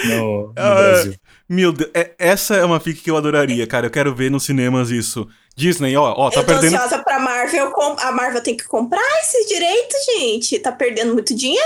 no, 0.06 0.46
no 0.48 0.52
Ah, 0.56 0.74
Brasil. 0.74 1.14
Meu 1.48 1.72
Deus, 1.72 1.90
é- 1.92 2.14
essa 2.18 2.54
é 2.54 2.64
uma 2.64 2.78
fic 2.80 3.00
que 3.02 3.10
eu 3.10 3.16
adoraria, 3.16 3.66
cara. 3.66 3.86
Eu 3.86 3.90
quero 3.90 4.14
ver 4.14 4.30
nos 4.30 4.44
cinemas 4.44 4.90
isso. 4.90 5.28
Disney, 5.56 5.96
ó, 5.96 6.14
ó, 6.16 6.30
tá 6.30 6.40
eu 6.40 6.46
tô 6.46 6.52
perdendo. 6.52 6.76
ansiosa 6.76 7.02
pra 7.02 7.18
Marvel. 7.18 7.70
com- 7.72 7.96
A 7.98 8.12
Marvel 8.12 8.42
tem 8.42 8.56
que 8.56 8.64
comprar 8.64 9.02
esses 9.22 9.46
direitos, 9.48 9.96
gente. 10.18 10.58
Tá 10.60 10.70
perdendo 10.72 11.12
muito 11.12 11.34
dinheiro. 11.34 11.62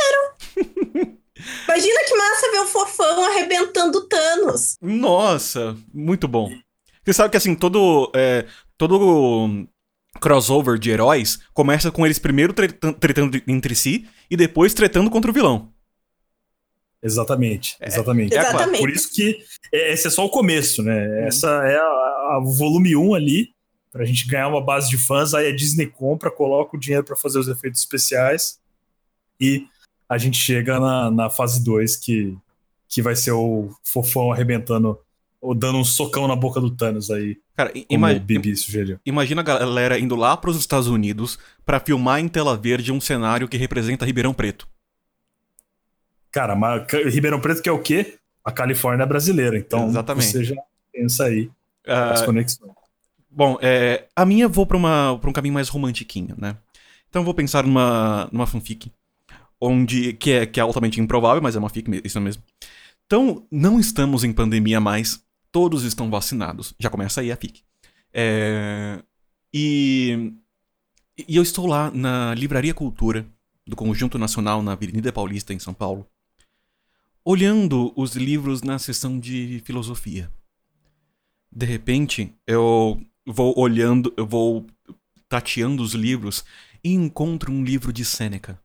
Imagina 1.64 2.04
que 2.06 2.16
massa 2.16 2.50
ver 2.52 2.60
o 2.60 2.66
fofão 2.66 3.24
arrebentando 3.26 4.08
Thanos. 4.08 4.76
Nossa, 4.80 5.76
muito 5.92 6.26
bom. 6.26 6.50
Você 7.04 7.12
sabe 7.12 7.30
que 7.30 7.36
assim, 7.36 7.54
todo. 7.54 8.10
é, 8.14 8.46
todo 8.78 9.66
crossover 10.20 10.78
de 10.78 10.90
heróis 10.90 11.38
começa 11.52 11.90
com 11.92 12.06
eles 12.06 12.18
primeiro 12.18 12.52
tretan- 12.54 12.94
tretando 12.94 13.38
entre 13.46 13.74
si 13.74 14.08
e 14.30 14.36
depois 14.36 14.72
tretando 14.72 15.10
contra 15.10 15.30
o 15.30 15.34
vilão. 15.34 15.70
Exatamente, 17.02 17.76
exatamente. 17.80 18.32
É, 18.34 18.40
claro, 18.40 18.56
Exatamente. 18.56 18.80
Por 18.80 18.90
isso 18.90 19.12
que 19.12 19.38
é- 19.72 19.92
esse 19.92 20.06
é 20.06 20.10
só 20.10 20.24
o 20.24 20.30
começo, 20.30 20.82
né? 20.82 21.26
Essa 21.28 21.48
é 21.68 21.80
o 22.38 22.50
volume 22.50 22.96
1 22.96 23.14
ali, 23.14 23.50
pra 23.92 24.04
gente 24.04 24.26
ganhar 24.26 24.48
uma 24.48 24.64
base 24.64 24.88
de 24.88 24.96
fãs, 24.98 25.34
aí 25.34 25.48
a 25.48 25.54
Disney 25.54 25.86
compra, 25.86 26.30
coloca 26.30 26.76
o 26.76 26.80
dinheiro 26.80 27.04
pra 27.04 27.14
fazer 27.14 27.38
os 27.38 27.46
efeitos 27.48 27.80
especiais 27.80 28.58
e 29.40 29.66
a 30.08 30.18
gente 30.18 30.38
chega 30.38 30.78
na, 30.78 31.10
na 31.10 31.30
fase 31.30 31.62
2, 31.64 31.96
que, 31.96 32.36
que 32.88 33.02
vai 33.02 33.16
ser 33.16 33.32
o 33.32 33.70
fofão 33.84 34.32
arrebentando 34.32 34.98
ou 35.40 35.54
dando 35.54 35.78
um 35.78 35.84
socão 35.84 36.26
na 36.26 36.34
boca 36.34 36.60
do 36.60 36.70
Thanos 36.70 37.10
aí, 37.10 37.36
Cara, 37.56 37.70
ima- 37.88 38.10
imagina 39.04 39.40
a 39.40 39.44
galera 39.44 39.98
indo 39.98 40.16
lá 40.16 40.36
pros 40.36 40.56
Estados 40.58 40.88
Unidos 40.88 41.38
pra 41.64 41.78
filmar 41.80 42.20
em 42.20 42.28
tela 42.28 42.56
verde 42.56 42.90
um 42.92 43.00
cenário 43.00 43.48
que 43.48 43.56
representa 43.56 44.04
Ribeirão 44.04 44.34
Preto. 44.34 44.66
Cara, 46.30 46.54
mas 46.54 46.84
Ribeirão 47.12 47.40
Preto 47.40 47.62
que 47.62 47.68
é 47.68 47.72
o 47.72 47.80
quê? 47.82 48.18
A 48.44 48.52
Califórnia 48.52 49.06
brasileira, 49.06 49.58
então 49.58 49.88
Exatamente. 49.88 50.26
você 50.26 50.44
já 50.44 50.54
pensa 50.92 51.24
aí 51.24 51.50
as 51.86 52.22
Ah, 52.22 52.26
conexões. 52.26 52.72
Bom, 53.30 53.58
é, 53.60 54.06
a 54.14 54.24
minha 54.24 54.48
vou 54.48 54.66
pra 54.66 54.76
um 54.78 55.32
caminho 55.32 55.54
mais 55.54 55.68
romantiquinho, 55.68 56.34
né? 56.38 56.56
Então 57.08 57.20
eu 57.22 57.24
vou 57.24 57.34
pensar 57.34 57.64
numa, 57.64 58.28
numa 58.32 58.46
fanfic, 58.46 58.90
onde, 59.60 60.12
que, 60.14 60.30
é, 60.32 60.46
que 60.46 60.60
é 60.60 60.62
altamente 60.62 61.00
improvável, 61.00 61.42
mas 61.42 61.56
é 61.56 61.58
uma 61.58 61.68
fic, 61.68 61.88
isso 62.04 62.20
mesmo. 62.20 62.42
Então, 63.06 63.46
não 63.50 63.78
estamos 63.78 64.24
em 64.24 64.32
pandemia 64.32 64.80
mais, 64.80 65.22
todos 65.52 65.84
estão 65.84 66.10
vacinados. 66.10 66.74
Já 66.78 66.90
começa 66.90 67.20
aí 67.20 67.30
a 67.30 67.36
fic. 67.36 67.62
É, 68.12 69.02
e, 69.52 70.32
e 71.28 71.36
eu 71.36 71.42
estou 71.42 71.66
lá 71.66 71.90
na 71.90 72.34
Livraria 72.34 72.74
Cultura, 72.74 73.26
do 73.66 73.76
Conjunto 73.76 74.18
Nacional, 74.18 74.62
na 74.62 74.72
Avenida 74.72 75.12
Paulista, 75.12 75.52
em 75.52 75.58
São 75.58 75.74
Paulo, 75.74 76.06
olhando 77.24 77.92
os 77.96 78.14
livros 78.14 78.62
na 78.62 78.78
seção 78.78 79.18
de 79.18 79.60
filosofia. 79.64 80.30
De 81.50 81.66
repente, 81.66 82.32
eu 82.46 83.00
vou 83.26 83.58
olhando, 83.58 84.12
eu 84.16 84.26
vou 84.26 84.66
tateando 85.28 85.82
os 85.82 85.92
livros 85.92 86.44
e 86.84 86.92
encontro 86.92 87.50
um 87.50 87.64
livro 87.64 87.92
de 87.92 88.04
Sêneca. 88.04 88.60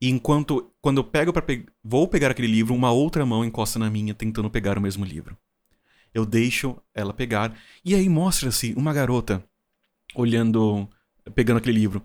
E 0.00 0.10
enquanto, 0.10 0.70
quando 0.80 0.98
eu 0.98 1.04
pego 1.04 1.32
para 1.32 1.44
vou 1.82 2.06
pegar 2.06 2.30
aquele 2.30 2.48
livro, 2.48 2.74
uma 2.74 2.90
outra 2.92 3.24
mão 3.24 3.44
encosta 3.44 3.78
na 3.78 3.90
minha 3.90 4.14
tentando 4.14 4.50
pegar 4.50 4.76
o 4.76 4.80
mesmo 4.80 5.04
livro. 5.04 5.36
Eu 6.12 6.24
deixo 6.24 6.76
ela 6.94 7.12
pegar 7.12 7.58
e 7.84 7.94
aí 7.94 8.08
mostra-se 8.08 8.72
uma 8.76 8.92
garota 8.92 9.42
olhando, 10.14 10.88
pegando 11.34 11.58
aquele 11.58 11.78
livro. 11.78 12.02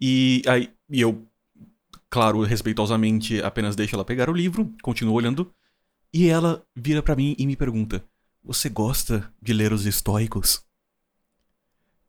E 0.00 0.42
aí 0.46 0.70
e 0.88 1.00
eu, 1.00 1.26
claro, 2.08 2.42
respeitosamente 2.42 3.42
apenas 3.42 3.76
deixo 3.76 3.96
ela 3.96 4.04
pegar 4.04 4.30
o 4.30 4.32
livro, 4.34 4.72
continuo 4.82 5.14
olhando 5.14 5.52
e 6.12 6.28
ela 6.28 6.64
vira 6.74 7.02
para 7.02 7.16
mim 7.16 7.34
e 7.38 7.46
me 7.46 7.56
pergunta: 7.56 8.04
"Você 8.44 8.68
gosta 8.68 9.32
de 9.42 9.52
ler 9.52 9.72
os 9.72 9.86
estoicos?" 9.86 10.64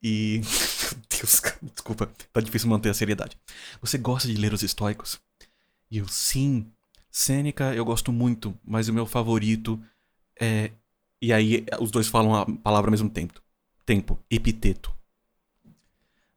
E. 0.01 0.41
Deus, 1.21 1.39
cara, 1.39 1.57
desculpa, 1.61 2.07
tá 2.31 2.41
difícil 2.41 2.69
manter 2.69 2.89
a 2.89 2.93
seriedade. 2.93 3.37
Você 3.81 3.97
gosta 3.97 4.27
de 4.27 4.35
ler 4.37 4.53
os 4.53 4.63
estoicos? 4.63 5.19
E 5.91 5.97
eu, 5.99 6.07
sim. 6.07 6.71
Sêneca 7.11 7.73
eu 7.73 7.85
gosto 7.85 8.11
muito, 8.11 8.57
mas 8.65 8.89
o 8.89 8.93
meu 8.93 9.05
favorito 9.05 9.81
é. 10.39 10.71
E 11.21 11.33
aí 11.33 11.65
os 11.79 11.91
dois 11.91 12.07
falam 12.07 12.35
a 12.35 12.45
palavra 12.45 12.89
ao 12.89 12.91
mesmo 12.91 13.09
tempo. 13.09 13.41
Tempo. 13.85 14.19
Epiteto. 14.29 14.93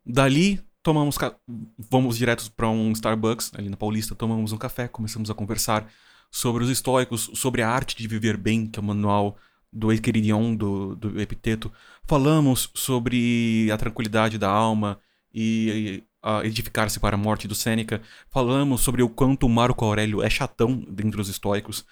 Dali, 0.05 0.61
tomamos. 0.83 1.18
ca- 1.18 1.37
Vamos 1.78 2.16
direto 2.16 2.51
pra 2.53 2.68
um 2.68 2.93
Starbucks, 2.93 3.53
ali 3.55 3.68
na 3.68 3.76
Paulista, 3.76 4.14
tomamos 4.14 4.53
um 4.53 4.57
café, 4.59 4.89
começamos 4.89 5.31
a 5.31 5.35
conversar 5.35 5.91
sobre 6.31 6.62
os 6.64 6.70
estoicos, 6.70 7.31
sobre 7.35 7.62
a 7.62 7.68
arte 7.68 7.97
de 7.97 8.07
viver 8.09 8.37
bem, 8.37 8.66
que 8.66 8.78
é 8.78 8.83
o 8.83 8.85
manual 8.85 9.37
do 9.73 9.93
Equiridion, 9.93 10.55
do, 10.55 10.97
do 10.97 11.21
Epiteto. 11.21 11.73
Falamos 12.05 12.71
sobre 12.75 13.71
a 13.73 13.77
tranquilidade 13.77 14.39
da 14.39 14.49
alma 14.49 14.99
e, 15.33 16.03
a 16.23 16.45
edificar-se 16.45 16.99
para 17.01 17.14
a 17.14 17.18
morte 17.18 17.49
do 17.49 17.55
Sêneca. 17.55 18.03
Falamos 18.31 18.81
sobre 18.81 19.03
o 19.03 19.09
quanto 19.09 19.49
Marco 19.49 19.85
Aurélio 19.85 20.23
é 20.23 20.29
chatão 20.29 20.85
dentre 20.89 21.21
os 21.21 21.29
estoicos. 21.29 21.85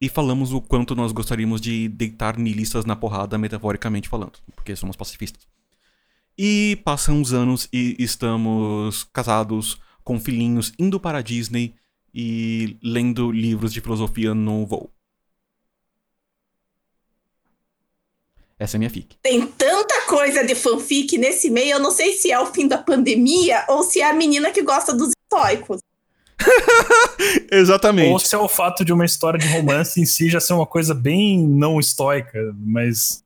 E 0.00 0.08
falamos 0.08 0.52
o 0.52 0.60
quanto 0.60 0.94
nós 0.94 1.12
gostaríamos 1.12 1.60
de 1.60 1.88
deitar 1.88 2.38
nihilistas 2.38 2.84
na 2.84 2.96
porrada, 2.96 3.36
metaforicamente 3.36 4.08
falando, 4.08 4.38
porque 4.56 4.74
somos 4.74 4.96
pacifistas. 4.96 5.46
E 6.38 6.80
passam 6.84 7.20
uns 7.20 7.34
anos 7.34 7.68
e 7.70 7.96
estamos 7.98 9.04
casados, 9.12 9.78
com 10.02 10.18
filhinhos, 10.18 10.72
indo 10.78 10.98
para 10.98 11.18
a 11.18 11.22
Disney 11.22 11.74
e 12.14 12.78
lendo 12.82 13.30
livros 13.30 13.74
de 13.74 13.80
filosofia 13.82 14.34
no 14.34 14.66
voo. 14.66 14.90
Essa 18.60 18.76
é 18.76 18.78
a 18.78 18.80
minha 18.80 18.90
fic. 18.90 19.16
Tem 19.22 19.46
tanta 19.46 20.02
coisa 20.06 20.44
de 20.44 20.54
fanfic 20.54 21.16
nesse 21.16 21.48
meio, 21.48 21.72
eu 21.72 21.80
não 21.80 21.90
sei 21.90 22.12
se 22.12 22.30
é 22.30 22.38
o 22.38 22.44
fim 22.44 22.68
da 22.68 22.76
pandemia 22.76 23.64
ou 23.68 23.82
se 23.82 24.02
é 24.02 24.10
a 24.10 24.12
menina 24.12 24.50
que 24.50 24.60
gosta 24.60 24.92
dos 24.92 25.12
estoicos. 25.24 25.80
Exatamente. 27.50 28.12
Ou 28.12 28.18
se 28.18 28.34
é 28.34 28.38
o 28.38 28.48
fato 28.48 28.84
de 28.84 28.92
uma 28.92 29.06
história 29.06 29.38
de 29.38 29.48
romance 29.48 29.98
em 29.98 30.04
si 30.04 30.28
já 30.28 30.38
ser 30.40 30.52
uma 30.52 30.66
coisa 30.66 30.92
bem 30.92 31.42
não 31.42 31.80
estoica, 31.80 32.38
mas 32.54 33.24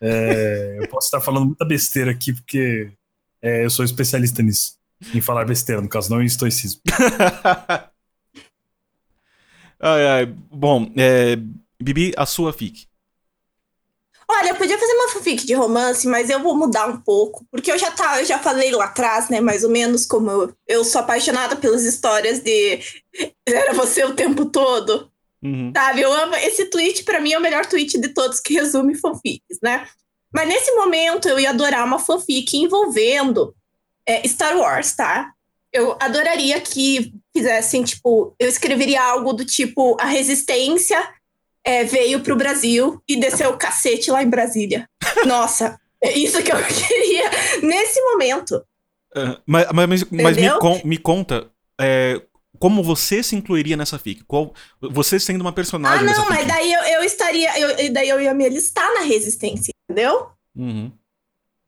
é, 0.00 0.78
eu 0.80 0.86
posso 0.86 1.08
estar 1.08 1.20
falando 1.20 1.46
muita 1.46 1.64
besteira 1.64 2.12
aqui 2.12 2.32
porque 2.32 2.92
é, 3.42 3.64
eu 3.64 3.70
sou 3.70 3.84
especialista 3.84 4.44
nisso. 4.44 4.78
Em 5.12 5.20
falar 5.20 5.44
besteira, 5.44 5.82
no 5.82 5.88
caso, 5.88 6.08
não 6.08 6.22
em 6.22 6.26
estoicismo. 6.26 6.80
ai, 9.80 10.06
ai. 10.06 10.26
Bom, 10.52 10.88
é, 10.96 11.36
Bibi, 11.82 12.14
a 12.16 12.24
sua 12.24 12.52
fic. 12.52 12.86
Olha, 14.30 14.50
eu 14.50 14.56
podia 14.56 14.78
fazer 14.78 14.92
uma 14.92 15.08
fanfic 15.08 15.46
de 15.46 15.54
romance, 15.54 16.06
mas 16.06 16.28
eu 16.28 16.40
vou 16.42 16.54
mudar 16.54 16.86
um 16.86 17.00
pouco, 17.00 17.46
porque 17.50 17.72
eu 17.72 17.78
já 17.78 17.90
tá, 17.90 18.20
eu 18.20 18.26
já 18.26 18.38
falei 18.38 18.70
lá 18.72 18.84
atrás, 18.84 19.30
né, 19.30 19.40
mais 19.40 19.64
ou 19.64 19.70
menos 19.70 20.04
como 20.04 20.30
eu, 20.30 20.52
eu 20.66 20.84
sou 20.84 21.00
apaixonada 21.00 21.56
pelas 21.56 21.82
histórias 21.84 22.40
de 22.40 22.78
era 23.48 23.72
você 23.72 24.04
o 24.04 24.14
tempo 24.14 24.46
todo, 24.46 25.10
Uhum. 25.40 25.72
sabe? 25.72 26.00
Eu 26.00 26.12
amo 26.12 26.34
esse 26.34 26.64
tweet 26.64 27.04
para 27.04 27.20
mim 27.20 27.32
é 27.32 27.38
o 27.38 27.40
melhor 27.40 27.64
tweet 27.64 27.96
de 27.96 28.08
todos 28.08 28.40
que 28.40 28.54
resume 28.54 28.96
fanfics, 28.96 29.58
né? 29.62 29.86
Mas 30.34 30.48
nesse 30.48 30.72
momento 30.74 31.28
eu 31.28 31.38
ia 31.38 31.50
adorar 31.50 31.84
uma 31.86 32.00
fanfic 32.00 32.56
envolvendo 32.56 33.54
é, 34.04 34.26
Star 34.26 34.58
Wars, 34.58 34.96
tá? 34.96 35.32
Eu 35.72 35.96
adoraria 36.00 36.60
que 36.60 37.12
fizessem, 37.32 37.84
tipo, 37.84 38.34
eu 38.36 38.48
escreveria 38.48 39.00
algo 39.00 39.32
do 39.32 39.44
tipo 39.44 39.96
a 40.00 40.06
resistência 40.06 41.08
é, 41.68 41.84
veio 41.84 42.20
pro 42.20 42.34
Brasil 42.36 43.02
e 43.08 43.16
desceu 43.20 43.50
o 43.50 43.56
cacete 43.58 44.10
lá 44.10 44.22
em 44.22 44.28
Brasília. 44.30 44.88
Nossa, 45.26 45.78
é 46.02 46.16
isso 46.16 46.42
que 46.42 46.50
eu 46.50 46.56
queria 46.64 47.30
nesse 47.62 48.00
momento. 48.02 48.64
Ah, 49.14 49.40
mas 49.46 49.66
mas, 49.72 50.04
mas, 50.10 50.36
me, 50.36 50.50
con- 50.58 50.80
me 50.84 50.98
conta 50.98 51.50
é, 51.80 52.20
como 52.58 52.82
você 52.82 53.22
se 53.22 53.36
incluiria 53.36 53.76
nessa 53.76 53.98
fic. 53.98 54.24
Qual, 54.24 54.52
você 54.80 55.20
sendo 55.20 55.42
uma 55.42 55.50
Ah, 55.50 55.52
personagem 55.52 56.06
dessa 56.06 56.20
não, 56.20 56.26
fic. 56.26 56.36
mas 56.38 56.46
daí 56.46 56.72
eu, 56.72 56.82
eu 56.82 57.02
estaria, 57.04 57.58
eu, 57.60 57.92
daí 57.92 58.08
eu 58.08 58.20
ia 58.20 58.32
me 58.34 58.46
alistar 58.46 58.92
na 58.94 59.00
resistência, 59.00 59.72
entendeu? 59.88 60.28
Uhum. 60.56 60.90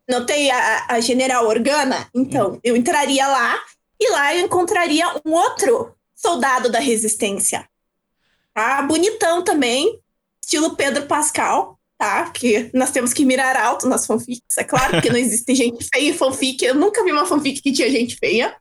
Não 0.08 0.26
tem 0.26 0.50
a, 0.50 0.86
a 0.88 1.00
General 1.00 1.46
Organa? 1.46 2.08
Então, 2.14 2.58
eu 2.64 2.74
entraria 2.74 3.26
lá 3.28 3.60
e 4.00 4.10
lá 4.10 4.34
eu 4.34 4.44
encontraria 4.44 5.06
um 5.24 5.32
outro 5.32 5.94
soldado 6.16 6.68
da 6.70 6.80
resistência. 6.80 7.68
Tá? 8.54 8.82
Bonitão 8.82 9.42
também, 9.42 9.98
estilo 10.42 10.76
Pedro 10.76 11.06
Pascal, 11.06 11.78
tá? 11.98 12.30
Que 12.30 12.70
nós 12.74 12.90
temos 12.90 13.12
que 13.12 13.24
mirar 13.24 13.56
alto 13.56 13.86
nas 13.86 14.06
fanfics, 14.06 14.56
é 14.58 14.64
claro, 14.64 14.92
porque 14.92 15.10
não 15.10 15.16
existe 15.20 15.54
gente 15.54 15.88
feia 15.92 16.10
em 16.10 16.14
fanfic. 16.14 16.64
Eu 16.64 16.74
nunca 16.74 17.04
vi 17.04 17.12
uma 17.12 17.26
fanfic 17.26 17.60
que 17.62 17.72
tinha 17.72 17.90
gente 17.90 18.16
feia. 18.16 18.56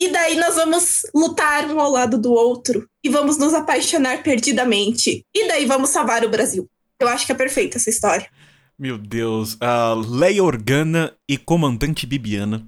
E 0.00 0.08
daí 0.10 0.36
nós 0.36 0.54
vamos 0.54 1.02
lutar 1.14 1.68
um 1.70 1.80
ao 1.80 1.90
lado 1.90 2.18
do 2.18 2.32
outro 2.32 2.88
e 3.02 3.08
vamos 3.08 3.36
nos 3.36 3.52
apaixonar 3.52 4.22
perdidamente. 4.22 5.24
E 5.34 5.48
daí 5.48 5.66
vamos 5.66 5.90
salvar 5.90 6.24
o 6.24 6.28
Brasil. 6.28 6.68
Eu 7.00 7.08
acho 7.08 7.26
que 7.26 7.32
é 7.32 7.34
perfeita 7.34 7.78
essa 7.78 7.90
história. 7.90 8.28
Meu 8.78 8.96
Deus. 8.96 9.56
A 9.60 9.94
Leia 9.94 10.44
Organa 10.44 11.16
e 11.28 11.36
Comandante 11.36 12.06
Bibiana. 12.06 12.64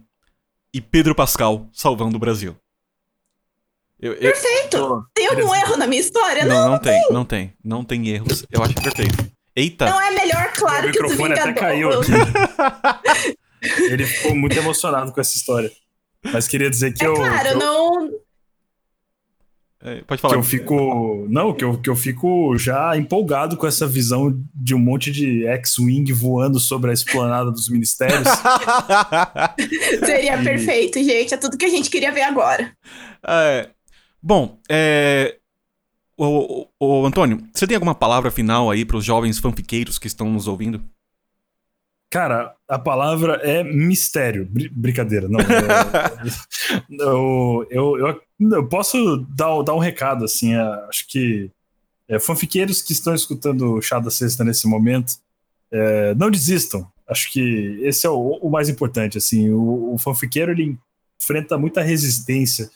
E 0.75 0.81
Pedro 0.81 1.15
Pascal 1.15 1.69
salvando 1.73 2.17
o 2.17 2.21
Brasil. 2.21 2.57
Eu, 4.01 4.15
eu... 4.15 4.33
Perfeito! 4.33 5.05
Tem 5.13 5.27
algum 5.27 5.55
erro 5.55 5.77
na 5.77 5.87
minha 5.87 6.01
história? 6.01 6.45
Não, 6.47 6.55
não, 6.55 6.71
não 6.71 6.79
tem, 6.79 6.93
tem, 6.93 7.13
não 7.13 7.25
tem. 7.25 7.53
Não 7.63 7.85
tem 7.85 8.09
erros. 8.09 8.47
Eu 8.51 8.63
acho 8.63 8.75
perfeito. 8.75 9.31
Eita! 9.55 9.91
Não 9.91 10.01
é 10.01 10.11
melhor, 10.13 10.53
claro, 10.55 10.89
o 10.89 10.93
que 10.93 10.99
o 10.99 11.03
microfone 11.03 11.35
até 11.35 11.53
caiu 11.53 11.91
aqui. 12.01 12.13
Ele 13.91 14.07
ficou 14.07 14.35
muito 14.35 14.57
emocionado 14.57 15.13
com 15.13 15.21
essa 15.21 15.37
história. 15.37 15.71
Mas 16.33 16.49
queria 16.49 16.71
dizer 16.71 16.95
que 16.95 17.05
é 17.05 17.09
eu. 17.09 17.15
Claro, 17.15 17.49
eu... 17.49 17.59
não. 17.59 18.11
É, 19.83 20.03
pode 20.03 20.21
falar. 20.21 20.35
Que 20.35 20.39
eu 20.39 20.45
fico. 20.45 21.27
Não, 21.29 21.55
que 21.55 21.65
eu, 21.65 21.79
que 21.79 21.91
eu 21.91 21.97
fico 21.97 22.57
já 22.57 22.97
empolgado 22.97 23.57
com 23.57 23.67
essa 23.67 23.87
visão 23.87 24.35
de 24.55 24.75
um 24.75 24.79
monte 24.79 25.11
de 25.11 25.47
X-Wing 25.47 26.11
voando 26.13 26.61
sobre 26.61 26.91
a 26.91 26.95
esplanada 26.95 27.51
dos 27.51 27.69
ministérios. 27.69 28.29
Seria 30.05 30.41
e... 30.41 30.45
perfeito, 30.45 31.03
gente. 31.03 31.35
É 31.35 31.37
tudo 31.37 31.59
que 31.59 31.65
a 31.65 31.71
gente 31.71 31.91
queria 31.91 32.13
ver 32.13 32.23
agora. 32.23 32.73
É, 33.27 33.71
bom, 34.23 34.59
é, 34.69 35.39
o, 36.17 36.67
o, 36.79 37.03
o, 37.03 37.07
Antônio, 37.07 37.43
você 37.53 37.67
tem 37.67 37.75
alguma 37.75 37.95
palavra 37.95 38.31
final 38.31 38.71
aí 38.71 38.85
para 38.85 38.97
os 38.97 39.05
jovens 39.05 39.39
fanfiqueiros 39.39 39.99
que 39.99 40.07
estão 40.07 40.31
nos 40.31 40.47
ouvindo? 40.47 40.83
Cara, 42.11 42.55
a 42.69 42.79
palavra 42.79 43.35
é 43.37 43.63
mistério. 43.63 44.45
Br 44.47 44.69
brincadeira, 44.71 45.29
não. 45.29 45.39
Eu, 46.91 47.67
eu, 47.71 47.99
eu, 47.99 48.23
eu, 48.53 48.69
posso 48.69 49.27
dar, 49.29 49.63
dar 49.63 49.75
um 49.75 49.79
recado, 49.79 50.25
assim. 50.25 50.55
É, 50.55 50.61
acho 50.89 51.07
que 51.09 51.51
é, 52.09 52.19
fanfiqueiros 52.19 52.83
que 52.83 52.93
estão 52.93 53.15
escutando 53.15 53.75
o 53.75 53.83
Chá 53.83 53.99
da 53.99 54.11
Sexta 54.11 54.45
nesse 54.45 54.69
momento, 54.69 55.15
é, 55.71 56.15
não 56.15 56.31
desistam. 56.31 56.87
Acho 57.09 57.33
que 57.33 57.81
esse 57.83 58.07
é 58.07 58.11
o, 58.11 58.39
o 58.43 58.51
mais 58.51 58.69
importante, 58.69 59.19
assim. 59.19 59.51
O, 59.51 59.95
o 59.95 59.99
fanfiqueiro, 59.99 60.53
ele 60.53 60.77
enfrenta 61.21 61.57
muita 61.57 61.83
resistência 61.83 62.71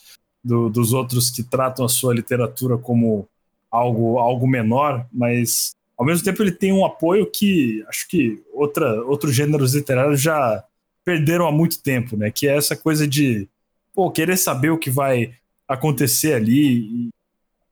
do, 0.44 0.68
dos 0.68 0.92
outros 0.92 1.30
que 1.30 1.42
tratam 1.42 1.84
a 1.84 1.88
sua 1.88 2.14
literatura 2.14 2.76
como 2.76 3.26
algo, 3.70 4.18
algo 4.18 4.46
menor, 4.46 5.06
mas 5.12 5.74
ao 5.96 6.04
mesmo 6.04 6.24
tempo 6.24 6.42
ele 6.42 6.52
tem 6.52 6.72
um 6.72 6.84
apoio 6.84 7.30
que 7.30 7.84
acho 7.88 8.06
que 8.08 8.42
outra, 8.52 9.02
outros 9.04 9.34
gêneros 9.34 9.74
literários 9.74 10.20
já 10.20 10.62
perderam 11.04 11.46
há 11.46 11.52
muito 11.52 11.82
tempo, 11.82 12.16
né? 12.16 12.30
Que 12.30 12.46
é 12.46 12.56
essa 12.56 12.76
coisa 12.76 13.06
de 13.06 13.48
pô, 13.94 14.10
querer 14.10 14.36
saber 14.36 14.70
o 14.70 14.78
que 14.78 14.90
vai 14.90 15.34
acontecer 15.66 16.34
ali 16.34 17.10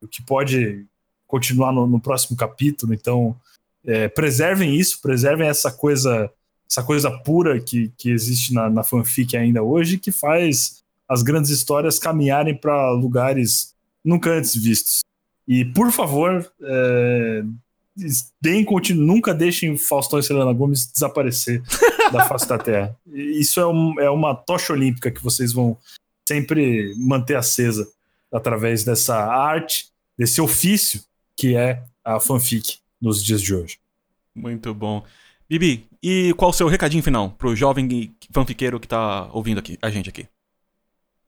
o 0.01 0.09
que 0.09 0.23
pode 0.23 0.85
continuar 1.27 1.73
no, 1.73 1.87
no 1.87 2.01
próximo 2.01 2.37
capítulo. 2.37 2.93
Então, 2.93 3.37
é, 3.85 4.09
preservem 4.09 4.75
isso, 4.77 5.01
preservem 5.01 5.49
essa 5.49 5.71
coisa 5.71 6.31
essa 6.69 6.83
coisa 6.83 7.11
pura 7.11 7.61
que, 7.61 7.93
que 7.99 8.11
existe 8.11 8.55
na, 8.55 8.71
na 8.71 8.83
fanfic 8.83 9.37
ainda 9.37 9.63
hoje, 9.63 9.99
que 9.99 10.11
faz 10.11 10.82
as 11.13 11.23
grandes 11.23 11.51
histórias 11.51 11.99
caminharem 11.99 12.57
para 12.57 12.91
lugares 12.93 13.75
nunca 14.03 14.31
antes 14.31 14.57
vistos. 14.57 15.01
E, 15.47 15.63
por 15.65 15.93
favor, 15.93 16.51
é, 16.63 17.45
deem 18.41 18.67
nunca 18.95 19.35
deixem 19.35 19.77
Faustão 19.77 20.19
e 20.19 20.23
Selena 20.23 20.53
Gomes 20.55 20.91
desaparecer 20.91 21.63
da 22.11 22.25
face 22.29 22.49
da 22.49 22.57
Terra. 22.57 22.97
Isso 23.07 23.61
é, 23.61 23.67
um, 23.67 24.01
é 24.01 24.09
uma 24.09 24.35
tocha 24.35 24.73
olímpica 24.73 25.11
que 25.11 25.23
vocês 25.23 25.53
vão 25.53 25.77
sempre 26.27 26.95
manter 26.97 27.37
acesa 27.37 27.87
através 28.33 28.83
dessa 28.83 29.17
arte, 29.17 29.89
desse 30.17 30.41
ofício 30.41 31.03
que 31.37 31.55
é 31.57 31.83
a 32.03 32.19
fanfic 32.19 32.79
nos 32.99 33.23
dias 33.23 33.43
de 33.43 33.55
hoje. 33.55 33.79
Muito 34.35 34.73
bom. 34.73 35.05
Bibi, 35.47 35.87
e 36.03 36.33
qual 36.39 36.51
o 36.51 36.55
seu 36.55 36.69
recadinho 36.69 37.03
final 37.03 37.31
pro 37.33 37.55
jovem 37.55 37.87
fanfiqueiro 38.33 38.81
que 38.81 38.89
tá 38.89 39.29
ouvindo 39.33 39.59
aqui, 39.59 39.79
a 39.83 39.91
gente 39.91 40.09
aqui? 40.09 40.27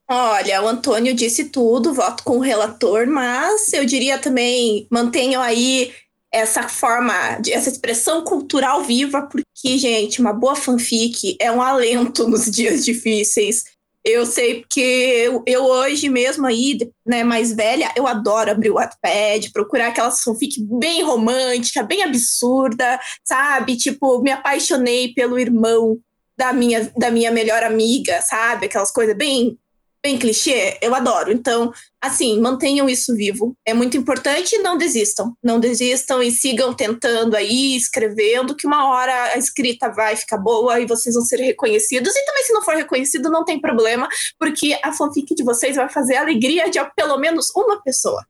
Olha, 0.09 0.63
o 0.63 0.69
Antônio 0.69 1.15
disse 1.15 1.45
tudo, 1.47 1.95
voto 1.95 2.23
com 2.25 2.37
o 2.37 2.41
relator, 2.41 3.07
mas 3.07 3.73
eu 3.73 3.87
diria 3.87 4.19
também 4.19 4.87
mantenham 4.91 5.41
aí 5.41 5.95
essa 6.31 6.69
forma, 6.69 7.15
essa 7.49 7.71
expressão 7.71 8.23
cultural 8.23 8.83
viva, 8.83 9.23
porque, 9.23 9.79
gente, 9.79 10.21
uma 10.21 10.33
boa 10.33 10.57
fanfic 10.57 11.37
é 11.41 11.51
um 11.51 11.63
alento 11.63 12.27
nos 12.29 12.51
dias 12.51 12.85
difíceis. 12.85 13.65
Eu 14.05 14.27
sei 14.27 14.61
porque 14.61 15.31
eu, 15.47 15.65
hoje 15.65 16.11
mesmo 16.11 16.45
aí, 16.47 16.77
né, 17.07 17.25
mais 17.25 17.55
velha, 17.55 17.91
eu 17.97 18.07
adoro 18.07 18.51
abrir 18.51 18.71
o 18.71 18.75
Wattpad, 18.75 19.51
procurar 19.51 19.89
aquela 19.89 20.11
fanfic 20.11 20.61
bem 20.61 21.03
romântica, 21.03 21.83
bem 21.83 22.03
absurda, 22.03 23.01
sabe? 23.25 23.77
Tipo, 23.77 24.21
me 24.21 24.31
apaixonei 24.31 25.15
pelo 25.15 25.39
irmão 25.39 25.99
da 26.37 26.53
minha, 26.53 26.93
da 26.99 27.11
minha 27.11 27.31
melhor 27.31 27.63
amiga, 27.63 28.21
sabe? 28.21 28.67
Aquelas 28.67 28.91
coisas 28.91 29.17
bem 29.17 29.57
bem 30.05 30.19
clichê, 30.19 30.77
eu 30.83 30.95
adoro. 30.95 31.33
Então, 31.33 31.73
assim, 31.99 32.39
mantenham 32.39 32.87
isso 32.87 33.17
vivo. 33.17 33.57
É 33.65 33.73
muito 33.73 33.97
importante 33.97 34.55
e 34.55 34.59
não 34.59 34.77
desistam. 34.77 35.35
Não 35.43 35.59
desistam 35.59 36.23
e 36.23 36.31
sigam 36.31 36.75
tentando 36.75 37.35
aí, 37.35 37.75
escrevendo, 37.75 38.55
que 38.55 38.67
uma 38.67 38.87
hora 38.91 39.33
a 39.33 39.39
escrita 39.39 39.91
vai 39.91 40.15
ficar 40.15 40.37
boa 40.37 40.79
e 40.79 40.85
vocês 40.85 41.15
vão 41.15 41.25
ser 41.25 41.41
reconhecidos. 41.41 42.15
E 42.15 42.27
também, 42.27 42.45
se 42.45 42.53
não 42.53 42.63
for 42.63 42.77
reconhecido, 42.77 43.31
não 43.31 43.47
tem 43.47 43.59
problema, 43.59 44.07
porque 44.39 44.79
a 44.85 44.93
fanfic 44.93 45.35
de 45.35 45.43
vocês 45.43 45.77
vai 45.77 45.89
fazer 45.89 46.17
a 46.17 46.21
alegria 46.21 46.71
de 46.71 46.79
pelo 46.95 47.17
menos 47.17 47.51
uma 47.57 47.83
pessoa. 47.83 48.23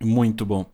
Muito 0.00 0.46
bom. 0.46 0.64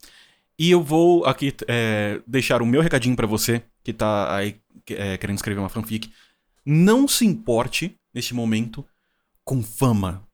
E 0.59 0.71
eu 0.71 0.83
vou 0.83 1.25
aqui 1.25 1.55
é, 1.67 2.21
deixar 2.27 2.61
o 2.61 2.67
meu 2.67 2.83
recadinho 2.83 3.17
para 3.17 3.27
você 3.27 3.63
que 3.83 3.95
tá 3.95 4.37
aí 4.37 4.57
é, 4.91 5.17
querendo 5.17 5.37
escrever 5.37 5.61
uma 5.61 5.71
fanfic. 5.71 6.13
Não 6.67 7.09
se 7.09 7.25
importe 7.25 7.97
neste 8.13 8.35
momento 8.35 8.85
com 9.47 9.63
fama. 9.63 10.29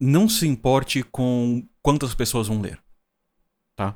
Não 0.00 0.28
se 0.28 0.48
importe 0.48 1.02
com 1.02 1.62
quantas 1.82 2.14
pessoas 2.14 2.48
vão 2.48 2.60
ler. 2.60 2.82
Tá? 3.76 3.94